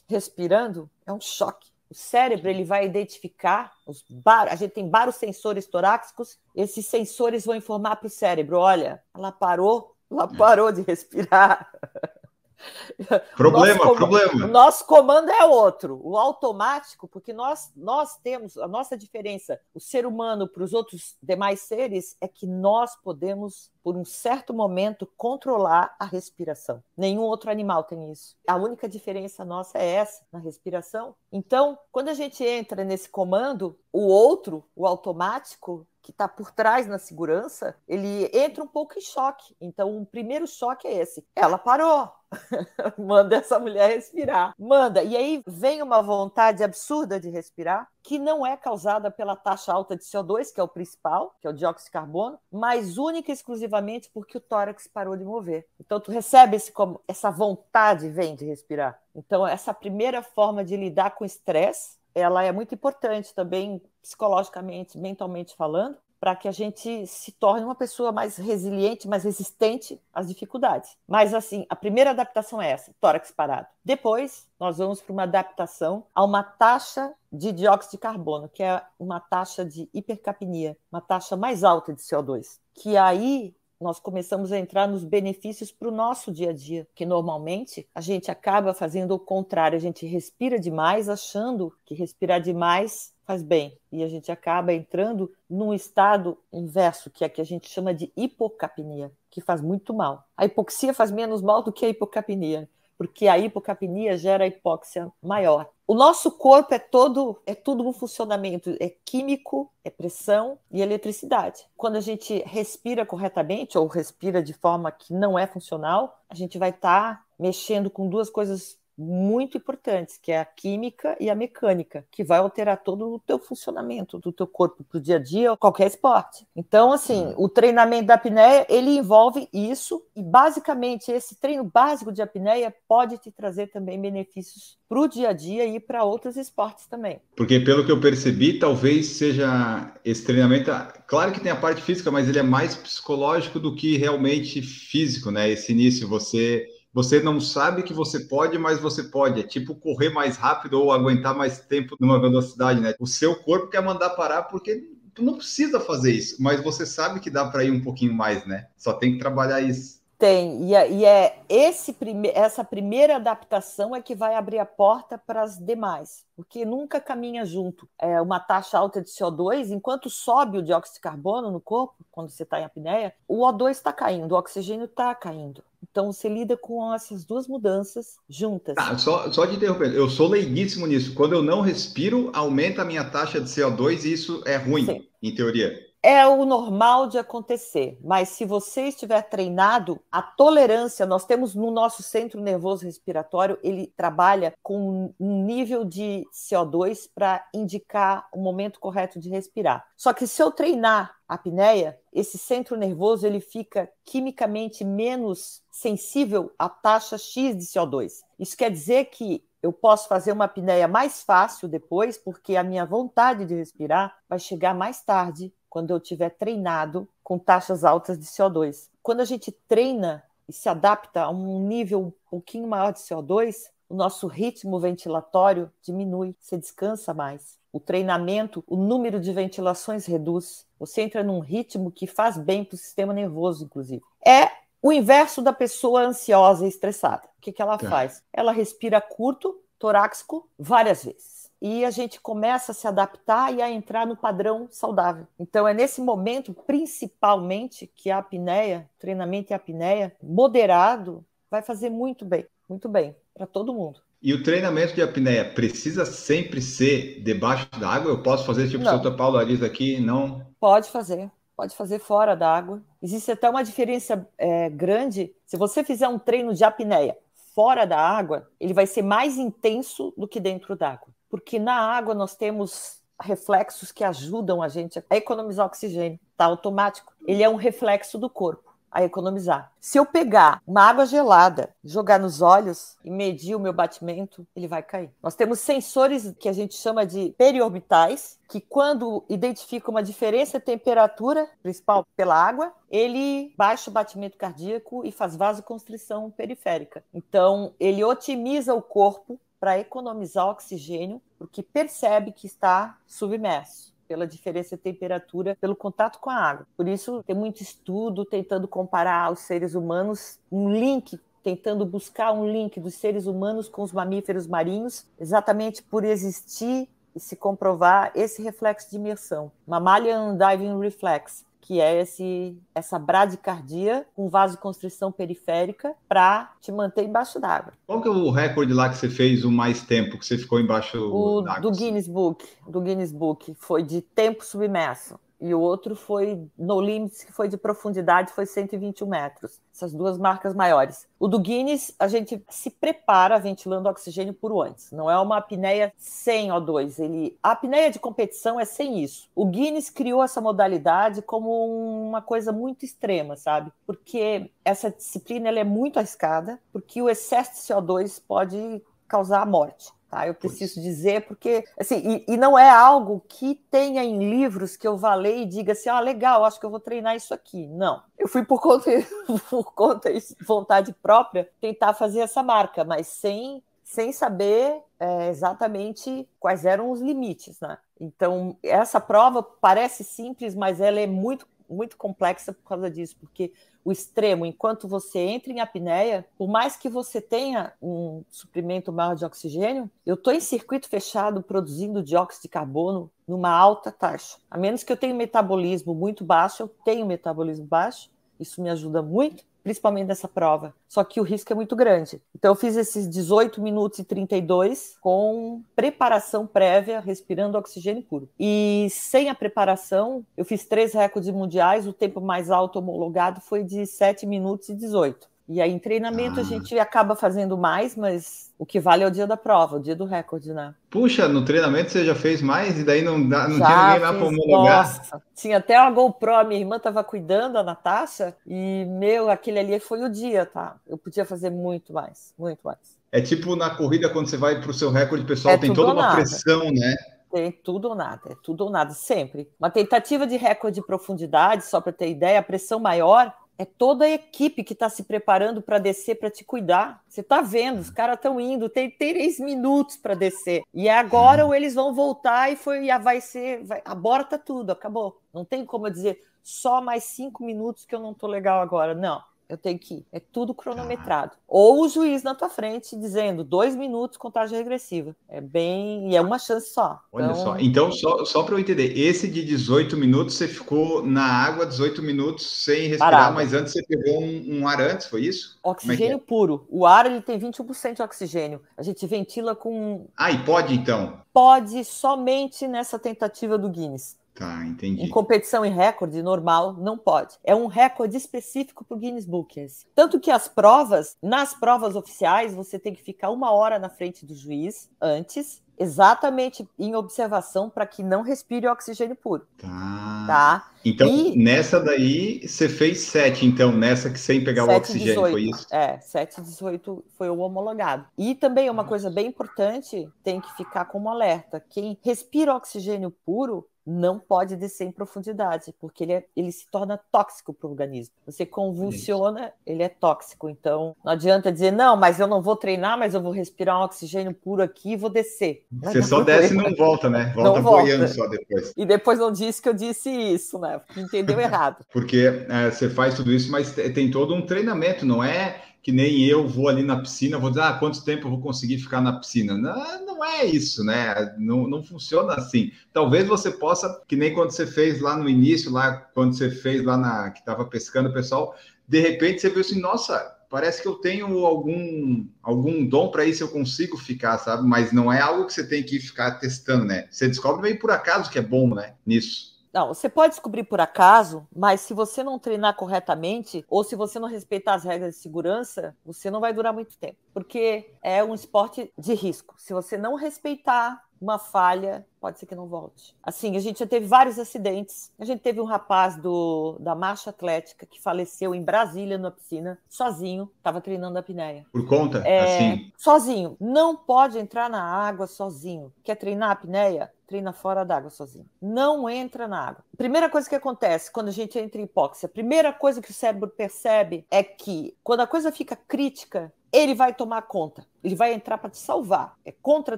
respirando, 0.08 0.90
é 1.06 1.12
um 1.12 1.20
choque. 1.20 1.70
O 1.90 1.96
cérebro 1.96 2.50
ele 2.50 2.66
vai 2.66 2.86
identificar 2.86 3.74
os 3.86 4.04
bar... 4.10 4.50
a 4.52 4.56
gente 4.56 4.72
tem 4.72 4.90
vários 4.90 5.16
sensores 5.16 5.66
torácicos. 5.66 6.38
Esses 6.54 6.86
sensores 6.86 7.46
vão 7.46 7.56
informar 7.56 7.96
para 7.96 8.08
o 8.08 8.10
cérebro: 8.10 8.58
olha, 8.58 9.02
ela 9.14 9.32
parou, 9.32 9.96
ela 10.12 10.28
parou 10.28 10.72
de 10.72 10.82
respirar. 10.82 11.72
Problema, 13.36 13.92
o 13.92 13.96
problema. 13.96 14.46
O 14.46 14.48
nosso 14.48 14.86
comando 14.86 15.30
é 15.30 15.46
outro, 15.46 16.00
o 16.04 16.18
automático, 16.18 17.08
porque 17.08 17.32
nós, 17.32 17.72
nós 17.76 18.18
temos 18.18 18.58
a 18.58 18.68
nossa 18.68 18.98
diferença, 18.98 19.60
o 19.74 19.80
ser 19.80 20.06
humano 20.06 20.48
para 20.48 20.64
os 20.64 20.74
outros 20.74 21.16
demais 21.22 21.62
seres, 21.62 22.18
é 22.20 22.28
que 22.28 22.48
nós 22.48 22.96
podemos, 22.96 23.72
por 23.84 23.96
um 23.96 24.06
certo 24.06 24.54
momento, 24.54 25.08
controlar 25.16 25.96
a 26.00 26.06
respiração. 26.06 26.84
Nenhum 26.96 27.24
outro 27.24 27.52
animal 27.52 27.84
tem 27.84 28.12
isso. 28.12 28.36
A 28.48 28.56
única 28.56 28.90
diferença 28.90 29.46
nossa 29.46 29.78
é 29.78 29.86
essa, 29.86 30.26
na 30.32 30.40
respiração. 30.40 31.16
Então, 31.32 31.78
quando 31.92 32.10
a 32.10 32.14
gente 32.14 32.44
entra 32.44 32.84
nesse 32.84 33.10
comando, 33.10 33.78
o 33.92 34.08
outro, 34.08 34.64
o 34.76 34.86
automático, 34.86 35.88
que 36.08 36.12
está 36.12 36.26
por 36.26 36.52
trás 36.52 36.88
na 36.88 36.98
segurança, 36.98 37.76
ele 37.86 38.32
entra 38.34 38.64
um 38.64 38.68
pouco 38.68 38.98
em 38.98 39.02
choque. 39.02 39.54
Então, 39.60 39.98
o 39.98 40.06
primeiro 40.06 40.48
choque 40.48 40.88
é 40.88 41.02
esse. 41.02 41.26
Ela 41.36 41.58
parou. 41.58 42.10
Manda 42.98 43.38
essa 43.38 43.60
mulher 43.60 43.90
respirar. 43.90 44.54
Manda. 44.58 45.04
E 45.04 45.16
aí 45.16 45.42
vem 45.48 45.82
uma 45.82 46.02
vontade 46.02 46.64
absurda 46.64 47.20
de 47.20 47.30
respirar, 47.30 47.88
que 48.04 48.20
não 48.20 48.46
é 48.46 48.56
causada 48.56 49.10
pela 49.12 49.36
taxa 49.36 49.72
alta 49.72 49.96
de 49.96 50.04
CO2, 50.04 50.54
que 50.54 50.60
é 50.60 50.64
o 50.64 50.68
principal, 50.68 51.36
que 51.40 51.48
é 51.48 51.50
o 51.50 51.54
dióxido 51.54 51.88
de 51.88 51.92
carbono, 51.92 52.40
mas 52.52 52.98
única 52.98 53.32
e 53.32 53.34
exclusivamente 53.34 54.10
porque 54.14 54.38
o 54.38 54.42
tórax 54.42 54.88
parou 54.88 55.16
de 55.16 55.26
mover. 55.26 55.68
Então, 55.80 56.00
tu 56.00 56.12
recebe 56.12 56.56
esse, 56.56 56.72
essa 57.08 57.30
vontade 57.32 58.10
vem 58.10 58.36
de 58.36 58.46
respirar. 58.46 59.00
Então, 59.16 59.48
essa 59.48 59.74
primeira 59.74 60.22
forma 60.22 60.64
de 60.64 60.76
lidar 60.76 61.12
com 61.12 61.26
estresse 61.26 61.98
ela 62.18 62.44
é 62.44 62.52
muito 62.52 62.74
importante 62.74 63.32
também 63.32 63.80
psicologicamente, 64.02 64.98
mentalmente 64.98 65.56
falando, 65.56 66.00
para 66.20 66.36
que 66.36 66.48
a 66.48 66.52
gente 66.52 67.06
se 67.08 67.32
torne 67.32 67.64
uma 67.64 67.76
pessoa 67.76 68.12
mais 68.12 68.38
resiliente, 68.38 69.08
mais 69.08 69.24
resistente 69.24 70.02
às 70.14 70.28
dificuldades. 70.28 70.98
Mas 71.08 71.34
assim, 71.34 71.66
a 71.70 71.76
primeira 71.76 72.12
adaptação 72.12 72.62
é 72.62 72.72
essa, 72.72 72.94
tórax 73.00 73.32
parado. 73.32 73.68
Depois, 73.84 74.48
nós 74.60 74.78
vamos 74.78 75.02
para 75.02 75.14
uma 75.14 75.24
adaptação 75.24 76.06
a 76.14 76.24
uma 76.24 76.44
taxa 76.44 77.14
de 77.32 77.52
dióxido 77.52 77.92
de 77.92 77.98
carbono, 77.98 78.50
que 78.50 78.64
é 78.64 78.82
uma 79.00 79.20
taxa 79.20 79.64
de 79.64 79.90
hipercapnia, 79.94 80.78
uma 80.92 81.02
taxa 81.02 81.36
mais 81.36 81.64
alta 81.64 81.94
de 81.94 82.02
CO2, 82.02 82.60
que 82.74 82.98
aí 82.98 83.56
nós 83.80 84.00
começamos 84.00 84.52
a 84.52 84.58
entrar 84.58 84.88
nos 84.88 85.04
benefícios 85.04 85.72
para 85.72 85.88
o 85.88 85.92
nosso 85.92 86.32
dia 86.32 86.50
a 86.50 86.54
dia, 86.54 86.88
que 86.96 87.06
normalmente 87.06 87.88
a 87.94 88.02
gente 88.02 88.32
acaba 88.32 88.74
fazendo 88.74 89.14
o 89.14 89.20
contrário, 89.20 89.76
a 89.76 89.82
gente 89.82 90.06
respira 90.06 90.60
demais, 90.60 91.10
achando 91.10 91.74
que 91.86 91.94
respirar 91.94 92.42
demais 92.42 93.14
faz 93.26 93.44
bem, 93.44 93.78
e 93.92 94.04
a 94.04 94.08
gente 94.08 94.32
acaba 94.32 94.74
entrando 94.74 95.30
num 95.50 95.74
estado 95.74 96.38
inverso, 96.52 97.12
que 97.12 97.26
é 97.26 97.30
que 97.30 97.42
a 97.42 97.44
gente 97.44 97.70
chama 97.70 97.94
de 97.94 98.12
hipocapnia, 98.16 99.12
que 99.30 99.42
faz 99.42 99.62
muito 99.62 99.94
mal. 99.94 100.24
A 100.36 100.46
hipoxia 100.46 100.94
faz 100.94 101.12
menos 101.12 101.42
mal 101.42 101.62
do 101.62 101.74
que 101.74 101.86
a 101.86 101.90
hipocapnia 101.90 102.70
porque 102.98 103.28
a 103.28 103.38
hipocapnia 103.38 104.18
gera 104.18 104.48
hipóxia 104.48 105.12
maior. 105.22 105.70
O 105.86 105.94
nosso 105.94 106.32
corpo 106.32 106.74
é 106.74 106.80
todo, 106.80 107.42
é 107.46 107.56
tudo 107.56 107.88
um 107.88 107.94
funcionamento, 107.94 108.76
é 108.80 108.90
químico, 109.06 109.72
é 109.84 109.90
pressão 109.90 110.58
e 110.70 110.82
eletricidade. 110.82 111.66
Quando 111.78 111.96
a 111.96 112.02
gente 112.02 112.44
respira 112.46 113.06
corretamente 113.06 113.78
ou 113.78 113.88
respira 113.88 114.44
de 114.44 114.54
forma 114.54 114.92
que 114.92 115.14
não 115.14 115.40
é 115.40 115.48
funcional, 115.48 116.22
a 116.28 116.36
gente 116.36 116.58
vai 116.58 116.72
estar 116.72 117.16
tá 117.16 117.26
mexendo 117.40 117.90
com 117.90 118.10
duas 118.10 118.30
coisas 118.30 118.78
muito 118.98 119.58
importantes, 119.58 120.18
que 120.22 120.32
é 120.32 120.40
a 120.40 120.46
química 120.46 121.16
e 121.20 121.30
a 121.30 121.36
mecânica, 121.36 122.06
que 122.12 122.24
vai 122.24 122.40
alterar 122.40 122.84
todo 122.84 123.14
o 123.14 123.20
teu 123.20 123.38
funcionamento 123.38 124.18
do 124.18 124.32
teu 124.32 124.48
corpo 124.48 124.84
para 124.84 124.98
o 124.98 125.02
dia 125.02 125.18
a 125.18 125.20
dia, 125.20 125.56
qualquer 125.58 125.88
esporte. 125.88 126.48
Então, 126.56 126.92
assim, 126.92 127.34
o 127.38 127.48
treinamento 127.48 128.08
da 128.08 128.16
apneia, 128.16 128.66
ele 128.70 128.98
envolve 128.98 129.48
isso 129.54 130.04
e, 130.16 130.24
basicamente, 130.24 131.12
esse 131.12 131.36
treino 131.40 131.64
básico 131.64 132.12
de 132.12 132.22
apneia 132.22 132.74
pode 132.88 133.18
te 133.18 133.32
trazer 133.32 133.68
também 133.68 134.02
benefícios 134.02 134.78
para 134.90 135.00
o 135.00 135.08
dia 135.08 135.30
a 135.30 135.34
dia 135.34 135.66
e 135.66 135.80
para 135.80 136.04
outros 136.04 136.38
esportes 136.38 136.88
também. 136.88 137.20
Porque, 137.36 137.60
pelo 137.60 137.86
que 137.86 137.92
eu 137.92 138.00
percebi, 138.00 138.58
talvez 138.58 139.08
seja 139.08 139.94
esse 140.04 140.26
treinamento, 140.26 140.72
claro 141.06 141.32
que 141.32 141.40
tem 141.40 141.52
a 141.52 141.56
parte 141.56 141.82
física, 141.82 142.10
mas 142.10 142.28
ele 142.28 142.40
é 142.40 142.44
mais 142.44 142.76
psicológico 142.76 143.60
do 143.60 143.76
que 143.76 143.98
realmente 143.98 144.62
físico, 144.62 145.30
né? 145.30 145.50
Esse 145.50 145.72
início, 145.72 146.08
você 146.08 146.68
você 146.94 147.22
não 147.22 147.40
sabe 147.40 147.84
que 147.84 147.94
você 147.94 148.22
pode, 148.22 148.58
mas 148.58 148.80
você 148.80 149.04
pode. 149.04 149.40
É 149.42 149.44
tipo 149.44 149.76
correr 149.76 150.10
mais 150.10 150.38
rápido 150.38 150.80
ou 150.82 150.92
aguentar 150.92 151.36
mais 151.36 151.60
tempo 151.60 151.96
numa 152.00 152.20
velocidade, 152.20 152.80
né? 152.82 152.94
O 153.00 153.08
seu 153.08 153.36
corpo 153.36 153.70
quer 153.70 153.82
mandar 153.82 154.12
parar 154.12 154.44
porque 154.44 154.84
tu 155.14 155.24
não 155.24 155.36
precisa 155.38 155.80
fazer 155.80 156.12
isso, 156.12 156.42
mas 156.42 156.64
você 156.64 156.86
sabe 156.86 157.20
que 157.20 157.30
dá 157.30 157.46
para 157.50 157.64
ir 157.64 157.72
um 157.72 157.82
pouquinho 157.82 158.14
mais, 158.14 158.46
né? 158.46 158.68
Só 158.78 158.94
tem 158.94 159.14
que 159.14 159.20
trabalhar 159.20 159.62
isso. 159.62 159.97
Tem, 160.18 160.64
e 160.70 160.74
é, 160.74 160.92
e 160.92 161.06
é 161.06 161.40
esse 161.48 161.94
prime 161.94 162.30
essa 162.34 162.64
primeira 162.64 163.18
adaptação 163.18 163.96
é 163.96 164.02
que 164.02 164.16
vai 164.16 164.34
abrir 164.34 164.58
a 164.58 164.66
porta 164.66 165.16
para 165.16 165.44
as 165.44 165.60
demais, 165.60 166.26
porque 166.36 166.66
nunca 166.66 167.00
caminha 167.00 167.46
junto. 167.46 167.88
É 168.00 168.20
uma 168.20 168.40
taxa 168.40 168.80
alta 168.80 169.00
de 169.00 169.12
CO2, 169.12 169.70
enquanto 169.70 170.10
sobe 170.10 170.58
o 170.58 170.64
dióxido 170.64 170.96
de 170.96 171.02
carbono 171.02 171.52
no 171.52 171.62
corpo, 171.62 171.94
quando 172.10 172.32
você 172.32 172.42
está 172.42 172.60
em 172.60 172.66
apneia, 172.66 173.14
o 173.28 173.46
O2 173.46 173.70
está 173.70 173.94
caindo, 173.94 174.32
o 174.32 174.38
oxigênio 174.38 174.86
está 174.86 175.14
caindo. 175.14 175.64
Então 175.92 176.12
você 176.12 176.28
lida 176.28 176.58
com 176.58 176.92
essas 176.92 177.24
duas 177.24 177.48
mudanças 177.48 178.18
juntas. 178.28 178.74
Tá, 178.74 178.98
só, 178.98 179.32
só 179.32 179.46
de 179.46 179.58
interromper, 179.58 179.94
eu 179.94 180.10
sou 180.10 180.30
leiguíssimo 180.30 180.88
nisso. 180.88 181.14
Quando 181.14 181.34
eu 181.34 181.44
não 181.44 181.62
respiro, 181.62 182.32
aumenta 182.34 182.82
a 182.82 182.86
minha 182.86 183.04
taxa 183.04 183.40
de 183.40 183.48
CO2 183.48 184.04
e 184.04 184.14
isso 184.14 184.42
é 184.48 184.56
ruim, 184.58 184.86
Sim. 184.86 185.08
em 185.22 185.36
teoria 185.36 185.87
é 186.02 186.26
o 186.28 186.46
normal 186.46 187.08
de 187.08 187.18
acontecer, 187.18 187.98
mas 188.04 188.30
se 188.30 188.46
você 188.46 188.84
estiver 188.84 189.22
treinado, 189.24 190.00
a 190.12 190.22
tolerância, 190.22 191.06
nós 191.06 191.26
temos 191.26 191.56
no 191.56 191.72
nosso 191.72 192.04
centro 192.04 192.40
nervoso 192.40 192.86
respiratório, 192.86 193.60
ele 193.64 193.88
trabalha 193.98 194.54
com 194.62 195.14
um 195.20 195.44
nível 195.44 195.84
de 195.84 196.26
CO2 196.32 197.10
para 197.14 197.46
indicar 197.54 198.28
o 198.34 198.40
momento 198.40 198.80
correto 198.80 199.20
de 199.20 199.30
respirar. 199.30 199.86
Só 199.96 200.14
que 200.14 200.28
se 200.28 200.42
eu 200.42 200.52
treinar 200.52 201.16
a 201.28 201.36
apneia, 201.36 202.00
esse 202.14 202.38
centro 202.38 202.78
nervoso 202.78 203.26
ele 203.28 203.42
fica 203.42 203.90
quimicamente 204.06 204.86
menos 204.86 205.62
sensível 205.72 206.52
à 206.58 206.70
taxa 206.70 207.18
X 207.18 207.58
de 207.58 207.66
CO2. 207.66 208.22
Isso 208.40 208.56
quer 208.56 208.72
dizer 208.72 209.06
que 209.06 209.44
eu 209.62 209.74
posso 209.74 210.08
fazer 210.08 210.32
uma 210.32 210.46
apneia 210.46 210.88
mais 210.88 211.24
fácil 211.24 211.68
depois, 211.68 212.18
porque 212.18 212.56
a 212.56 212.64
minha 212.64 212.86
vontade 212.86 213.46
de 213.46 213.56
respirar 213.56 214.16
vai 214.30 214.40
chegar 214.40 214.74
mais 214.74 215.02
tarde 215.02 215.52
quando 215.70 215.92
eu 215.92 216.00
tiver 216.00 216.30
treinado 216.30 217.08
com 217.24 217.38
taxas 217.38 217.84
altas 217.84 218.18
de 218.18 218.26
CO2. 218.26 218.90
Quando 219.02 219.22
a 219.22 219.26
gente 219.26 219.52
treina 219.52 220.24
e 220.48 220.54
se 220.54 220.70
adapta 220.70 221.24
a 221.24 221.30
um 221.30 221.68
nível 221.68 222.02
um 222.02 222.14
pouquinho 222.30 222.68
maior 222.68 222.94
de 222.94 223.00
CO2, 223.00 223.70
o 223.90 223.96
nosso 223.96 224.28
ritmo 224.28 224.80
ventilatório 224.80 225.72
diminui, 225.82 226.36
você 226.40 226.58
descansa 226.58 227.14
mais. 227.14 227.58
O 227.72 227.80
treinamento, 227.80 228.64
o 228.68 228.76
número 228.76 229.20
de 229.20 229.32
ventilações 229.32 230.06
reduz. 230.06 230.66
Você 230.80 231.02
entra 231.02 231.24
num 231.24 231.40
ritmo 231.40 231.92
que 231.92 232.08
faz 232.08 232.38
bem 232.38 232.64
para 232.64 232.76
o 232.76 232.78
sistema 232.78 233.14
nervoso, 233.14 233.66
inclusive. 233.66 234.02
É 234.26 234.50
o 234.82 234.92
inverso 234.92 235.42
da 235.42 235.54
pessoa 235.54 236.02
ansiosa 236.02 236.66
e 236.66 236.70
estressada. 236.70 237.28
O 237.38 237.42
que, 237.42 237.52
que 237.52 237.62
ela 237.62 237.78
tá. 237.78 237.90
faz? 237.90 238.24
Ela 238.34 238.52
respira 238.52 239.02
curto, 239.02 239.60
torácico, 239.78 240.50
várias 240.58 241.04
vezes 241.04 241.37
e 241.62 241.84
a 241.84 241.92
gente 241.92 242.22
começa 242.22 242.72
a 242.72 242.76
se 242.76 242.88
adaptar 242.88 243.54
e 243.54 243.62
a 243.62 243.70
entrar 243.70 244.06
no 244.06 244.16
padrão 244.16 244.68
saudável. 244.70 245.28
Então 245.40 245.68
é 245.68 245.74
nesse 245.74 246.02
momento, 246.02 246.54
principalmente, 246.54 247.88
que 247.96 248.10
a 248.10 248.20
apneia, 248.20 248.90
treinamento 249.00 249.52
em 249.52 249.56
apneia 249.56 250.16
moderado, 250.22 251.26
vai 251.50 251.62
fazer 251.62 251.90
muito 251.90 252.26
bem, 252.26 252.46
muito 252.70 252.88
bem 252.88 253.16
para 253.34 253.48
todo 253.48 253.74
mundo. 253.74 254.02
E 254.22 254.34
o 254.34 254.42
treinamento 254.42 254.96
de 254.96 255.02
apneia 255.02 255.46
precisa 255.46 256.06
sempre 256.06 256.62
ser 256.62 257.22
debaixo 257.22 257.68
da 257.80 257.90
água? 257.90 258.12
Eu 258.12 258.24
posso 258.24 258.46
fazer 258.46 258.68
tipo 258.68 258.84
o 258.84 258.98
Dr. 258.98 259.16
Paulo 259.16 259.38
Ariza 259.38 259.66
aqui? 259.66 260.00
Não? 260.00 260.46
Pode 260.60 260.90
fazer. 260.90 261.32
Pode 261.56 261.76
fazer 261.76 262.00
fora 262.00 262.36
da 262.36 262.50
água. 262.50 262.82
Existe 263.02 263.32
até 263.32 263.50
uma 263.50 263.64
diferença 263.64 264.28
é, 264.38 264.70
grande. 264.70 265.34
Se 265.46 265.56
você 265.56 265.84
fizer 265.84 266.08
um 266.08 266.20
treino 266.20 266.54
de 266.54 266.64
apneia 266.64 267.16
fora 267.56 267.86
da 267.86 268.00
água, 268.00 268.48
ele 268.60 268.74
vai 268.74 268.86
ser 268.86 269.02
mais 269.02 269.38
intenso 269.38 270.14
do 270.18 270.28
que 270.28 270.40
dentro 270.40 270.76
d'água 270.76 271.08
porque 271.30 271.60
na 271.60 271.76
água 271.76 272.14
nós 272.14 272.36
temos 272.36 273.02
reflexos 273.20 273.92
que 273.92 274.04
ajudam 274.04 274.62
a 274.62 274.68
gente 274.68 275.04
a 275.10 275.16
economizar 275.16 275.66
oxigênio, 275.66 276.20
tá 276.36 276.46
automático. 276.46 277.14
Ele 277.26 277.44
é 277.44 277.50
um 277.50 277.56
reflexo 277.56 278.18
do 278.18 278.30
corpo 278.30 278.68
a 278.90 279.04
economizar. 279.04 279.72
Se 279.80 280.00
eu 280.00 280.06
pegar 280.06 280.62
uma 280.66 280.82
água 280.82 281.06
gelada, 281.06 281.76
jogar 281.84 282.20
nos 282.20 282.42
olhos 282.42 282.98
e 283.04 283.12
medir 283.12 283.56
o 283.56 283.60
meu 283.60 283.74
batimento, 283.74 284.48
ele 284.56 284.68
vai 284.68 284.82
cair. 284.82 285.12
Nós 285.22 285.36
temos 285.36 285.60
sensores 285.60 286.34
que 286.40 286.50
a 286.50 286.54
gente 286.54 286.76
chama 286.76 287.06
de 287.06 287.34
periorbitais, 287.38 288.40
que 288.50 288.62
quando 288.62 289.24
identificam 289.30 289.94
uma 289.94 290.02
diferença 290.02 290.58
de 290.58 290.66
temperatura, 290.66 291.50
principal 291.62 292.06
pela 292.16 292.36
água, 292.36 292.74
ele 292.90 293.54
baixa 293.58 293.90
o 293.90 293.94
batimento 293.94 294.38
cardíaco 294.38 295.06
e 295.06 295.12
faz 295.12 295.36
vasoconstrição 295.36 296.32
periférica. 296.32 297.04
Então, 297.14 297.74
ele 297.80 298.04
otimiza 298.04 298.74
o 298.74 298.82
corpo 298.82 299.40
para 299.60 299.80
economizar 299.80 300.48
oxigênio, 300.48 301.22
porque 301.38 301.64
percebe 301.64 302.32
que 302.32 302.48
está 302.48 302.98
submerso 303.06 303.96
pela 304.08 304.26
diferença 304.26 304.78
de 304.78 304.84
temperatura, 304.84 305.58
pelo 305.60 305.76
contato 305.76 306.20
com 306.20 306.30
a 306.30 306.36
água. 306.36 306.68
Por 306.78 306.88
isso, 306.88 307.22
tem 307.24 307.36
muito 307.36 307.62
estudo 307.62 308.24
tentando 308.24 308.68
comparar 308.68 309.32
os 309.32 309.40
seres 309.40 309.76
humanos, 309.76 310.40
um 310.52 310.72
link 310.72 311.20
tentando 311.44 311.86
buscar 311.86 312.34
um 312.34 312.46
link 312.46 312.80
dos 312.80 312.96
seres 312.96 313.26
humanos 313.26 313.70
com 313.70 313.82
os 313.82 313.94
mamíferos 313.94 314.48
marinhos, 314.48 315.06
exatamente 315.18 315.82
por 315.82 316.04
existir 316.04 316.90
e 317.16 317.20
se 317.20 317.36
comprovar 317.36 318.12
esse 318.14 318.42
reflexo 318.44 318.90
de 318.90 318.98
imersão, 318.98 319.52
mammalian 319.66 320.38
diving 320.38 320.78
reflex, 320.80 321.46
que 321.68 321.82
é 321.82 322.00
esse, 322.00 322.58
essa 322.74 322.98
bradicardia 322.98 324.06
com 324.16 324.30
vasoconstrição 324.30 325.12
periférica 325.12 325.94
para 326.08 326.54
te 326.62 326.72
manter 326.72 327.04
embaixo 327.04 327.42
d'água. 327.42 327.74
Qual 327.86 328.02
que 328.02 328.08
é 328.08 328.12
o 328.12 328.32
recorde 328.32 328.72
lá 328.72 328.88
que 328.88 328.96
você 328.96 329.10
fez 329.10 329.44
o 329.44 329.52
mais 329.52 329.82
tempo 329.82 330.18
que 330.18 330.26
você 330.26 330.38
ficou 330.38 330.62
embaixo 330.62 330.98
d'água? 331.44 331.60
Do 331.60 331.72
Guinness 331.72 332.08
Book, 332.08 332.48
do 332.66 332.80
Guinness 332.80 333.12
Book, 333.12 333.54
foi 333.60 333.84
de 333.84 334.02
tempo 334.02 334.46
submerso 334.46 335.20
e 335.40 335.54
o 335.54 335.60
outro 335.60 335.96
foi 335.96 336.48
No 336.58 336.82
Limits, 336.82 337.24
que 337.24 337.32
foi 337.32 337.48
de 337.48 337.58
profundidade, 337.58 338.34
foi 338.34 338.46
121 338.46 339.08
metros. 339.08 339.60
Essas 339.74 339.94
duas 339.94 340.18
marcas 340.18 340.56
maiores. 340.56 341.08
O 341.20 341.28
do 341.28 341.40
Guinness, 341.40 341.94
a 342.00 342.08
gente 342.08 342.44
se 342.50 342.72
prepara 342.72 343.38
ventilando 343.40 343.88
oxigênio 343.88 344.34
por 344.34 344.52
antes. 344.66 344.92
Não 344.92 345.10
é 345.10 345.20
uma 345.20 345.38
apneia 345.38 345.94
sem 345.98 346.50
O2. 346.50 347.00
Ele, 347.00 347.38
a 347.44 347.52
apneia 347.52 347.92
de 347.92 348.00
competição 348.00 348.60
é 348.60 348.66
sem 348.66 349.04
isso. 349.04 349.30
O 349.36 349.46
Guinness 349.46 349.90
criou 349.90 350.24
essa 350.24 350.42
modalidade 350.42 351.22
como 351.22 352.08
uma 352.08 352.22
coisa 352.22 352.52
muito 352.52 352.84
extrema, 352.84 353.36
sabe? 353.36 353.72
Porque 353.86 354.50
essa 354.66 354.90
disciplina 354.90 355.50
ela 355.50 355.60
é 355.60 355.64
muito 355.64 355.98
arriscada, 356.00 356.60
porque 356.74 357.02
o 357.02 357.10
excesso 357.10 357.52
de 357.52 357.74
CO2 357.74 358.22
pode 358.28 358.82
causar 359.08 359.42
a 359.42 359.46
morte. 359.46 359.92
Tá, 360.10 360.26
eu 360.26 360.34
preciso 360.34 360.82
dizer, 360.82 361.28
porque 361.28 361.66
assim, 361.78 362.24
e, 362.28 362.34
e, 362.34 362.38
não 362.38 362.58
é 362.58 362.70
algo 362.70 363.22
que 363.28 363.56
tenha 363.70 364.02
em 364.06 364.30
livros 364.30 364.78
que 364.78 364.88
eu 364.88 364.96
vá 364.96 365.14
ler 365.14 365.40
e 365.40 365.46
diga 365.46 365.74
assim, 365.74 365.90
ah, 365.90 366.00
legal, 366.00 366.46
acho 366.46 366.58
que 366.58 366.66
eu 366.66 366.70
vou 366.70 366.80
treinar 366.80 367.14
isso 367.18 367.34
aqui. 367.34 367.68
Não. 367.68 368.02
Eu 368.18 368.26
fui 368.26 368.46
por 368.46 368.62
conta, 368.62 368.90
por 369.50 369.74
conta 369.74 370.14
de 370.14 370.24
vontade 370.46 370.94
própria 371.02 371.50
tentar 371.60 371.94
fazer 371.94 372.20
essa 372.22 372.42
marca, 372.42 372.86
mas 372.86 373.08
sem, 373.08 373.62
sem 373.84 374.14
saber 374.14 374.82
é, 374.98 375.28
exatamente 375.28 376.26
quais 376.40 376.64
eram 376.64 376.90
os 376.90 377.02
limites, 377.02 377.60
né? 377.60 377.78
Então, 378.00 378.56
essa 378.64 379.02
prova 379.02 379.44
parece 379.44 380.06
simples, 380.06 380.56
mas 380.56 380.80
ela 380.80 381.02
é 381.02 381.08
muito, 381.08 381.46
muito 381.70 381.98
complexa 381.98 382.54
por 382.54 382.64
causa 382.64 382.90
disso, 382.90 383.18
porque 383.20 383.52
o 383.88 383.92
extremo, 383.94 384.46
enquanto 384.46 384.86
você 384.86 385.18
entra 385.18 385.54
em 385.54 385.62
apneia, 385.62 386.28
por 386.38 386.50
mais 386.50 386.76
que 386.76 386.90
você 386.90 387.22
tenha 387.22 387.72
um 387.82 388.22
suprimento 388.30 388.92
maior 388.92 389.16
de 389.16 389.24
oxigênio, 389.24 389.90
eu 390.06 390.16
estou 390.16 390.34
em 390.34 390.42
circuito 390.42 390.90
fechado 390.90 391.42
produzindo 391.42 392.04
dióxido 392.04 392.42
de 392.42 392.50
carbono 392.50 393.10
numa 393.26 393.50
alta 393.50 393.90
taxa. 393.90 394.40
A 394.52 394.58
menos 394.58 394.84
que 394.84 394.92
eu 394.92 394.98
tenha 394.98 395.14
um 395.14 395.18
metabolismo 395.18 395.96
muito 395.96 396.26
baixo, 396.26 396.64
eu 396.64 396.68
tenho 396.84 397.06
um 397.06 397.08
metabolismo 397.08 397.66
baixo, 397.66 398.10
isso 398.38 398.62
me 398.62 398.70
ajuda 398.70 399.02
muito, 399.02 399.46
principalmente 399.68 400.08
nessa 400.08 400.30
prova. 400.30 400.74
Só 400.88 401.04
que 401.04 401.20
o 401.20 401.24
risco 401.24 401.52
é 401.52 401.56
muito 401.56 401.76
grande. 401.76 402.22
Então 402.34 402.52
eu 402.52 402.56
fiz 402.56 402.78
esses 402.78 403.06
18 403.10 403.62
minutos 403.62 404.00
e 404.00 404.04
32 404.06 404.96
com 405.02 405.62
preparação 405.76 406.48
prévia, 406.48 407.02
respirando 407.02 407.58
oxigênio 407.58 408.02
puro. 408.02 408.30
E 408.40 408.88
sem 408.90 409.30
a 409.30 409.36
preparação, 409.36 410.26
eu 410.38 410.46
fiz 410.46 410.64
três 410.64 410.94
recordes 410.94 411.30
mundiais, 411.32 411.86
o 411.86 411.92
tempo 411.92 412.22
mais 412.22 412.50
alto 412.50 412.80
homologado 412.80 413.42
foi 413.42 413.62
de 413.62 413.86
7 413.86 414.26
minutos 414.26 414.70
e 414.70 414.74
18. 414.74 415.28
E 415.50 415.62
aí, 415.62 415.72
em 415.72 415.80
treinamento, 415.80 416.40
ah. 416.40 416.44
a 416.44 416.46
gente 416.46 416.78
acaba 416.78 417.16
fazendo 417.16 417.58
mais, 417.58 417.96
mas 417.96 418.52
o 418.60 418.66
que 418.66 418.80
vale 418.80 419.04
é 419.04 419.08
o 419.08 419.12
dia 419.12 419.26
da 419.26 419.38
prova, 419.38 419.78
o 419.78 419.80
dia 419.80 419.96
do 419.96 420.04
recorde, 420.04 420.54
né? 420.54 420.76
Puxa, 420.90 421.28
no 421.28 421.46
treinamento 421.46 421.92
você 421.92 422.04
já 422.04 422.16
fez 422.16 422.42
mais 422.42 422.78
e 422.78 422.84
daí 422.84 423.02
não, 423.02 423.28
dá, 423.28 423.48
não 423.48 423.58
já 423.58 423.66
tinha 423.66 423.88
ninguém 423.88 424.00
lá 424.02 424.14
para 424.14 424.26
homologar? 424.26 424.88
Nossa, 424.88 425.22
tinha 425.34 425.58
até 425.58 425.80
uma 425.80 425.92
GoPro, 425.92 426.36
a 426.36 426.44
minha 426.44 426.60
irmã 426.60 426.76
estava 426.76 427.02
cuidando, 427.02 427.58
a 427.58 427.64
Natasha, 427.64 428.36
e, 428.46 428.86
meu, 428.86 429.30
aquele 429.30 429.60
ali 429.60 429.80
foi 429.80 430.04
o 430.04 430.10
dia, 430.10 430.46
tá? 430.46 430.76
Eu 430.86 430.98
podia 430.98 431.26
fazer 431.26 431.50
muito 431.50 431.94
mais, 431.94 432.34
muito 432.38 432.60
mais. 432.64 432.98
É 433.10 433.22
tipo 433.22 433.56
na 433.56 433.70
corrida, 433.70 434.10
quando 434.10 434.28
você 434.28 434.36
vai 434.36 434.60
para 434.60 434.70
o 434.70 434.74
seu 434.74 434.92
recorde 434.92 435.24
pessoal, 435.24 435.56
é 435.56 435.58
tem 435.58 435.74
toda 435.74 435.94
uma 435.94 436.02
nada. 436.02 436.16
pressão, 436.16 436.70
né? 436.72 436.96
Tem 437.32 437.52
tudo 437.52 437.90
ou 437.90 437.96
nada, 437.96 438.22
é 438.32 438.36
tudo 438.42 438.66
ou 438.66 438.70
nada, 438.70 438.92
sempre. 438.94 439.50
Uma 439.60 439.70
tentativa 439.70 440.26
de 440.26 440.36
recorde 440.36 440.82
de 440.82 440.86
profundidade, 440.86 441.66
só 441.66 441.80
para 441.80 441.92
ter 441.94 442.10
ideia, 442.10 442.40
a 442.40 442.44
pressão 442.44 442.80
maior 442.80 443.34
é 443.58 443.66
toda 443.66 444.06
a 444.06 444.10
equipe 444.10 444.64
que 444.64 444.74
está 444.74 444.90
se 444.90 445.04
preparando 445.04 445.62
para 445.62 445.80
descer 445.80 446.16
para 446.16 446.30
te 446.30 446.44
cuidar. 446.44 447.04
Você 447.08 447.22
está 447.22 447.42
vendo, 447.42 447.80
os 447.80 447.90
caras 447.90 448.16
estão 448.16 448.40
indo, 448.40 448.70
tem 448.70 448.90
três 448.90 449.40
minutos 449.40 449.98
para 449.98 450.14
descer. 450.14 450.64
E 450.74 450.88
é 450.88 450.98
agora 450.98 451.46
ou 451.46 451.56
eles 451.56 451.74
vão 451.74 451.94
voltar 451.94 452.52
e 452.52 452.56
foi, 452.56 452.86
já 452.86 452.98
vai 452.98 453.20
ser, 453.20 453.64
vai, 453.64 453.82
aborta 453.84 454.38
tudo, 454.38 454.72
acabou. 454.72 455.20
Não 455.34 455.44
tem 455.44 455.66
como 455.66 455.88
eu 455.88 455.92
dizer 455.92 456.24
só 456.44 456.80
mais 456.82 457.04
cinco 457.04 457.44
minutos 457.44 457.84
que 457.84 457.96
eu 457.96 458.00
não 458.00 458.12
estou 458.12 458.30
legal 458.30 458.62
agora. 458.62 458.94
Não, 458.94 459.22
eu 459.50 459.58
tenho 459.58 459.80
que 459.80 459.96
ir. 459.96 460.06
É 460.12 460.20
tudo 460.20 460.54
cronometrado. 460.54 461.32
Ah. 461.36 461.40
Ou 461.48 461.84
o 461.84 461.90
juiz 461.90 462.24
na 462.24 462.36
tua 462.36 462.50
frente 462.50 462.96
dizendo 462.96 463.44
dois 463.44 463.76
minutos 463.76 464.18
contagem 464.18 464.58
regressiva. 464.58 465.16
É 465.30 465.40
bem. 465.40 466.12
E 466.12 466.16
é 466.16 466.22
uma 466.22 466.38
chance 466.38 466.72
só. 466.74 467.02
Olha 467.12 467.26
então... 467.26 467.36
só. 467.36 467.58
Então, 467.60 467.92
só, 467.92 468.26
só 468.26 468.44
para 468.44 468.56
eu 468.56 468.60
entender, 468.60 468.98
esse 468.98 469.28
de 469.28 469.44
18 469.44 469.96
minutos 469.96 470.36
você 470.36 470.48
ficou 470.48 471.06
na 471.06 471.24
água 471.24 471.66
18 471.66 472.02
minutos 472.02 472.46
sem 472.64 472.88
respirar, 472.88 473.12
Parado. 473.12 473.36
mas 473.36 473.54
antes 473.54 473.74
você 473.74 473.84
pegou 473.86 474.22
um, 474.22 474.60
um 474.60 474.68
ar 474.68 474.82
antes, 474.82 475.08
foi 475.08 475.22
isso? 475.22 475.58
É 475.64 475.70
oxigênio 475.70 476.14
é 476.14 476.16
é? 476.16 476.18
puro. 476.18 476.66
O 476.70 476.86
ar 476.86 477.06
ele 477.06 477.22
tem 477.22 477.40
21% 477.40 477.96
de 477.96 478.02
oxigênio. 478.02 478.62
A 478.76 478.84
gente 478.84 479.06
ventila 479.08 479.56
com. 479.56 480.08
Ah, 480.16 480.32
e 480.32 480.44
pode 480.44 480.74
então? 480.74 481.22
Pode 481.34 481.84
somente 481.86 482.68
nessa 482.68 483.00
tentativa 483.00 483.58
do 483.58 483.70
Guinness. 483.70 484.18
Tá, 484.38 484.64
entendi. 484.64 485.02
Em 485.02 485.10
competição 485.10 485.66
em 485.66 485.74
recorde 485.74 486.22
normal, 486.22 486.74
não 486.74 486.96
pode. 486.96 487.36
É 487.44 487.56
um 487.56 487.66
recorde 487.66 488.16
específico 488.16 488.86
para 488.86 488.96
o 488.96 489.00
Guinness 489.00 489.26
Book. 489.26 489.60
Esse. 489.60 489.88
Tanto 489.96 490.20
que 490.20 490.30
as 490.30 490.48
provas, 490.48 491.18
nas 491.24 491.56
provas 491.56 491.96
oficiais, 491.96 492.54
você 492.54 492.78
tem 492.78 492.94
que 492.94 493.02
ficar 493.02 493.32
uma 493.32 493.52
hora 493.52 493.80
na 493.80 493.90
frente 493.90 494.28
do 494.28 494.36
juiz 494.36 494.92
antes, 495.02 495.64
exatamente 495.76 496.68
em 496.78 496.96
observação 496.96 497.68
para 497.68 497.88
que 497.88 498.04
não 498.04 498.22
respire 498.22 498.68
oxigênio 498.68 499.16
puro. 499.16 499.48
Tá. 499.58 500.26
tá? 500.28 500.72
Então, 500.86 501.08
e... 501.08 501.36
nessa 501.36 501.80
daí, 501.80 502.48
você 502.48 502.70
fez 502.70 503.00
7, 503.00 503.44
então, 503.44 503.72
nessa 503.72 504.08
que 504.08 504.20
sem 504.20 504.44
pegar 504.44 504.66
7, 504.66 504.72
o 504.72 504.78
oxigênio, 504.78 505.24
18. 505.24 505.32
foi 505.32 505.42
isso? 505.46 505.68
É, 505.72 506.00
7 506.00 506.42
18 506.42 507.04
foi 507.18 507.30
o 507.30 507.40
homologado. 507.40 508.06
E 508.16 508.36
também 508.36 508.70
uma 508.70 508.84
coisa 508.84 509.10
bem 509.10 509.26
importante, 509.26 510.08
tem 510.24 510.40
que 510.40 510.56
ficar 510.56 510.86
como 510.86 511.10
alerta. 511.10 511.60
Quem 511.60 511.98
respira 512.04 512.56
oxigênio 512.56 513.12
puro 513.26 513.66
não 513.88 514.20
pode 514.20 514.58
descer 514.58 514.86
em 514.86 514.92
profundidade, 514.92 515.74
porque 515.80 516.04
ele, 516.04 516.14
é, 516.14 516.26
ele 516.36 516.52
se 516.52 516.68
torna 516.70 517.00
tóxico 517.10 517.54
para 517.54 517.68
o 517.68 517.72
organismo. 517.72 518.14
Você 518.26 518.46
convulsiona, 518.46 519.54
ele 519.66 519.82
é 519.82 519.88
tóxico. 519.88 520.50
Então, 520.50 520.94
não 521.04 521.14
adianta 521.14 521.52
dizer, 521.52 521.72
não, 521.72 521.96
mas 521.96 522.20
eu 522.20 522.28
não 522.28 522.42
vou 522.42 522.58
treinar, 522.58 522.98
mas 522.98 523.14
eu 523.14 523.22
vou 523.22 523.32
respirar 523.32 523.80
um 523.80 523.84
oxigênio 523.84 524.34
puro 524.34 524.62
aqui 524.62 524.92
e 524.92 524.98
vou 524.98 525.10
descer. 525.10 525.66
Você 525.72 526.04
só 526.04 526.22
desce 526.22 526.54
e 526.54 526.58
não 526.58 526.76
volta, 526.76 527.10
né? 527.10 527.32
Volta 527.34 527.62
não 527.62 527.64
boiando 527.64 528.06
volta. 528.06 528.14
só 528.14 528.28
depois. 528.28 528.74
E 528.76 528.86
depois 528.86 529.20
não 529.20 529.32
disse 529.32 529.62
que 529.62 529.70
eu 529.70 529.74
disse 529.74 530.10
isso, 530.10 530.60
né? 530.60 530.82
Entendeu 530.98 531.40
errado. 531.40 531.86
porque 531.94 532.46
é, 532.50 532.70
você 532.70 532.90
faz 532.90 533.16
tudo 533.16 533.32
isso, 533.32 533.50
mas 533.50 533.72
tem 533.72 534.12
todo 534.12 534.36
um 534.36 534.46
treinamento, 534.46 535.06
não 535.06 535.24
é 535.24 535.62
que 535.88 535.92
nem 535.94 536.26
eu 536.26 536.46
vou 536.46 536.68
ali 536.68 536.84
na 536.84 537.00
piscina, 537.00 537.40
vou 537.40 537.50
dizer, 537.50 537.62
ah, 537.62 537.72
quanto 537.80 538.04
tempo 538.04 538.28
eu 538.28 538.32
vou 538.32 538.42
conseguir 538.42 538.78
ficar 538.78 539.00
na 539.00 539.18
piscina? 539.18 539.58
Não, 539.58 540.06
não 540.06 540.26
é 540.26 540.44
isso, 540.44 540.84
né? 540.84 541.34
Não, 541.40 541.66
não 541.66 541.82
funciona 541.82 542.34
assim. 542.34 542.74
Talvez 542.92 543.26
você 543.26 543.52
possa, 543.52 544.04
que 544.06 544.18
nem 544.18 544.34
quando 544.34 544.52
você 544.52 544.68
fez 544.68 545.00
lá 545.00 545.16
no 545.16 545.30
início, 545.30 545.72
lá 545.72 545.94
quando 545.94 546.38
você 546.38 546.52
fez 546.52 546.84
lá 546.84 546.98
na 546.98 547.32
que 547.32 547.40
estava 547.40 547.64
pescando 547.64 548.12
pessoal, 548.12 548.54
de 548.86 549.00
repente 549.00 549.40
você 549.40 549.50
viu 549.50 549.62
assim, 549.62 549.80
nossa, 549.80 550.20
parece 550.50 550.82
que 550.82 550.90
eu 550.90 550.96
tenho 550.96 551.46
algum 551.46 552.28
algum 552.44 552.86
dom 552.86 553.10
para 553.10 553.24
isso 553.24 553.46
eu 553.46 553.48
consigo 553.48 553.96
ficar, 553.96 554.38
sabe? 554.40 554.68
Mas 554.68 554.92
não 554.92 555.10
é 555.10 555.22
algo 555.22 555.46
que 555.46 555.54
você 555.54 555.66
tem 555.66 555.84
que 555.84 556.02
ficar 556.02 556.32
testando, 556.32 556.84
né? 556.84 557.08
Você 557.10 557.30
descobre 557.30 557.62
meio 557.62 557.80
por 557.80 557.92
acaso 557.92 558.30
que 558.30 558.38
é 558.38 558.42
bom, 558.42 558.76
né? 558.76 558.96
Nisso. 559.06 559.57
Não, 559.74 559.90
você 559.90 560.10
pode 560.10 560.32
descobrir 560.32 560.64
por 560.64 560.80
acaso, 560.80 561.48
mas 561.56 561.82
se 561.82 561.94
você 561.94 562.24
não 562.24 562.40
treinar 562.40 562.76
corretamente 562.76 563.66
ou 563.70 563.84
se 563.84 563.96
você 563.96 564.18
não 564.20 564.28
respeitar 564.28 564.76
as 564.76 564.84
regras 564.84 565.16
de 565.16 565.22
segurança, 565.22 565.96
você 566.06 566.32
não 566.32 566.40
vai 566.40 566.54
durar 566.54 566.74
muito 566.74 566.98
tempo, 566.98 567.18
porque 567.34 567.92
é 568.02 568.24
um 568.24 568.34
esporte 568.34 568.92
de 568.98 569.14
risco. 569.14 569.56
Se 569.58 569.74
você 569.74 569.98
não 569.98 570.16
respeitar 570.16 571.07
uma 571.22 571.40
falha, 571.40 572.06
pode 572.20 572.40
ser 572.40 572.46
que 572.46 572.56
não 572.56 572.68
volte. 572.68 573.16
Assim, 573.24 573.56
a 573.56 573.60
gente 573.60 573.80
já 573.80 573.88
teve 573.88 574.06
vários 574.06 574.38
acidentes. 574.40 575.12
A 575.20 575.26
gente 575.26 575.42
teve 575.42 575.62
um 575.62 575.66
rapaz 575.66 576.16
do, 576.18 576.78
da 576.80 576.96
marcha 576.96 577.30
atlética 577.30 577.86
que 577.86 578.02
faleceu 578.02 578.54
em 578.54 578.64
Brasília, 578.64 579.18
na 579.18 579.32
piscina, 579.32 579.78
sozinho, 579.90 580.50
estava 580.58 580.82
treinando 580.82 581.18
a 581.18 581.22
apneia. 581.22 581.66
Por 581.72 581.86
conta? 581.88 582.20
É, 582.20 582.40
assim? 582.40 582.92
Sozinho. 582.98 583.58
Não 583.60 583.96
pode 583.96 584.38
entrar 584.38 584.70
na 584.70 584.84
água 584.84 585.28
sozinho. 585.28 585.94
Quer 586.04 586.16
treinar 586.16 586.50
a 586.50 586.54
apneia? 586.54 587.12
treina 587.28 587.52
fora 587.52 587.84
d'água 587.84 588.10
sozinho. 588.10 588.46
Não 588.60 589.10
entra 589.10 589.48
na 589.48 589.60
água. 589.60 589.84
Primeira 589.98 590.30
coisa 590.30 590.48
que 590.48 590.56
acontece 590.56 591.12
quando 591.12 591.28
a 591.28 591.32
gente 591.32 591.60
entra 591.60 591.80
em 591.80 591.84
hipóxia, 591.84 592.26
a 592.26 592.30
primeira 592.30 592.72
coisa 592.72 593.02
que 593.02 593.12
o 593.12 593.14
cérebro 593.14 593.50
percebe 593.50 594.26
é 594.32 594.42
que 594.42 594.96
quando 595.04 595.20
a 595.20 595.28
coisa 595.28 595.52
fica 595.52 595.76
crítica, 595.76 596.52
ele 596.72 596.94
vai 596.94 597.14
tomar 597.14 597.44
conta. 597.44 597.86
Ele 598.04 598.16
vai 598.16 598.34
entrar 598.34 598.58
para 598.58 598.70
te 598.70 598.78
salvar. 598.78 599.36
É 599.44 599.52
contra 599.52 599.96
a 599.96 599.98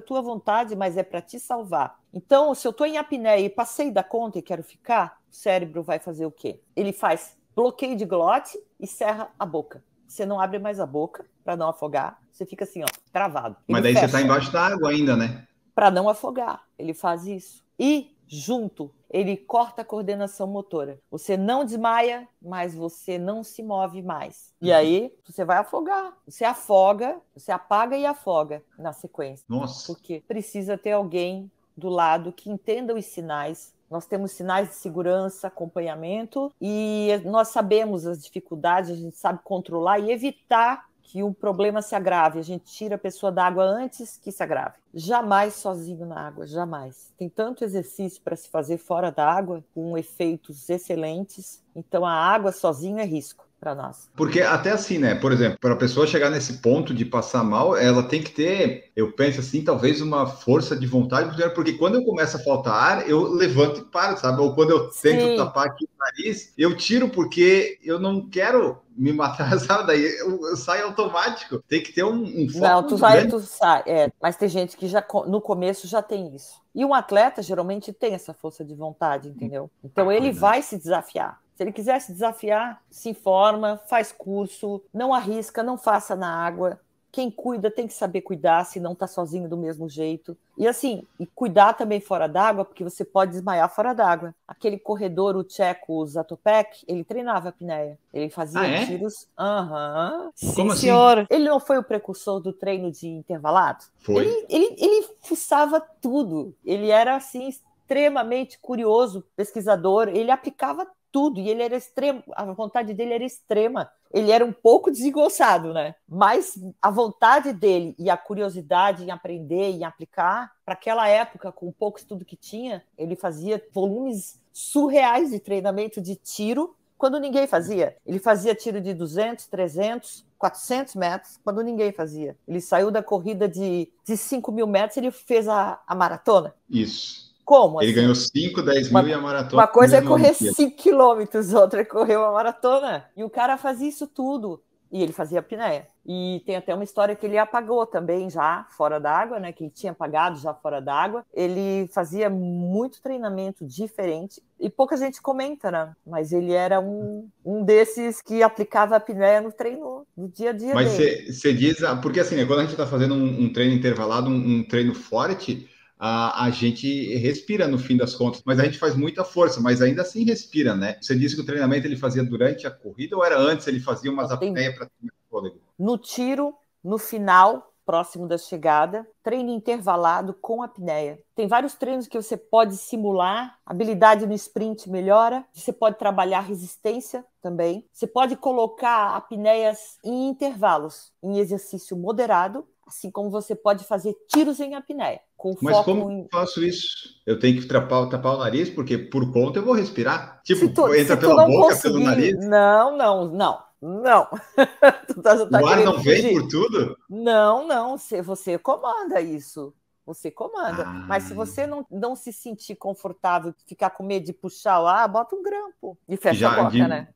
tua 0.00 0.22
vontade, 0.22 0.74
mas 0.74 0.96
é 0.96 1.02
para 1.02 1.20
te 1.20 1.38
salvar. 1.38 1.98
Então, 2.12 2.54
se 2.54 2.66
eu 2.66 2.70
estou 2.70 2.86
em 2.86 2.98
apneia 2.98 3.40
e 3.40 3.48
passei 3.48 3.90
da 3.90 4.02
conta 4.02 4.38
e 4.38 4.42
quero 4.42 4.62
ficar, 4.62 5.18
o 5.30 5.34
cérebro 5.34 5.82
vai 5.82 5.98
fazer 5.98 6.26
o 6.26 6.30
quê? 6.30 6.60
Ele 6.74 6.92
faz 6.92 7.36
bloqueio 7.54 7.96
de 7.96 8.04
glote 8.04 8.58
e 8.78 8.86
serra 8.86 9.30
a 9.38 9.44
boca. 9.44 9.82
Você 10.06 10.26
não 10.26 10.40
abre 10.40 10.58
mais 10.58 10.80
a 10.80 10.86
boca 10.86 11.24
para 11.44 11.56
não 11.56 11.68
afogar. 11.68 12.18
Você 12.32 12.44
fica 12.44 12.64
assim, 12.64 12.82
ó, 12.82 12.86
travado. 13.12 13.56
Ele 13.68 13.72
mas 13.74 13.82
daí 13.82 13.92
fecha. 13.94 14.08
você 14.08 14.16
está 14.16 14.22
embaixo 14.22 14.52
da 14.52 14.66
água 14.66 14.90
ainda, 14.90 15.16
né? 15.16 15.46
Para 15.74 15.90
não 15.90 16.08
afogar. 16.08 16.62
Ele 16.78 16.94
faz 16.94 17.26
isso. 17.26 17.64
E 17.78 18.16
junto, 18.30 18.92
ele 19.10 19.36
corta 19.36 19.82
a 19.82 19.84
coordenação 19.84 20.46
motora. 20.46 21.00
Você 21.10 21.36
não 21.36 21.64
desmaia, 21.64 22.28
mas 22.40 22.74
você 22.74 23.18
não 23.18 23.42
se 23.42 23.60
move 23.60 24.00
mais. 24.02 24.54
E 24.62 24.70
uhum. 24.70 24.76
aí 24.76 25.14
você 25.26 25.44
vai 25.44 25.58
afogar. 25.58 26.16
Você 26.26 26.44
afoga, 26.44 27.20
você 27.34 27.50
apaga 27.50 27.96
e 27.96 28.06
afoga 28.06 28.62
na 28.78 28.92
sequência. 28.92 29.44
Nossa. 29.48 29.92
Porque 29.92 30.22
precisa 30.28 30.78
ter 30.78 30.92
alguém 30.92 31.50
do 31.76 31.88
lado 31.88 32.32
que 32.32 32.48
entenda 32.48 32.94
os 32.94 33.04
sinais. 33.06 33.74
Nós 33.90 34.06
temos 34.06 34.30
sinais 34.30 34.68
de 34.68 34.74
segurança, 34.76 35.48
acompanhamento 35.48 36.52
e 36.60 37.08
nós 37.24 37.48
sabemos 37.48 38.06
as 38.06 38.22
dificuldades, 38.22 38.90
a 38.90 38.94
gente 38.94 39.16
sabe 39.16 39.40
controlar 39.42 39.98
e 39.98 40.12
evitar 40.12 40.88
que 41.10 41.24
o 41.24 41.34
problema 41.34 41.82
se 41.82 41.96
agrave, 41.96 42.38
a 42.38 42.42
gente 42.42 42.72
tira 42.72 42.94
a 42.94 42.98
pessoa 42.98 43.32
da 43.32 43.44
água 43.44 43.64
antes 43.64 44.16
que 44.16 44.30
se 44.30 44.44
agrave. 44.44 44.76
Jamais 44.94 45.54
sozinho 45.54 46.06
na 46.06 46.28
água, 46.28 46.46
jamais. 46.46 47.12
Tem 47.18 47.28
tanto 47.28 47.64
exercício 47.64 48.22
para 48.22 48.36
se 48.36 48.48
fazer 48.48 48.78
fora 48.78 49.10
da 49.10 49.28
água, 49.28 49.64
com 49.74 49.98
efeitos 49.98 50.70
excelentes. 50.70 51.64
Então 51.74 52.06
a 52.06 52.12
água 52.12 52.52
sozinha 52.52 53.02
é 53.02 53.06
risco 53.06 53.49
para 53.60 53.74
nós. 53.74 54.08
Porque 54.16 54.40
até 54.40 54.70
assim, 54.70 54.96
né? 54.96 55.14
Por 55.14 55.30
exemplo, 55.30 55.58
para 55.60 55.74
a 55.74 55.76
pessoa 55.76 56.06
chegar 56.06 56.30
nesse 56.30 56.54
ponto 56.54 56.94
de 56.94 57.04
passar 57.04 57.44
mal, 57.44 57.76
ela 57.76 58.02
tem 58.02 58.22
que 58.22 58.30
ter, 58.30 58.90
eu 58.96 59.12
penso 59.12 59.40
assim, 59.40 59.62
talvez 59.62 60.00
uma 60.00 60.26
força 60.26 60.74
de 60.74 60.86
vontade, 60.86 61.36
porque 61.54 61.74
quando 61.74 61.96
eu 61.96 62.04
começo 62.04 62.38
a 62.38 62.40
faltar 62.40 62.74
ar, 62.74 63.08
eu 63.08 63.22
levanto 63.34 63.80
e 63.80 63.84
paro, 63.84 64.18
sabe? 64.18 64.40
Ou 64.40 64.54
quando 64.54 64.70
eu 64.70 64.88
tento 64.88 65.26
Sim. 65.26 65.36
tapar 65.36 65.66
aqui 65.66 65.84
o 65.84 65.88
nariz, 65.98 66.54
eu 66.56 66.74
tiro 66.74 67.10
porque 67.10 67.78
eu 67.84 67.98
não 68.00 68.26
quero 68.28 68.78
me 68.96 69.12
matar, 69.12 69.56
sabe? 69.60 69.88
Daí 69.88 70.04
eu, 70.20 70.40
eu 70.48 70.56
saio 70.56 70.86
automático. 70.86 71.62
Tem 71.68 71.82
que 71.82 71.92
ter 71.92 72.02
um, 72.02 72.22
um 72.22 72.48
foco. 72.48 72.64
Não, 72.64 72.86
tu 72.86 72.96
vai, 72.96 73.26
tu 73.26 73.40
sai. 73.40 73.82
É, 73.86 74.12
mas 74.20 74.36
tem 74.36 74.48
gente 74.48 74.76
que 74.76 74.88
já 74.88 75.04
no 75.26 75.40
começo 75.40 75.86
já 75.86 76.02
tem 76.02 76.34
isso. 76.34 76.60
E 76.74 76.84
um 76.84 76.94
atleta 76.94 77.42
geralmente 77.42 77.92
tem 77.92 78.14
essa 78.14 78.32
força 78.32 78.64
de 78.64 78.74
vontade, 78.74 79.28
entendeu? 79.28 79.70
Então 79.84 80.10
ele 80.10 80.32
vai 80.32 80.62
se 80.62 80.78
desafiar. 80.78 81.38
Se 81.60 81.64
ele 81.64 81.72
quiser 81.72 82.00
se 82.00 82.10
desafiar, 82.10 82.82
se 82.90 83.10
informa, 83.10 83.78
faz 83.86 84.10
curso, 84.10 84.82
não 84.94 85.12
arrisca, 85.12 85.62
não 85.62 85.76
faça 85.76 86.16
na 86.16 86.34
água. 86.34 86.80
Quem 87.12 87.30
cuida 87.30 87.70
tem 87.70 87.86
que 87.86 87.92
saber 87.92 88.22
cuidar, 88.22 88.64
se 88.64 88.80
não 88.80 88.94
está 88.94 89.06
sozinho 89.06 89.46
do 89.46 89.58
mesmo 89.58 89.86
jeito. 89.86 90.34
E 90.56 90.66
assim, 90.66 91.06
e 91.18 91.26
cuidar 91.26 91.74
também 91.74 92.00
fora 92.00 92.26
d'água, 92.26 92.64
porque 92.64 92.82
você 92.82 93.04
pode 93.04 93.32
desmaiar 93.32 93.68
fora 93.68 93.92
d'água. 93.92 94.34
Aquele 94.48 94.78
corredor, 94.78 95.36
o 95.36 95.44
tcheco 95.44 96.06
Zatopek, 96.06 96.82
ele 96.88 97.04
treinava 97.04 97.48
a 97.48 97.50
apneia. 97.50 97.98
Ele 98.10 98.30
fazia 98.30 98.62
ah, 98.62 98.66
é? 98.66 98.86
tiros. 98.86 99.28
Aham. 99.38 100.22
Uhum. 100.24 100.30
Sim, 100.34 100.54
Como 100.54 100.72
assim? 100.72 100.80
senhor. 100.80 101.26
Ele 101.28 101.44
não 101.46 101.60
foi 101.60 101.76
o 101.76 101.84
precursor 101.84 102.40
do 102.40 102.54
treino 102.54 102.90
de 102.90 103.06
intervalado? 103.06 103.84
Foi. 103.98 104.16
Ele, 104.16 104.46
ele, 104.48 104.76
ele 104.78 105.08
fuçava 105.20 105.78
tudo. 105.78 106.54
Ele 106.64 106.88
era 106.88 107.16
assim 107.16 107.50
extremamente 107.50 108.58
curioso, 108.60 109.22
pesquisador. 109.36 110.08
Ele 110.08 110.30
aplicava 110.30 110.88
tudo, 111.12 111.40
e 111.40 111.48
ele 111.48 111.62
era 111.62 111.76
extremo, 111.76 112.22
a 112.32 112.44
vontade 112.52 112.94
dele 112.94 113.14
era 113.14 113.24
extrema. 113.24 113.90
Ele 114.12 114.30
era 114.30 114.44
um 114.44 114.52
pouco 114.52 114.90
desengonçado, 114.90 115.72
né? 115.72 115.94
Mas 116.08 116.58
a 116.82 116.90
vontade 116.90 117.52
dele 117.52 117.94
e 117.98 118.10
a 118.10 118.16
curiosidade 118.16 119.04
em 119.04 119.10
aprender 119.10 119.76
e 119.76 119.84
aplicar, 119.84 120.52
para 120.64 120.74
aquela 120.74 121.08
época, 121.08 121.52
com 121.52 121.68
o 121.68 121.72
pouco 121.72 121.98
estudo 121.98 122.24
que 122.24 122.36
tinha, 122.36 122.82
ele 122.98 123.14
fazia 123.14 123.64
volumes 123.72 124.40
surreais 124.52 125.30
de 125.30 125.38
treinamento 125.38 126.00
de 126.00 126.16
tiro 126.16 126.74
quando 126.98 127.18
ninguém 127.18 127.46
fazia. 127.46 127.96
Ele 128.04 128.18
fazia 128.18 128.54
tiro 128.54 128.80
de 128.80 128.92
200, 128.92 129.46
300, 129.46 130.26
400 130.36 130.94
metros, 130.96 131.38
quando 131.42 131.62
ninguém 131.62 131.92
fazia. 131.92 132.36
Ele 132.46 132.60
saiu 132.60 132.90
da 132.90 133.02
corrida 133.02 133.48
de, 133.48 133.90
de 134.04 134.16
5 134.16 134.52
mil 134.52 134.66
metros, 134.66 134.98
ele 134.98 135.10
fez 135.10 135.48
a, 135.48 135.80
a 135.86 135.94
maratona. 135.94 136.54
Isso. 136.68 137.29
Como? 137.50 137.82
Ele 137.82 137.90
assim? 137.90 138.00
ganhou 138.00 138.14
5, 138.14 138.62
10 138.62 138.92
mil 138.92 139.00
uma, 139.00 139.08
e 139.08 139.12
a 139.12 139.18
maratona. 139.18 139.60
Uma 139.60 139.66
coisa 139.66 139.96
é 139.96 140.02
correr 140.02 140.34
5 140.34 140.76
quilômetros, 140.76 141.52
outra 141.52 141.80
é 141.80 141.84
correr 141.84 142.16
uma 142.16 142.30
maratona. 142.30 143.06
E 143.16 143.24
o 143.24 143.28
cara 143.28 143.58
fazia 143.58 143.88
isso 143.88 144.06
tudo. 144.06 144.62
e 144.92 145.02
ele 145.02 145.12
fazia 145.12 145.40
apneia. 145.40 145.88
E 146.06 146.42
tem 146.46 146.54
até 146.54 146.72
uma 146.72 146.84
história 146.84 147.16
que 147.16 147.26
ele 147.26 147.36
apagou 147.38 147.84
também 147.86 148.30
já 148.30 148.66
fora 148.76 149.00
d'água, 149.00 149.40
né? 149.40 149.52
Que 149.52 149.64
ele 149.64 149.72
tinha 149.74 149.90
apagado 149.90 150.38
já 150.38 150.54
fora 150.54 150.80
d'água. 150.80 151.24
Ele 151.34 151.88
fazia 151.92 152.30
muito 152.30 153.02
treinamento 153.02 153.66
diferente 153.66 154.40
e 154.58 154.70
pouca 154.70 154.96
gente 154.96 155.20
comenta, 155.20 155.72
né? 155.72 155.92
Mas 156.06 156.32
ele 156.32 156.52
era 156.52 156.78
um, 156.78 157.28
um 157.44 157.64
desses 157.64 158.22
que 158.22 158.44
aplicava 158.44 158.94
a 158.94 158.98
apneia 158.98 159.40
no 159.40 159.50
treino 159.50 160.06
no 160.16 160.28
dia 160.28 160.50
a 160.50 160.52
dia. 160.52 160.72
Mas 160.72 160.92
você 160.92 161.52
diz, 161.52 161.82
ah, 161.82 161.96
porque 161.96 162.20
assim, 162.20 162.36
né, 162.36 162.44
quando 162.44 162.60
a 162.60 162.62
gente 162.62 162.72
está 162.72 162.86
fazendo 162.86 163.14
um, 163.14 163.42
um, 163.42 163.52
treino 163.52 163.74
intervalado, 163.74 164.30
um, 164.30 164.58
um 164.58 164.62
treino 164.62 164.94
forte, 164.94 165.68
a, 166.02 166.46
a 166.46 166.50
gente 166.50 167.14
respira 167.18 167.68
no 167.68 167.78
fim 167.78 167.94
das 167.94 168.14
contas, 168.14 168.42
mas 168.46 168.58
a 168.58 168.64
gente 168.64 168.78
faz 168.78 168.96
muita 168.96 169.22
força, 169.22 169.60
mas 169.60 169.82
ainda 169.82 170.00
assim 170.00 170.24
respira, 170.24 170.74
né? 170.74 170.96
Você 170.98 171.14
disse 171.14 171.36
que 171.36 171.42
o 171.42 171.46
treinamento 171.46 171.86
ele 171.86 171.96
fazia 171.96 172.24
durante 172.24 172.66
a 172.66 172.70
corrida 172.70 173.14
ou 173.14 173.22
era 173.22 173.38
antes? 173.38 173.66
Ele 173.66 173.80
fazia 173.80 174.10
umas 174.10 174.30
apneias 174.30 174.74
para 174.74 174.86
treinar 174.86 175.14
fôlego? 175.28 175.60
No 175.78 175.98
tiro, 175.98 176.54
no 176.82 176.96
final, 176.96 177.70
próximo 177.84 178.26
da 178.26 178.38
chegada, 178.38 179.06
treino 179.22 179.50
intervalado 179.50 180.32
com 180.32 180.62
apneia. 180.62 181.20
Tem 181.34 181.46
vários 181.46 181.74
treinos 181.74 182.06
que 182.06 182.16
você 182.16 182.36
pode 182.36 182.76
simular, 182.76 183.58
habilidade 183.66 184.26
no 184.26 184.32
sprint 184.32 184.88
melhora, 184.88 185.44
você 185.52 185.72
pode 185.72 185.98
trabalhar 185.98 186.40
resistência 186.40 187.24
também. 187.42 187.84
Você 187.92 188.06
pode 188.06 188.36
colocar 188.36 189.16
apneias 189.16 189.98
em 190.04 190.28
intervalos, 190.28 191.12
em 191.22 191.38
exercício 191.38 191.96
moderado, 191.96 192.66
assim 192.90 193.10
como 193.10 193.30
você 193.30 193.54
pode 193.54 193.84
fazer 193.84 194.14
tiros 194.28 194.60
em 194.60 194.74
apneia. 194.74 195.20
Com 195.36 195.56
Mas 195.62 195.76
foco 195.76 195.84
como 195.92 196.10
em... 196.10 196.22
eu 196.22 196.28
faço 196.30 196.62
isso? 196.62 196.88
Eu 197.24 197.38
tenho 197.38 197.60
que 197.60 197.66
tapar, 197.66 198.08
tapar 198.08 198.34
o 198.34 198.38
nariz, 198.38 198.68
porque 198.68 198.98
por 198.98 199.32
conta 199.32 199.60
eu 199.60 199.64
vou 199.64 199.74
respirar. 199.74 200.42
Tipo, 200.44 200.68
tu, 200.74 200.92
entra 200.94 201.16
pela 201.16 201.46
boca, 201.46 201.74
conseguir... 201.74 201.94
pelo 201.94 202.04
nariz. 202.04 202.46
Não, 202.46 202.96
não, 202.96 203.28
não. 203.28 203.62
Não. 203.80 204.28
tá, 205.22 205.46
tá 205.46 205.62
o 205.62 205.66
ar 205.66 205.82
não 205.82 205.98
vem 206.00 206.16
fugir. 206.16 206.32
por 206.32 206.48
tudo? 206.48 206.96
Não, 207.08 207.66
não. 207.66 207.96
Você, 207.96 208.20
você 208.20 208.58
comanda 208.58 209.20
isso. 209.20 209.72
Você 210.04 210.30
comanda. 210.30 210.82
Ah. 210.82 211.04
Mas 211.08 211.24
se 211.24 211.34
você 211.34 211.66
não, 211.66 211.86
não 211.90 212.16
se 212.16 212.32
sentir 212.32 212.74
confortável, 212.74 213.54
ficar 213.64 213.90
com 213.90 214.02
medo 214.02 214.26
de 214.26 214.32
puxar 214.32 214.82
o 214.82 214.86
ar, 214.86 215.08
bota 215.08 215.36
um 215.36 215.42
grampo 215.42 215.96
e 216.08 216.16
fecha 216.16 216.40
Já, 216.40 216.52
a 216.52 216.64
boca, 216.64 216.70
de... 216.70 216.86
né? 216.86 217.08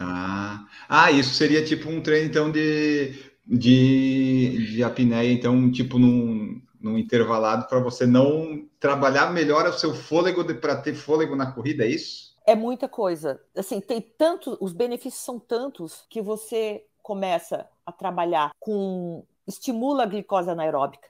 Ah. 0.00 0.66
ah, 0.88 1.10
isso 1.12 1.34
seria 1.34 1.62
tipo 1.62 1.90
um 1.90 2.00
treino, 2.00 2.28
então, 2.28 2.50
de, 2.50 3.29
de, 3.50 4.72
de 4.72 4.84
apneia, 4.84 5.32
então, 5.32 5.70
tipo, 5.72 5.98
num, 5.98 6.62
num 6.80 6.96
intervalado 6.96 7.66
para 7.66 7.80
você 7.80 8.06
não 8.06 8.64
trabalhar 8.78 9.32
melhor 9.32 9.66
o 9.66 9.72
seu 9.72 9.92
fôlego 9.92 10.44
para 10.54 10.76
ter 10.76 10.94
fôlego 10.94 11.34
na 11.34 11.50
corrida, 11.50 11.84
é 11.84 11.88
isso? 11.88 12.30
é 12.50 12.54
muita 12.54 12.88
coisa. 12.88 13.40
Assim, 13.56 13.80
tem 13.80 14.00
tanto, 14.00 14.58
os 14.60 14.72
benefícios 14.72 15.22
são 15.22 15.38
tantos 15.38 16.04
que 16.08 16.20
você 16.20 16.84
começa 17.00 17.68
a 17.86 17.92
trabalhar 17.92 18.50
com 18.58 19.24
estimula 19.46 20.02
a 20.02 20.06
glicose 20.06 20.50
anaeróbica. 20.50 21.08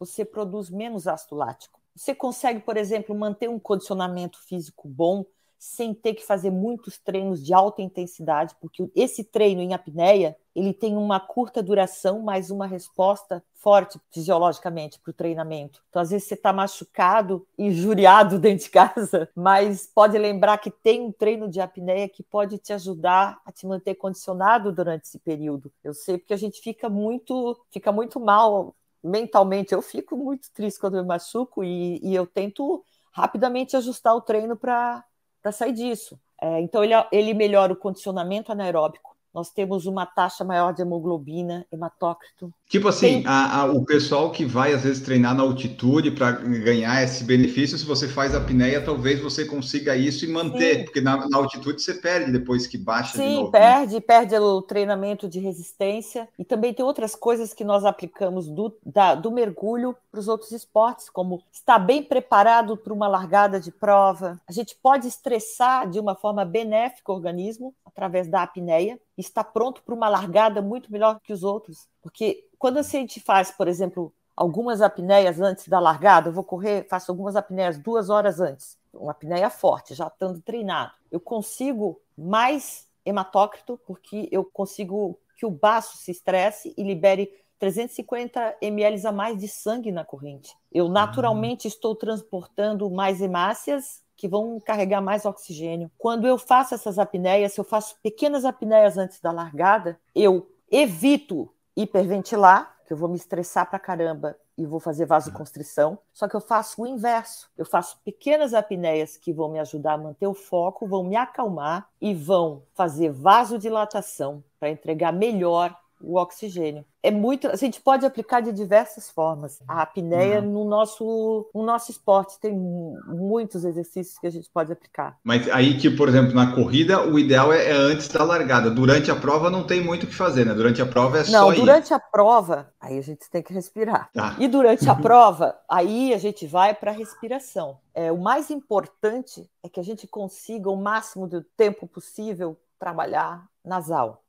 Você 0.00 0.24
produz 0.24 0.68
menos 0.68 1.06
ácido 1.06 1.36
lático. 1.36 1.80
Você 1.94 2.14
consegue, 2.14 2.60
por 2.60 2.76
exemplo, 2.76 3.14
manter 3.14 3.48
um 3.48 3.58
condicionamento 3.58 4.40
físico 4.42 4.88
bom 4.88 5.24
sem 5.60 5.92
ter 5.92 6.14
que 6.14 6.24
fazer 6.24 6.50
muitos 6.50 6.96
treinos 6.96 7.44
de 7.44 7.52
alta 7.52 7.82
intensidade, 7.82 8.56
porque 8.58 8.90
esse 8.96 9.22
treino 9.22 9.60
em 9.60 9.74
apneia 9.74 10.34
ele 10.56 10.72
tem 10.72 10.96
uma 10.96 11.20
curta 11.20 11.62
duração, 11.62 12.22
mas 12.22 12.50
uma 12.50 12.66
resposta 12.66 13.44
forte 13.54 14.00
fisiologicamente 14.10 14.98
para 14.98 15.10
o 15.10 15.14
treinamento. 15.14 15.82
Então, 15.90 16.00
às 16.00 16.10
vezes, 16.10 16.26
você 16.26 16.34
está 16.34 16.50
machucado, 16.50 17.46
injuriado 17.58 18.38
dentro 18.40 18.64
de 18.64 18.70
casa, 18.70 19.28
mas 19.36 19.86
pode 19.94 20.16
lembrar 20.16 20.56
que 20.56 20.70
tem 20.70 21.02
um 21.02 21.12
treino 21.12 21.46
de 21.46 21.60
apneia 21.60 22.08
que 22.08 22.22
pode 22.22 22.56
te 22.56 22.72
ajudar 22.72 23.38
a 23.44 23.52
te 23.52 23.66
manter 23.66 23.94
condicionado 23.96 24.72
durante 24.72 25.04
esse 25.04 25.18
período. 25.18 25.70
Eu 25.84 25.92
sei 25.92 26.16
porque 26.16 26.32
a 26.34 26.38
gente 26.38 26.58
fica 26.62 26.88
muito, 26.88 27.60
fica 27.70 27.92
muito 27.92 28.18
mal 28.18 28.74
mentalmente. 29.04 29.74
Eu 29.74 29.82
fico 29.82 30.16
muito 30.16 30.50
triste 30.54 30.80
quando 30.80 30.96
me 30.96 31.06
machuco 31.06 31.62
e, 31.62 32.00
e 32.02 32.14
eu 32.14 32.26
tento 32.26 32.82
rapidamente 33.12 33.76
ajustar 33.76 34.14
o 34.14 34.20
treino 34.22 34.56
para 34.56 35.04
para 35.42 35.52
sair 35.52 35.72
disso. 35.72 36.20
É, 36.40 36.60
então, 36.60 36.82
ele, 36.84 36.94
ele 37.12 37.34
melhora 37.34 37.72
o 37.72 37.76
condicionamento 37.76 38.52
anaeróbico. 38.52 39.09
Nós 39.32 39.50
temos 39.50 39.86
uma 39.86 40.06
taxa 40.06 40.44
maior 40.44 40.72
de 40.72 40.82
hemoglobina, 40.82 41.66
hematócrito, 41.72 42.52
Tipo 42.70 42.86
assim, 42.86 43.24
a, 43.26 43.62
a, 43.62 43.64
o 43.64 43.84
pessoal 43.84 44.30
que 44.30 44.44
vai 44.44 44.72
às 44.72 44.84
vezes 44.84 45.02
treinar 45.02 45.34
na 45.34 45.42
altitude 45.42 46.12
para 46.12 46.30
ganhar 46.30 47.02
esse 47.02 47.24
benefício, 47.24 47.76
se 47.76 47.84
você 47.84 48.06
faz 48.06 48.32
a 48.32 48.38
apneia, 48.38 48.80
talvez 48.80 49.20
você 49.20 49.44
consiga 49.44 49.96
isso 49.96 50.24
e 50.24 50.28
manter, 50.28 50.76
Sim. 50.76 50.84
porque 50.84 51.00
na, 51.00 51.28
na, 51.28 51.36
altitude 51.36 51.82
você 51.82 51.94
perde 51.94 52.30
depois 52.30 52.68
que 52.68 52.78
baixa 52.78 53.16
Sim, 53.16 53.28
de 53.28 53.34
novo. 53.34 53.46
Sim, 53.46 53.52
né? 53.52 53.58
perde, 53.58 53.94
né? 53.94 54.00
perde 54.00 54.36
o 54.36 54.62
treinamento 54.62 55.28
de 55.28 55.40
resistência. 55.40 56.28
E 56.38 56.44
também 56.44 56.72
tem 56.72 56.84
outras 56.84 57.16
coisas 57.16 57.52
que 57.52 57.64
nós 57.64 57.84
aplicamos 57.84 58.46
do, 58.46 58.72
da, 58.86 59.16
do 59.16 59.32
mergulho 59.32 59.96
para 60.08 60.20
os 60.20 60.28
outros 60.28 60.52
esportes, 60.52 61.10
como 61.10 61.42
estar 61.50 61.80
bem 61.80 62.04
preparado 62.04 62.76
para 62.76 62.94
uma 62.94 63.08
largada 63.08 63.58
de 63.58 63.72
prova. 63.72 64.40
A 64.48 64.52
gente 64.52 64.76
pode 64.80 65.08
estressar 65.08 65.90
de 65.90 65.98
uma 65.98 66.14
forma 66.14 66.44
benéfica 66.44 67.10
o 67.10 67.16
organismo 67.16 67.74
através 67.84 68.28
da 68.28 68.44
apneia 68.44 68.96
e 69.20 69.22
estar 69.22 69.44
pronto 69.44 69.82
para 69.82 69.94
uma 69.94 70.08
largada 70.08 70.62
muito 70.62 70.90
melhor 70.90 71.20
que 71.20 71.32
os 71.32 71.44
outros. 71.44 71.86
Porque 72.00 72.48
quando 72.58 72.78
a 72.78 72.82
gente 72.82 73.20
faz, 73.20 73.50
por 73.50 73.68
exemplo, 73.68 74.12
algumas 74.34 74.80
apneias 74.80 75.38
antes 75.38 75.68
da 75.68 75.78
largada, 75.78 76.30
eu 76.30 76.32
vou 76.32 76.42
correr, 76.42 76.86
faço 76.88 77.12
algumas 77.12 77.36
apneias 77.36 77.76
duas 77.76 78.08
horas 78.08 78.40
antes, 78.40 78.78
uma 78.94 79.12
apneia 79.12 79.50
forte, 79.50 79.94
já 79.94 80.06
estando 80.06 80.40
treinado, 80.40 80.92
eu 81.12 81.20
consigo 81.20 82.00
mais 82.16 82.88
hematócrito, 83.04 83.78
porque 83.86 84.26
eu 84.32 84.42
consigo 84.42 85.18
que 85.36 85.44
o 85.44 85.50
baço 85.50 85.98
se 85.98 86.10
estresse 86.10 86.72
e 86.76 86.82
libere 86.82 87.30
350 87.58 88.56
ml 88.62 89.06
a 89.06 89.12
mais 89.12 89.38
de 89.38 89.46
sangue 89.46 89.92
na 89.92 90.02
corrente. 90.02 90.56
Eu 90.72 90.88
naturalmente 90.88 91.68
estou 91.68 91.94
transportando 91.94 92.90
mais 92.90 93.20
hemácias 93.20 94.02
que 94.20 94.28
vão 94.28 94.60
carregar 94.60 95.00
mais 95.00 95.24
oxigênio. 95.24 95.90
Quando 95.96 96.26
eu 96.26 96.36
faço 96.36 96.74
essas 96.74 96.98
apneias, 96.98 97.54
se 97.54 97.60
eu 97.60 97.64
faço 97.64 97.96
pequenas 98.02 98.44
apneias 98.44 98.98
antes 98.98 99.18
da 99.18 99.32
largada, 99.32 99.98
eu 100.14 100.46
evito 100.70 101.50
hiperventilar, 101.74 102.76
que 102.86 102.92
eu 102.92 102.98
vou 102.98 103.08
me 103.08 103.16
estressar 103.16 103.70
pra 103.70 103.78
caramba 103.78 104.36
e 104.58 104.66
vou 104.66 104.78
fazer 104.78 105.06
vasoconstrição, 105.06 105.98
só 106.12 106.28
que 106.28 106.36
eu 106.36 106.40
faço 106.42 106.82
o 106.82 106.86
inverso. 106.86 107.48
Eu 107.56 107.64
faço 107.64 107.98
pequenas 108.04 108.52
apneias 108.52 109.16
que 109.16 109.32
vão 109.32 109.48
me 109.48 109.58
ajudar 109.58 109.94
a 109.94 109.98
manter 109.98 110.26
o 110.26 110.34
foco, 110.34 110.86
vão 110.86 111.02
me 111.02 111.16
acalmar 111.16 111.88
e 111.98 112.12
vão 112.12 112.64
fazer 112.74 113.10
vasodilatação 113.10 114.44
para 114.58 114.68
entregar 114.68 115.14
melhor 115.14 115.74
o 116.00 116.16
oxigênio. 116.16 116.84
É 117.02 117.10
muito, 117.10 117.48
a 117.48 117.56
gente 117.56 117.80
pode 117.80 118.04
aplicar 118.04 118.40
de 118.40 118.52
diversas 118.52 119.08
formas. 119.08 119.58
A 119.66 119.82
apneia 119.82 120.40
uhum. 120.40 120.50
no 120.50 120.64
nosso 120.64 121.48
no 121.54 121.62
nosso 121.62 121.90
esporte 121.90 122.38
tem 122.38 122.54
muitos 122.54 123.64
exercícios 123.64 124.18
que 124.18 124.26
a 124.26 124.30
gente 124.30 124.50
pode 124.50 124.72
aplicar. 124.72 125.18
Mas 125.24 125.48
aí, 125.48 125.78
tipo, 125.78 125.96
por 125.96 126.08
exemplo, 126.08 126.34
na 126.34 126.54
corrida, 126.54 127.06
o 127.06 127.18
ideal 127.18 127.52
é, 127.52 127.70
é 127.70 127.72
antes 127.72 128.08
da 128.08 128.22
largada. 128.22 128.70
Durante 128.70 129.10
a 129.10 129.16
prova 129.16 129.48
não 129.50 129.64
tem 129.64 129.82
muito 129.82 130.04
o 130.04 130.06
que 130.06 130.14
fazer, 130.14 130.44
né? 130.44 130.52
Durante 130.52 130.82
a 130.82 130.86
prova 130.86 131.18
é 131.18 131.30
não, 131.30 131.48
só 131.48 131.52
durante 131.52 131.90
ir. 131.90 131.94
a 131.94 132.00
prova, 132.00 132.70
aí 132.80 132.98
a 132.98 133.02
gente 133.02 133.30
tem 133.30 133.42
que 133.42 133.52
respirar. 133.52 134.10
Tá. 134.12 134.36
E 134.38 134.46
durante 134.46 134.88
a 134.88 134.94
prova, 134.94 135.58
aí 135.68 136.12
a 136.12 136.18
gente 136.18 136.46
vai 136.46 136.74
para 136.74 136.90
a 136.90 136.94
respiração. 136.94 137.78
É, 137.94 138.12
o 138.12 138.18
mais 138.18 138.50
importante 138.50 139.48
é 139.62 139.68
que 139.68 139.80
a 139.80 139.82
gente 139.82 140.06
consiga 140.06 140.70
o 140.70 140.76
máximo 140.76 141.26
do 141.26 141.42
tempo 141.42 141.86
possível 141.86 142.58
trabalhar 142.78 143.46
nasal 143.64 144.22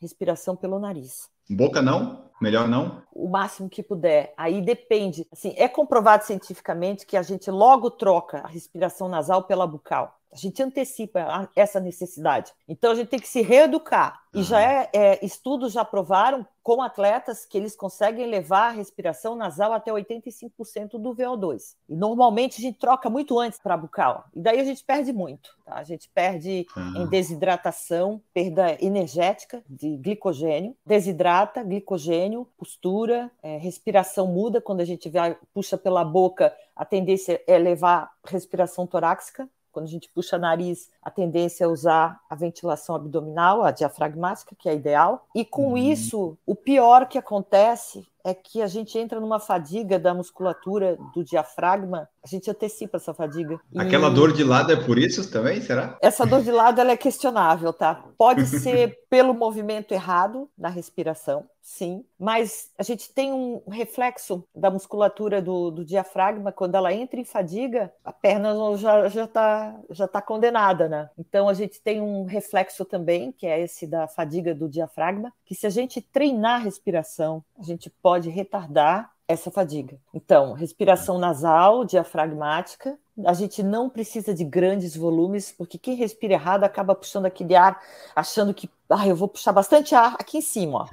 respiração 0.00 0.56
pelo 0.56 0.78
nariz. 0.78 1.28
Boca 1.48 1.80
não? 1.80 2.26
Melhor 2.40 2.68
não? 2.68 3.02
O 3.12 3.28
máximo 3.28 3.68
que 3.68 3.82
puder. 3.82 4.34
Aí 4.36 4.60
depende. 4.60 5.26
Assim, 5.32 5.54
é 5.56 5.68
comprovado 5.68 6.24
cientificamente 6.24 7.06
que 7.06 7.16
a 7.16 7.22
gente 7.22 7.50
logo 7.50 7.90
troca 7.90 8.38
a 8.38 8.48
respiração 8.48 9.08
nasal 9.08 9.44
pela 9.44 9.66
bucal. 9.66 10.14
A 10.32 10.36
gente 10.36 10.62
antecipa 10.62 11.48
essa 11.56 11.80
necessidade. 11.80 12.52
Então 12.68 12.92
a 12.92 12.94
gente 12.94 13.08
tem 13.08 13.20
que 13.20 13.28
se 13.28 13.42
reeducar. 13.42 14.20
E 14.34 14.42
já 14.42 14.60
é, 14.60 14.90
é, 14.92 15.24
estudos 15.24 15.72
já 15.72 15.82
provaram 15.82 16.46
com 16.62 16.82
atletas 16.82 17.46
que 17.46 17.56
eles 17.56 17.74
conseguem 17.74 18.26
levar 18.26 18.66
a 18.66 18.72
respiração 18.72 19.34
nasal 19.34 19.72
até 19.72 19.90
85% 19.90 20.98
do 20.98 21.14
VO2. 21.14 21.74
E 21.88 21.96
normalmente 21.96 22.58
a 22.58 22.60
gente 22.60 22.78
troca 22.78 23.08
muito 23.08 23.38
antes 23.38 23.58
para 23.58 23.76
bucal. 23.76 24.24
E 24.34 24.40
daí 24.42 24.60
a 24.60 24.64
gente 24.64 24.84
perde 24.84 25.10
muito. 25.10 25.56
Tá? 25.64 25.76
A 25.76 25.84
gente 25.84 26.10
perde 26.10 26.66
uhum. 26.76 27.04
em 27.04 27.06
desidratação, 27.06 28.20
perda 28.34 28.76
energética 28.84 29.62
de 29.66 29.96
glicogênio, 29.96 30.76
desidrata, 30.84 31.62
glicogênio, 31.62 32.46
postura, 32.58 33.30
é, 33.42 33.56
respiração 33.56 34.26
muda 34.26 34.60
quando 34.60 34.80
a 34.80 34.84
gente 34.84 35.08
vai, 35.08 35.38
puxa 35.54 35.78
pela 35.78 36.04
boca, 36.04 36.54
a 36.74 36.84
tendência 36.84 37.40
é 37.46 37.56
levar 37.56 38.10
respiração 38.24 38.86
torácica 38.86 39.48
quando 39.76 39.88
a 39.88 39.90
gente 39.90 40.08
puxa 40.08 40.38
nariz, 40.38 40.90
a 41.02 41.10
tendência 41.10 41.64
é 41.64 41.66
usar 41.66 42.18
a 42.30 42.34
ventilação 42.34 42.94
abdominal, 42.96 43.62
a 43.62 43.70
diafragmática, 43.70 44.56
que 44.58 44.70
é 44.70 44.74
ideal. 44.74 45.26
E 45.34 45.44
com 45.44 45.72
uhum. 45.72 45.76
isso, 45.76 46.38
o 46.46 46.54
pior 46.54 47.06
que 47.06 47.18
acontece 47.18 48.02
é 48.26 48.34
que 48.34 48.60
a 48.60 48.66
gente 48.66 48.98
entra 48.98 49.20
numa 49.20 49.38
fadiga 49.38 50.00
da 50.00 50.12
musculatura 50.12 50.98
do 51.14 51.22
diafragma, 51.22 52.08
a 52.24 52.26
gente 52.26 52.50
antecipa 52.50 52.96
essa 52.96 53.14
fadiga. 53.14 53.60
Aquela 53.76 54.08
e... 54.08 54.14
dor 54.14 54.32
de 54.32 54.42
lado 54.42 54.72
é 54.72 54.76
por 54.76 54.98
isso 54.98 55.30
também, 55.30 55.60
será? 55.60 55.96
Essa 56.02 56.26
dor 56.26 56.42
de 56.42 56.50
lado 56.50 56.80
ela 56.80 56.90
é 56.90 56.96
questionável, 56.96 57.72
tá? 57.72 58.04
Pode 58.18 58.44
ser 58.58 58.98
pelo 59.08 59.32
movimento 59.32 59.92
errado 59.92 60.50
da 60.58 60.68
respiração, 60.68 61.44
sim, 61.62 62.04
mas 62.18 62.70
a 62.76 62.82
gente 62.82 63.12
tem 63.12 63.32
um 63.32 63.62
reflexo 63.68 64.44
da 64.54 64.70
musculatura 64.70 65.40
do, 65.40 65.70
do 65.70 65.84
diafragma, 65.84 66.50
quando 66.52 66.74
ela 66.74 66.92
entra 66.92 67.20
em 67.20 67.24
fadiga, 67.24 67.92
a 68.04 68.12
perna 68.12 68.54
já 68.76 69.08
já 69.08 69.24
está 69.24 69.76
já 69.90 70.08
tá 70.08 70.20
condenada, 70.20 70.88
né? 70.88 71.10
Então 71.16 71.48
a 71.48 71.54
gente 71.54 71.80
tem 71.80 72.00
um 72.00 72.24
reflexo 72.24 72.84
também, 72.84 73.30
que 73.30 73.46
é 73.46 73.60
esse 73.60 73.86
da 73.86 74.08
fadiga 74.08 74.54
do 74.54 74.68
diafragma, 74.68 75.32
que 75.44 75.54
se 75.54 75.66
a 75.66 75.70
gente 75.70 76.00
treinar 76.00 76.60
a 76.60 76.64
respiração, 76.64 77.44
a 77.58 77.62
gente 77.62 77.88
pode 78.02 78.15
retardar 78.30 79.10
essa 79.28 79.50
fadiga. 79.50 79.98
Então, 80.14 80.52
respiração 80.52 81.18
nasal, 81.18 81.84
diafragmática. 81.84 82.98
A 83.24 83.32
gente 83.32 83.62
não 83.62 83.88
precisa 83.88 84.32
de 84.32 84.44
grandes 84.44 84.96
volumes, 84.96 85.50
porque 85.50 85.78
quem 85.78 85.96
respira 85.96 86.34
errado 86.34 86.64
acaba 86.64 86.94
puxando 86.94 87.26
aquele 87.26 87.54
ar, 87.54 87.80
achando 88.14 88.54
que, 88.54 88.70
ah, 88.88 89.06
eu 89.06 89.16
vou 89.16 89.28
puxar 89.28 89.52
bastante 89.52 89.94
ar 89.94 90.14
aqui 90.18 90.38
em 90.38 90.42
cima, 90.42 90.82
ó. 90.82 90.86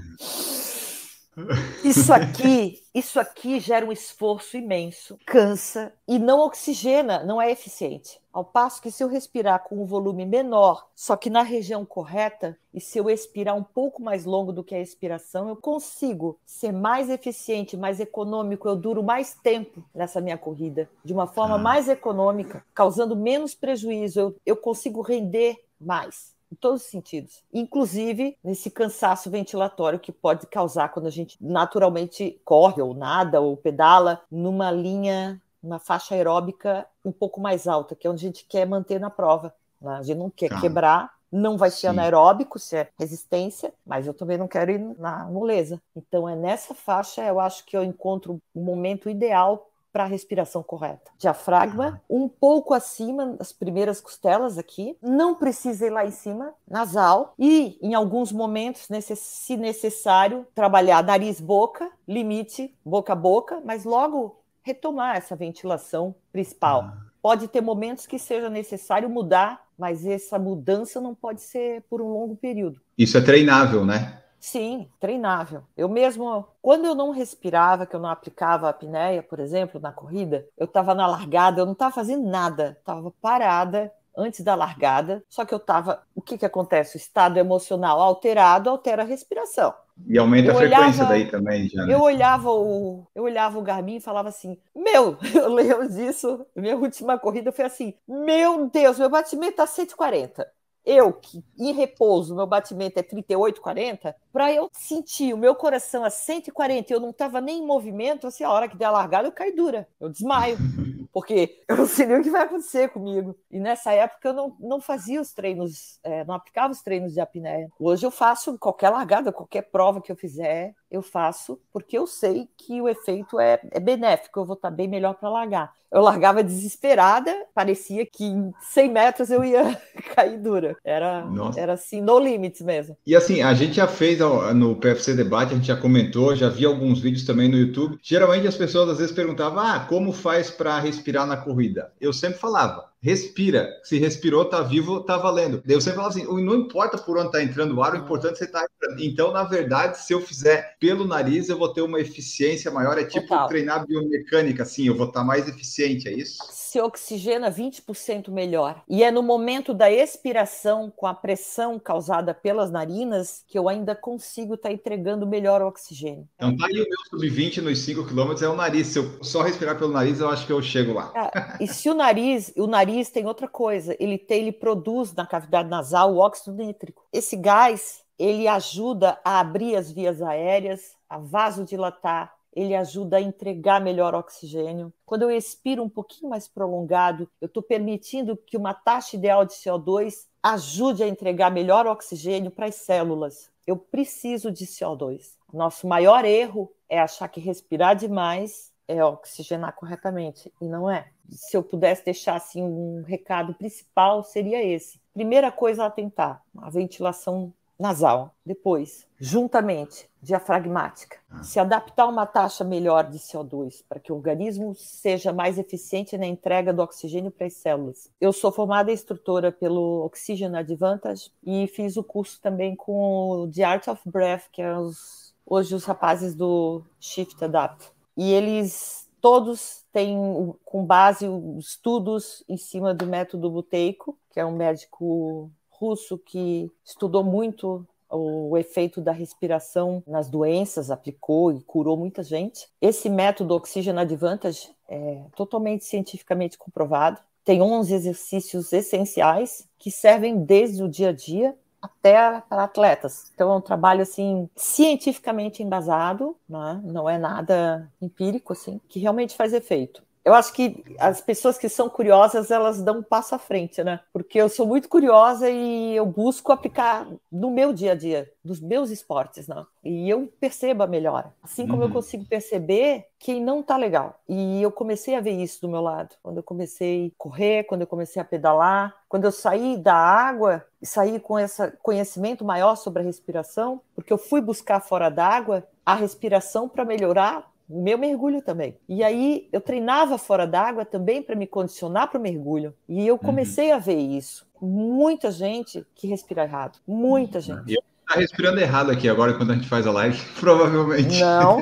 Isso 1.83 2.13
aqui, 2.13 2.81
isso 2.93 3.19
aqui 3.19 3.59
gera 3.59 3.85
um 3.85 3.91
esforço 3.91 4.55
imenso, 4.55 5.17
cansa 5.25 5.91
e 6.07 6.17
não 6.17 6.39
oxigena, 6.39 7.23
não 7.23 7.41
é 7.41 7.51
eficiente. 7.51 8.22
Ao 8.33 8.43
passo 8.43 8.81
que 8.81 8.89
se 8.89 9.03
eu 9.03 9.07
respirar 9.07 9.63
com 9.63 9.83
um 9.83 9.85
volume 9.85 10.25
menor, 10.25 10.87
só 10.95 11.15
que 11.15 11.29
na 11.29 11.43
região 11.43 11.85
correta, 11.85 12.57
e 12.73 12.81
se 12.81 12.97
eu 12.97 13.07
expirar 13.07 13.55
um 13.55 13.61
pouco 13.61 14.01
mais 14.01 14.25
longo 14.25 14.51
do 14.51 14.63
que 14.63 14.73
a 14.73 14.81
expiração, 14.81 15.47
eu 15.47 15.55
consigo 15.55 16.39
ser 16.43 16.71
mais 16.71 17.11
eficiente, 17.11 17.77
mais 17.77 17.99
econômico, 17.99 18.67
eu 18.67 18.75
duro 18.75 19.03
mais 19.03 19.35
tempo 19.35 19.83
nessa 19.93 20.19
minha 20.19 20.37
corrida, 20.37 20.89
de 21.05 21.13
uma 21.13 21.27
forma 21.27 21.55
ah. 21.55 21.59
mais 21.59 21.87
econômica, 21.87 22.65
causando 22.73 23.15
menos 23.15 23.53
prejuízo, 23.53 24.19
eu, 24.19 24.35
eu 24.43 24.57
consigo 24.57 25.01
render 25.01 25.63
mais 25.79 26.33
em 26.51 26.55
todos 26.55 26.83
os 26.83 26.87
sentidos, 26.87 27.43
inclusive 27.51 28.37
nesse 28.43 28.69
cansaço 28.69 29.29
ventilatório 29.29 29.99
que 29.99 30.11
pode 30.11 30.45
causar 30.45 30.89
quando 30.89 31.07
a 31.07 31.11
gente 31.11 31.35
naturalmente 31.41 32.39
corre 32.45 32.79
ou 32.79 32.93
nada 32.93 33.41
ou 33.41 33.57
pedala 33.57 34.21
numa 34.31 34.69
linha, 34.69 35.41
uma 35.63 35.79
faixa 35.79 36.13
aeróbica 36.13 36.85
um 37.03 37.11
pouco 37.11 37.39
mais 37.39 37.67
alta, 37.67 37.95
que 37.95 38.05
é 38.05 38.09
onde 38.09 38.25
a 38.25 38.27
gente 38.27 38.45
quer 38.45 38.67
manter 38.67 38.99
na 38.99 39.09
prova. 39.09 39.53
Né? 39.81 39.95
A 39.95 40.03
gente 40.03 40.17
não 40.17 40.29
quer 40.29 40.49
quebrar, 40.59 41.11
não 41.31 41.57
vai 41.57 41.71
ser 41.71 41.87
anaeróbico, 41.87 42.59
se 42.59 42.75
é 42.75 42.89
resistência, 42.99 43.73
mas 43.85 44.05
eu 44.05 44.13
também 44.13 44.37
não 44.37 44.47
quero 44.47 44.71
ir 44.71 44.79
na 44.99 45.25
moleza. 45.25 45.81
Então 45.95 46.27
é 46.27 46.35
nessa 46.35 46.75
faixa 46.75 47.23
eu 47.23 47.39
acho 47.39 47.65
que 47.65 47.75
eu 47.75 47.83
encontro 47.83 48.39
o 48.53 48.59
momento 48.59 49.09
ideal 49.09 49.67
para 49.93 50.05
a 50.05 50.07
respiração 50.07 50.63
correta. 50.63 51.11
Diafragma, 51.19 52.01
um 52.09 52.27
pouco 52.27 52.73
acima 52.73 53.27
das 53.27 53.53
primeiras 53.53 54.01
costelas 54.01 54.57
aqui, 54.57 54.97
não 54.99 55.35
precisa 55.35 55.85
ir 55.85 55.91
lá 55.91 56.03
em 56.03 56.11
cima, 56.11 56.51
nasal, 56.67 57.35
e 57.37 57.77
em 57.79 57.93
alguns 57.93 58.31
momentos, 58.31 58.87
se 59.15 59.55
necessário, 59.55 60.47
trabalhar 60.55 61.03
nariz-boca, 61.03 61.91
limite 62.07 62.75
boca 62.83 63.13
a 63.13 63.15
boca, 63.15 63.61
mas 63.63 63.85
logo 63.85 64.42
retomar 64.63 65.17
essa 65.17 65.35
ventilação 65.35 66.15
principal. 66.31 66.81
Ah. 66.81 66.97
Pode 67.21 67.47
ter 67.47 67.61
momentos 67.61 68.07
que 68.07 68.17
seja 68.17 68.49
necessário 68.49 69.09
mudar, 69.09 69.65
mas 69.77 70.05
essa 70.05 70.39
mudança 70.39 70.99
não 70.99 71.13
pode 71.13 71.41
ser 71.41 71.83
por 71.89 72.01
um 72.01 72.09
longo 72.09 72.35
período. 72.35 72.81
Isso 72.97 73.17
é 73.17 73.21
treinável, 73.21 73.85
né? 73.85 74.21
Sim, 74.39 74.89
treinável. 74.99 75.63
Eu 75.77 75.87
mesmo, 75.87 76.45
quando 76.61 76.85
eu 76.85 76.93
não 76.93 77.11
respirava, 77.11 77.85
que 77.85 77.95
eu 77.95 77.99
não 77.99 78.09
aplicava 78.09 78.67
a 78.67 78.71
apneia, 78.71 79.23
por 79.23 79.39
exemplo, 79.39 79.79
na 79.79 79.93
corrida, 79.93 80.45
eu 80.57 80.65
estava 80.65 80.93
na 80.93 81.07
largada, 81.07 81.61
eu 81.61 81.65
não 81.65 81.71
estava 81.71 81.95
fazendo 81.95 82.27
nada, 82.27 82.75
estava 82.77 83.09
parada 83.21 83.89
antes 84.15 84.41
da 84.41 84.53
largada, 84.53 85.23
só 85.29 85.45
que 85.45 85.53
eu 85.53 85.57
estava. 85.57 86.03
O 86.13 86.21
que, 86.21 86.37
que 86.37 86.45
acontece? 86.45 86.97
O 86.97 86.99
estado 86.99 87.37
emocional 87.37 88.01
alterado 88.01 88.69
altera 88.69 89.03
a 89.03 89.05
respiração. 89.05 89.73
E 90.07 90.17
aumenta 90.17 90.51
eu 90.51 90.55
a 90.55 90.57
frequência 90.57 91.03
olhava, 91.03 91.05
daí 91.05 91.27
também, 91.29 91.69
já. 91.69 91.85
Né? 91.85 91.93
Eu 91.93 92.01
olhava 92.01 92.49
o, 92.49 93.05
eu 93.13 93.23
olhava 93.23 93.57
o 93.57 93.61
Garmin 93.61 93.97
e 93.97 94.01
falava 94.01 94.29
assim: 94.29 94.57
Meu, 94.75 95.17
eu 95.33 95.53
lembro 95.53 95.87
disso. 95.87 96.45
Minha 96.55 96.75
última 96.75 97.17
corrida 97.17 97.51
foi 97.51 97.65
assim: 97.65 97.93
Meu 98.07 98.67
Deus, 98.69 98.97
meu 98.97 99.09
batimento 99.09 99.57
tá 99.57 99.67
140 99.67 100.47
eu 100.85 101.13
que 101.13 101.43
em 101.57 101.71
repouso, 101.71 102.35
meu 102.35 102.45
batimento 102.45 102.99
é 102.99 103.03
38, 103.03 103.61
40, 103.61 104.15
para 104.31 104.51
eu 104.51 104.69
sentir 104.73 105.33
o 105.33 105.37
meu 105.37 105.55
coração 105.55 106.03
a 106.03 106.09
140 106.09 106.91
e 106.91 106.95
eu 106.95 106.99
não 106.99 107.11
estava 107.11 107.39
nem 107.39 107.59
em 107.59 107.65
movimento, 107.65 108.27
assim, 108.27 108.43
a 108.43 108.51
hora 108.51 108.67
que 108.67 108.75
der 108.75 108.85
a 108.85 108.91
largada 108.91 109.27
eu 109.27 109.31
caio 109.31 109.55
dura, 109.55 109.87
eu 109.99 110.09
desmaio, 110.09 110.57
porque 111.13 111.61
eu 111.67 111.77
não 111.77 111.85
sei 111.85 112.07
nem 112.07 112.17
o 112.17 112.23
que 112.23 112.29
vai 112.29 112.41
acontecer 112.41 112.89
comigo. 112.89 113.37
E 113.51 113.59
nessa 113.59 113.93
época 113.93 114.29
eu 114.29 114.33
não, 114.33 114.55
não 114.59 114.81
fazia 114.81 115.21
os 115.21 115.31
treinos, 115.31 115.99
é, 116.03 116.25
não 116.25 116.33
aplicava 116.33 116.73
os 116.73 116.81
treinos 116.81 117.13
de 117.13 117.21
apneia. 117.21 117.69
Hoje 117.79 118.05
eu 118.05 118.11
faço 118.11 118.57
qualquer 118.57 118.89
largada, 118.89 119.31
qualquer 119.31 119.61
prova 119.63 120.01
que 120.01 120.11
eu 120.11 120.15
fizer, 120.15 120.73
eu 120.89 121.01
faço, 121.01 121.59
porque 121.71 121.97
eu 121.97 122.05
sei 122.07 122.49
que 122.57 122.81
o 122.81 122.89
efeito 122.89 123.39
é, 123.39 123.59
é 123.71 123.79
benéfico, 123.79 124.39
eu 124.39 124.45
vou 124.45 124.55
estar 124.55 124.71
bem 124.71 124.87
melhor 124.87 125.15
para 125.15 125.29
largar. 125.29 125.73
Eu 125.91 126.01
largava 126.01 126.43
desesperada, 126.43 127.31
parecia 127.53 128.03
que 128.05 128.25
em 128.25 128.51
100 128.61 128.89
metros 128.89 129.29
eu 129.29 129.43
ia 129.43 129.79
cair 130.15 130.39
dura. 130.39 130.72
Era, 130.83 131.25
era 131.55 131.73
assim, 131.73 132.01
no 132.01 132.19
limits 132.19 132.61
mesmo. 132.61 132.97
E 133.05 133.15
assim, 133.15 133.41
a 133.41 133.53
gente 133.53 133.75
já 133.75 133.87
fez 133.87 134.19
no 134.55 134.75
PFC 134.75 135.13
Debate, 135.13 135.53
a 135.53 135.55
gente 135.55 135.67
já 135.67 135.75
comentou, 135.75 136.35
já 136.35 136.49
vi 136.49 136.65
alguns 136.65 136.99
vídeos 136.99 137.25
também 137.25 137.49
no 137.49 137.57
YouTube. 137.57 137.97
Geralmente 138.01 138.47
as 138.47 138.55
pessoas 138.55 138.89
às 138.89 138.97
vezes 138.97 139.13
perguntavam: 139.13 139.59
ah, 139.59 139.85
como 139.87 140.11
faz 140.11 140.49
para 140.49 140.79
respirar 140.79 141.25
na 141.25 141.37
corrida? 141.37 141.91
Eu 141.99 142.13
sempre 142.13 142.39
falava: 142.39 142.92
respira. 143.03 143.69
Se 143.83 143.99
respirou, 143.99 144.45
tá 144.45 144.61
vivo, 144.61 145.01
tá 145.01 145.17
valendo. 145.17 145.61
Eu 145.67 145.81
sempre 145.81 145.97
falo 145.97 146.07
assim: 146.07 146.23
não 146.23 146.55
importa 146.55 146.97
por 146.97 147.17
onde 147.17 147.31
tá 147.31 147.43
entrando 147.43 147.75
o 147.75 147.83
ar, 147.83 147.93
o 147.93 147.97
importante 147.97 148.35
é 148.35 148.37
você 148.37 148.47
tá 148.47 148.65
entrando. 148.65 149.03
Então, 149.03 149.31
na 149.33 149.43
verdade, 149.43 149.99
se 149.99 150.13
eu 150.13 150.21
fizer 150.21 150.77
pelo 150.79 151.05
nariz, 151.05 151.49
eu 151.49 151.57
vou 151.57 151.73
ter 151.73 151.81
uma 151.81 151.99
eficiência 151.99 152.71
maior. 152.71 152.97
É 152.97 153.03
tipo 153.03 153.27
Total. 153.27 153.47
treinar 153.49 153.85
biomecânica, 153.85 154.63
assim, 154.63 154.87
eu 154.87 154.95
vou 154.95 155.07
estar 155.07 155.19
tá 155.19 155.25
mais 155.25 155.47
eficiente, 155.49 156.07
é 156.07 156.13
isso? 156.13 156.37
Se 156.49 156.79
oxigena 156.79 157.51
20% 157.51 158.31
melhor. 158.31 158.81
E 158.87 159.03
é 159.03 159.11
no 159.11 159.21
momento 159.21 159.73
da 159.73 159.91
expiração, 159.91 160.91
com 160.95 161.05
a 161.05 161.13
pressão 161.13 161.77
causada 161.77 162.33
pelas 162.33 162.71
narinas, 162.71 163.43
que 163.47 163.59
eu 163.59 163.67
ainda 163.67 163.95
consigo 163.95 164.53
estar 164.53 164.69
tá 164.69 164.73
entregando 164.73 165.27
melhor 165.27 165.61
o 165.61 165.67
oxigênio. 165.67 166.27
Então, 166.35 166.55
tá 166.55 166.67
aí 166.67 166.81
o 166.81 166.85
meu 166.87 166.97
sub-20 167.09 167.61
nos 167.61 167.79
5 167.79 168.05
km 168.05 168.41
é 168.41 168.47
o 168.47 168.55
nariz. 168.55 168.87
Se 168.87 168.99
eu 168.99 169.23
só 169.23 169.41
respirar 169.41 169.77
pelo 169.77 169.91
nariz, 169.91 170.19
eu 170.19 170.29
acho 170.29 170.47
que 170.47 170.53
eu 170.53 170.61
chego 170.61 170.93
lá. 170.93 171.11
Ah, 171.15 171.57
e 171.59 171.67
se 171.67 171.89
o 171.89 171.93
nariz, 171.93 172.53
o 172.55 172.65
nariz 172.67 172.92
nariz 172.93 173.09
tem 173.09 173.25
outra 173.25 173.47
coisa, 173.47 173.95
ele 173.99 174.19
tem, 174.19 174.41
ele 174.41 174.51
produz 174.51 175.13
na 175.13 175.25
cavidade 175.25 175.67
nasal 175.67 176.13
o 176.13 176.19
óxido 176.19 176.55
nítrico. 176.55 177.03
Esse 177.11 177.35
gás, 177.35 178.03
ele 178.19 178.47
ajuda 178.47 179.19
a 179.25 179.39
abrir 179.39 179.75
as 179.75 179.91
vias 179.91 180.21
aéreas, 180.21 180.95
a 181.09 181.17
vasodilatar, 181.17 182.31
ele 182.55 182.75
ajuda 182.75 183.17
a 183.17 183.21
entregar 183.21 183.81
melhor 183.81 184.13
oxigênio. 184.13 184.93
Quando 185.07 185.23
eu 185.23 185.31
expiro 185.31 185.81
um 185.81 185.89
pouquinho 185.89 186.29
mais 186.29 186.47
prolongado, 186.47 187.27
eu 187.41 187.47
estou 187.47 187.63
permitindo 187.63 188.37
que 188.37 188.55
uma 188.55 188.75
taxa 188.75 189.15
ideal 189.15 189.43
de 189.43 189.53
CO2 189.53 190.27
ajude 190.43 191.03
a 191.03 191.07
entregar 191.07 191.49
melhor 191.49 191.87
oxigênio 191.87 192.51
para 192.51 192.67
as 192.67 192.75
células. 192.75 193.49
Eu 193.65 193.75
preciso 193.75 194.51
de 194.51 194.67
CO2. 194.67 195.31
Nosso 195.51 195.87
maior 195.87 196.25
erro 196.25 196.71
é 196.87 196.99
achar 196.99 197.27
que 197.27 197.39
respirar 197.39 197.95
demais 197.95 198.71
é 198.87 199.03
oxigenar 199.03 199.73
corretamente, 199.75 200.51
e 200.61 200.67
não 200.67 200.89
é. 200.89 201.07
Se 201.29 201.55
eu 201.55 201.63
pudesse 201.63 202.03
deixar 202.05 202.35
assim 202.35 202.61
um 202.61 203.03
recado 203.03 203.53
principal 203.53 204.23
seria 204.23 204.63
esse. 204.63 204.99
Primeira 205.13 205.51
coisa 205.51 205.85
a 205.85 205.89
tentar, 205.89 206.41
a 206.57 206.69
ventilação 206.69 207.53
nasal. 207.79 208.33
Depois, 208.45 209.07
juntamente, 209.19 210.09
diafragmática. 210.21 211.17
Ah. 211.29 211.43
Se 211.43 211.59
adaptar 211.59 212.03
a 212.03 212.07
uma 212.07 212.25
taxa 212.25 212.63
melhor 212.63 213.09
de 213.09 213.19
CO2 213.19 213.83
para 213.87 213.99
que 213.99 214.11
o 214.11 214.15
organismo 214.15 214.73
seja 214.75 215.33
mais 215.33 215.57
eficiente 215.57 216.17
na 216.17 216.25
entrega 216.25 216.73
do 216.73 216.81
oxigênio 216.81 217.31
para 217.31 217.47
as 217.47 217.53
células. 217.53 218.09
Eu 218.21 218.31
sou 218.31 218.51
formada 218.51 218.91
instrutora 218.91 219.51
pelo 219.51 220.05
Oxygen 220.05 220.55
Advantage 220.55 221.31
e 221.43 221.67
fiz 221.67 221.97
o 221.97 222.03
curso 222.03 222.39
também 222.41 222.75
com 222.75 223.29
o 223.29 223.51
The 223.51 223.63
Art 223.63 223.87
of 223.87 224.01
Breath, 224.05 224.45
que 224.51 224.61
é 224.61 224.77
os, 224.77 225.33
hoje 225.45 225.75
os 225.75 225.83
rapazes 225.83 226.35
do 226.35 226.83
Shift 226.99 227.43
Adapt 227.43 227.91
e 228.15 228.31
eles 228.31 229.09
todos 229.21 229.83
têm 229.91 230.17
com 230.65 230.85
base 230.85 231.25
estudos 231.57 232.43
em 232.47 232.57
cima 232.57 232.93
do 232.93 233.05
método 233.05 233.49
Buteyko, 233.49 234.17
que 234.31 234.39
é 234.39 234.45
um 234.45 234.55
médico 234.55 235.49
russo 235.69 236.17
que 236.17 236.71
estudou 236.83 237.23
muito 237.23 237.85
o 238.09 238.57
efeito 238.57 239.01
da 239.01 239.11
respiração 239.11 240.03
nas 240.05 240.29
doenças, 240.29 240.91
aplicou 240.91 241.51
e 241.51 241.63
curou 241.63 241.97
muita 241.97 242.21
gente. 242.21 242.67
Esse 242.79 243.09
método 243.09 243.55
Oxygen 243.55 243.97
Advantage 243.97 244.69
é 244.87 245.23
totalmente 245.35 245.83
cientificamente 245.83 246.57
comprovado. 246.57 247.19
Tem 247.43 247.61
11 247.61 247.93
exercícios 247.93 248.71
essenciais 248.71 249.67
que 249.79 249.89
servem 249.89 250.43
desde 250.43 250.83
o 250.83 250.87
dia 250.87 251.09
a 251.09 251.13
dia 251.13 251.57
até 251.83 252.41
para 252.47 252.63
atletas. 252.63 253.31
Então 253.35 253.51
é 253.51 253.57
um 253.57 253.61
trabalho 253.61 254.01
assim 254.01 254.49
cientificamente 254.55 255.61
embasado, 255.61 256.35
né? 256.47 256.81
não 256.83 257.09
é 257.09 257.17
nada 257.17 257.91
empírico 258.01 258.53
assim, 258.53 258.79
que 258.87 258.99
realmente 258.99 259.35
faz 259.35 259.53
efeito 259.53 260.01
eu 260.25 260.33
acho 260.33 260.53
que 260.53 260.83
as 260.99 261.19
pessoas 261.19 261.57
que 261.57 261.67
são 261.67 261.89
curiosas, 261.89 262.49
elas 262.49 262.81
dão 262.81 262.99
um 262.99 263.03
passo 263.03 263.35
à 263.35 263.37
frente, 263.37 263.83
né? 263.83 263.99
Porque 264.13 264.39
eu 264.39 264.47
sou 264.47 264.65
muito 264.65 264.87
curiosa 264.87 265.49
e 265.49 265.95
eu 265.95 266.05
busco 266.05 266.51
aplicar 266.51 267.05
no 267.29 267.51
meu 267.51 267.73
dia 267.73 267.91
a 267.91 267.95
dia, 267.95 268.31
dos 268.43 268.61
meus 268.61 268.89
esportes, 268.89 269.47
né? 269.49 269.65
E 269.83 270.09
eu 270.09 270.31
percebo 270.39 270.83
a 270.83 270.87
melhora. 270.87 271.33
Assim 271.43 271.67
como 271.67 271.81
uhum. 271.81 271.89
eu 271.89 271.93
consigo 271.93 272.25
perceber 272.25 273.05
quem 273.19 273.43
não 273.43 273.61
tá 273.61 273.75
legal. 273.75 274.19
E 274.27 274.61
eu 274.61 274.71
comecei 274.71 275.13
a 275.15 275.21
ver 275.21 275.31
isso 275.31 275.61
do 275.61 275.69
meu 275.69 275.81
lado. 275.81 276.15
Quando 276.23 276.37
eu 276.37 276.43
comecei 276.43 277.07
a 277.07 277.11
correr, 277.17 277.63
quando 277.65 277.81
eu 277.81 277.87
comecei 277.87 278.21
a 278.21 278.25
pedalar, 278.25 278.95
quando 279.09 279.25
eu 279.25 279.31
saí 279.31 279.75
da 279.77 279.95
água 279.95 280.65
e 280.81 280.85
saí 280.85 281.19
com 281.19 281.37
esse 281.37 281.69
conhecimento 281.81 282.45
maior 282.45 282.75
sobre 282.75 283.01
a 283.01 283.05
respiração, 283.05 283.81
porque 283.93 284.11
eu 284.11 284.17
fui 284.17 284.39
buscar 284.39 284.79
fora 284.79 285.09
d'água 285.09 285.67
a 285.85 285.95
respiração 285.95 286.69
para 286.69 286.85
melhorar 286.85 287.52
o 287.69 287.81
meu 287.81 287.97
mergulho 287.97 288.41
também. 288.41 288.77
E 288.87 289.03
aí 289.03 289.47
eu 289.51 289.61
treinava 289.61 290.17
fora 290.17 290.45
d'água 290.45 290.85
também 290.85 291.21
para 291.21 291.35
me 291.35 291.47
condicionar 291.47 292.09
para 292.09 292.19
o 292.19 292.21
mergulho. 292.21 292.73
E 292.87 293.07
eu 293.07 293.15
uhum. 293.15 293.19
comecei 293.19 293.69
uhum. 293.69 293.75
a 293.75 293.79
ver 293.79 293.97
isso. 293.97 294.45
Muita 294.61 295.31
gente 295.31 295.85
que 295.95 296.07
respira 296.07 296.43
errado. 296.43 296.79
Muita 296.87 297.41
gente. 297.41 297.73
Eu 297.73 297.83
tá 298.07 298.19
respirando 298.19 298.59
errado 298.59 298.91
aqui 298.91 299.09
agora 299.09 299.33
quando 299.33 299.51
a 299.51 299.55
gente 299.55 299.67
faz 299.67 299.87
a 299.87 299.91
live, 299.91 300.19
provavelmente. 300.39 301.19
Não. 301.19 301.59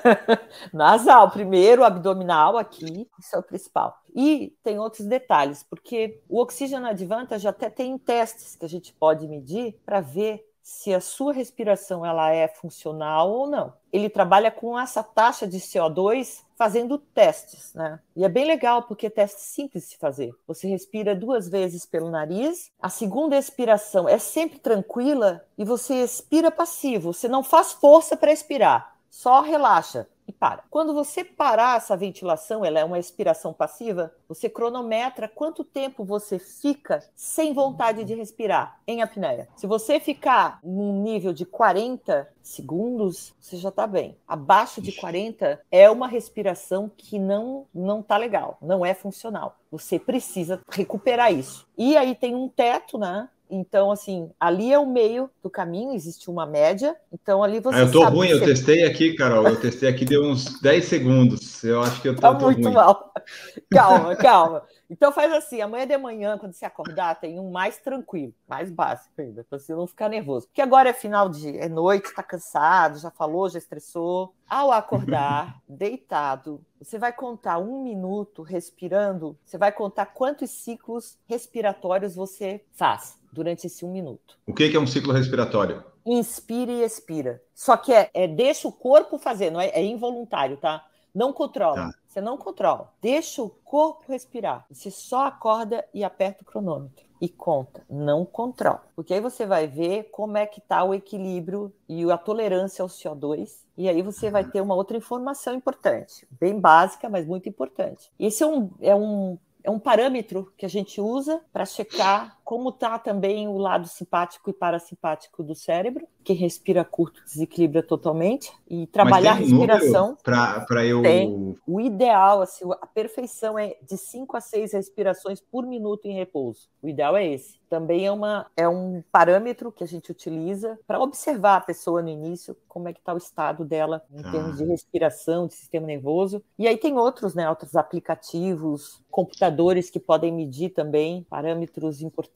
Nasal, 0.72 1.30
primeiro 1.30 1.84
abdominal 1.84 2.56
aqui, 2.56 3.08
isso 3.18 3.34
é 3.34 3.38
o 3.38 3.42
principal. 3.42 3.96
E 4.14 4.54
tem 4.62 4.78
outros 4.78 5.06
detalhes, 5.06 5.64
porque 5.68 6.20
o 6.28 6.40
oxigênio 6.40 6.88
advantage 6.88 7.48
até 7.48 7.68
tem 7.70 7.98
testes 7.98 8.54
que 8.56 8.64
a 8.64 8.68
gente 8.68 8.92
pode 8.92 9.26
medir 9.26 9.76
para 9.84 10.00
ver 10.00 10.44
se 10.62 10.94
a 10.94 11.00
sua 11.00 11.32
respiração 11.32 12.06
ela 12.06 12.30
é 12.30 12.46
funcional 12.46 13.30
ou 13.30 13.46
não. 13.48 13.72
Ele 13.92 14.08
trabalha 14.08 14.50
com 14.50 14.78
essa 14.78 15.02
taxa 15.02 15.46
de 15.46 15.58
CO2 15.58 16.42
fazendo 16.56 16.96
testes, 16.96 17.74
né? 17.74 17.98
E 18.14 18.24
é 18.24 18.28
bem 18.28 18.44
legal 18.44 18.84
porque 18.84 19.08
é 19.08 19.10
teste 19.10 19.40
simples 19.40 19.90
de 19.90 19.98
fazer. 19.98 20.32
Você 20.46 20.68
respira 20.68 21.14
duas 21.14 21.48
vezes 21.48 21.84
pelo 21.84 22.10
nariz, 22.10 22.70
a 22.80 22.88
segunda 22.88 23.36
expiração 23.36 24.08
é 24.08 24.18
sempre 24.18 24.60
tranquila 24.60 25.44
e 25.58 25.64
você 25.64 26.04
expira 26.04 26.50
passivo, 26.50 27.12
você 27.12 27.26
não 27.26 27.42
faz 27.42 27.72
força 27.72 28.16
para 28.16 28.32
expirar, 28.32 28.96
só 29.10 29.40
relaxa 29.40 30.06
e 30.26 30.32
para. 30.32 30.64
Quando 30.70 30.94
você 30.94 31.24
parar 31.24 31.76
essa 31.76 31.96
ventilação, 31.96 32.64
ela 32.64 32.78
é 32.78 32.84
uma 32.84 32.98
expiração 32.98 33.52
passiva, 33.52 34.12
você 34.28 34.48
cronometra 34.48 35.28
quanto 35.28 35.64
tempo 35.64 36.04
você 36.04 36.38
fica 36.38 37.02
sem 37.14 37.52
vontade 37.52 38.04
de 38.04 38.14
respirar 38.14 38.80
em 38.86 39.02
apneia. 39.02 39.48
Se 39.56 39.66
você 39.66 39.98
ficar 39.98 40.58
num 40.62 41.02
nível 41.02 41.32
de 41.32 41.44
40 41.44 42.28
segundos, 42.42 43.34
você 43.40 43.56
já 43.56 43.68
está 43.68 43.86
bem. 43.86 44.16
Abaixo 44.26 44.80
de 44.80 44.92
40 44.92 45.60
é 45.70 45.90
uma 45.90 46.08
respiração 46.08 46.90
que 46.96 47.18
não 47.18 47.66
não 47.72 48.02
tá 48.02 48.16
legal, 48.16 48.58
não 48.60 48.84
é 48.84 48.94
funcional. 48.94 49.56
Você 49.70 49.98
precisa 49.98 50.60
recuperar 50.70 51.32
isso. 51.32 51.66
E 51.78 51.96
aí 51.96 52.14
tem 52.14 52.34
um 52.34 52.48
teto, 52.48 52.98
né? 52.98 53.28
Então, 53.54 53.90
assim, 53.90 54.30
ali 54.40 54.72
é 54.72 54.78
o 54.78 54.86
meio 54.86 55.28
do 55.42 55.50
caminho, 55.50 55.92
existe 55.92 56.30
uma 56.30 56.46
média. 56.46 56.96
Então, 57.12 57.44
ali 57.44 57.60
você. 57.60 57.76
Ah, 57.76 57.80
eu 57.80 57.92
tô 57.92 58.02
ruim, 58.04 58.28
eu 58.28 58.40
testei 58.40 58.82
aqui, 58.84 59.14
Carol. 59.14 59.46
Eu 59.46 59.60
testei 59.60 59.90
aqui, 59.90 60.06
deu 60.06 60.24
uns 60.24 60.58
10 60.58 60.82
segundos. 60.86 61.62
Eu 61.62 61.82
acho 61.82 62.00
que 62.00 62.08
eu 62.08 62.14
tô, 62.14 62.22
tá 62.22 62.32
muito 62.32 62.62
ruim. 62.62 62.72
mal. 62.72 63.12
Calma, 63.70 64.16
calma. 64.16 64.62
Então 64.90 65.12
faz 65.12 65.32
assim, 65.32 65.60
amanhã 65.60 65.86
de 65.86 65.96
manhã, 65.96 66.36
quando 66.38 66.52
você 66.52 66.64
acordar, 66.64 67.20
tem 67.20 67.38
um 67.38 67.50
mais 67.50 67.78
tranquilo, 67.78 68.34
mais 68.48 68.70
básico 68.70 69.12
ainda, 69.18 69.44
para 69.48 69.58
você 69.58 69.74
não 69.74 69.86
ficar 69.86 70.08
nervoso. 70.08 70.46
Porque 70.46 70.60
agora 70.60 70.88
é 70.88 70.92
final 70.92 71.28
de 71.28 71.56
é 71.56 71.68
noite, 71.68 72.14
tá 72.14 72.22
cansado, 72.22 72.98
já 72.98 73.10
falou, 73.10 73.48
já 73.48 73.58
estressou. 73.58 74.34
Ao 74.48 74.72
acordar, 74.72 75.60
deitado, 75.68 76.60
você 76.80 76.98
vai 76.98 77.12
contar 77.12 77.58
um 77.58 77.82
minuto 77.82 78.42
respirando, 78.42 79.36
você 79.44 79.56
vai 79.56 79.72
contar 79.72 80.06
quantos 80.06 80.50
ciclos 80.50 81.16
respiratórios 81.28 82.14
você 82.14 82.62
faz 82.72 83.21
durante 83.32 83.66
esse 83.66 83.84
um 83.84 83.90
minuto. 83.90 84.38
O 84.46 84.52
que 84.52 84.76
é 84.76 84.78
um 84.78 84.86
ciclo 84.86 85.12
respiratório? 85.12 85.82
Inspira 86.04 86.70
e 86.70 86.82
expira. 86.82 87.42
Só 87.54 87.76
que 87.76 87.92
é, 87.92 88.10
é 88.12 88.28
deixa 88.28 88.68
o 88.68 88.72
corpo 88.72 89.18
fazer, 89.18 89.50
não 89.50 89.60
é, 89.60 89.68
é 89.68 89.82
involuntário, 89.82 90.56
tá? 90.56 90.84
Não 91.14 91.32
controla. 91.32 91.76
Tá. 91.76 91.94
Você 92.06 92.20
não 92.20 92.36
controla. 92.36 92.92
Deixa 93.00 93.42
o 93.42 93.48
corpo 93.48 94.04
respirar. 94.08 94.66
Você 94.70 94.90
só 94.90 95.26
acorda 95.26 95.84
e 95.94 96.04
aperta 96.04 96.42
o 96.42 96.46
cronômetro 96.46 97.04
e 97.22 97.28
conta, 97.28 97.84
não 97.88 98.24
controla. 98.24 98.82
Porque 98.96 99.14
aí 99.14 99.20
você 99.20 99.46
vai 99.46 99.68
ver 99.68 100.08
como 100.10 100.36
é 100.36 100.44
que 100.44 100.58
está 100.58 100.82
o 100.82 100.92
equilíbrio 100.92 101.72
e 101.88 102.10
a 102.10 102.18
tolerância 102.18 102.82
ao 102.82 102.88
CO2. 102.88 103.60
E 103.78 103.88
aí 103.88 104.02
você 104.02 104.28
vai 104.28 104.44
ter 104.44 104.60
uma 104.60 104.74
outra 104.74 104.96
informação 104.96 105.54
importante, 105.54 106.26
bem 106.40 106.58
básica, 106.58 107.08
mas 107.08 107.24
muito 107.24 107.48
importante. 107.48 108.10
Esse 108.18 108.42
é 108.42 108.46
um, 108.46 108.70
é 108.80 108.94
um 108.94 109.38
é 109.64 109.70
um 109.70 109.78
parâmetro 109.78 110.52
que 110.56 110.66
a 110.66 110.68
gente 110.68 111.00
usa 111.00 111.40
para 111.52 111.64
checar 111.64 112.36
como 112.44 112.70
está 112.70 112.98
também 112.98 113.48
o 113.48 113.56
lado 113.56 113.86
simpático 113.88 114.50
e 114.50 114.52
parasimpático 114.52 115.42
do 115.42 115.54
cérebro. 115.54 116.06
Quem 116.24 116.36
respira 116.36 116.84
curto 116.84 117.22
desequilibra 117.24 117.82
totalmente. 117.82 118.52
E 118.68 118.86
trabalhar 118.86 119.32
a 119.32 119.34
respiração. 119.34 120.16
Para 120.22 120.84
eu. 120.84 121.02
Tem. 121.02 121.56
O 121.66 121.80
ideal, 121.80 122.42
assim, 122.42 122.64
a 122.80 122.86
perfeição 122.86 123.58
é 123.58 123.76
de 123.82 123.96
5 123.96 124.36
a 124.36 124.40
6 124.40 124.72
respirações 124.72 125.40
por 125.40 125.66
minuto 125.66 126.06
em 126.06 126.14
repouso. 126.14 126.68
O 126.82 126.88
ideal 126.88 127.16
é 127.16 127.26
esse. 127.26 127.60
Também 127.68 128.06
é, 128.06 128.12
uma, 128.12 128.46
é 128.54 128.68
um 128.68 129.02
parâmetro 129.10 129.72
que 129.72 129.82
a 129.82 129.86
gente 129.86 130.10
utiliza 130.10 130.78
para 130.86 131.00
observar 131.00 131.56
a 131.56 131.60
pessoa 131.60 132.02
no 132.02 132.10
início, 132.10 132.54
como 132.68 132.86
é 132.86 132.92
que 132.92 132.98
está 132.98 133.14
o 133.14 133.16
estado 133.16 133.64
dela 133.64 134.02
em 134.12 134.20
ah. 134.20 134.30
termos 134.30 134.58
de 134.58 134.64
respiração, 134.64 135.46
de 135.46 135.54
sistema 135.54 135.86
nervoso. 135.86 136.42
E 136.58 136.68
aí 136.68 136.76
tem 136.76 136.98
outros, 136.98 137.34
né, 137.34 137.48
outros 137.48 137.74
aplicativos, 137.74 139.02
computadores 139.10 139.88
que 139.88 139.98
podem 139.98 140.32
medir 140.32 140.70
também 140.70 141.26
parâmetros 141.30 142.02
importantes, 142.02 142.31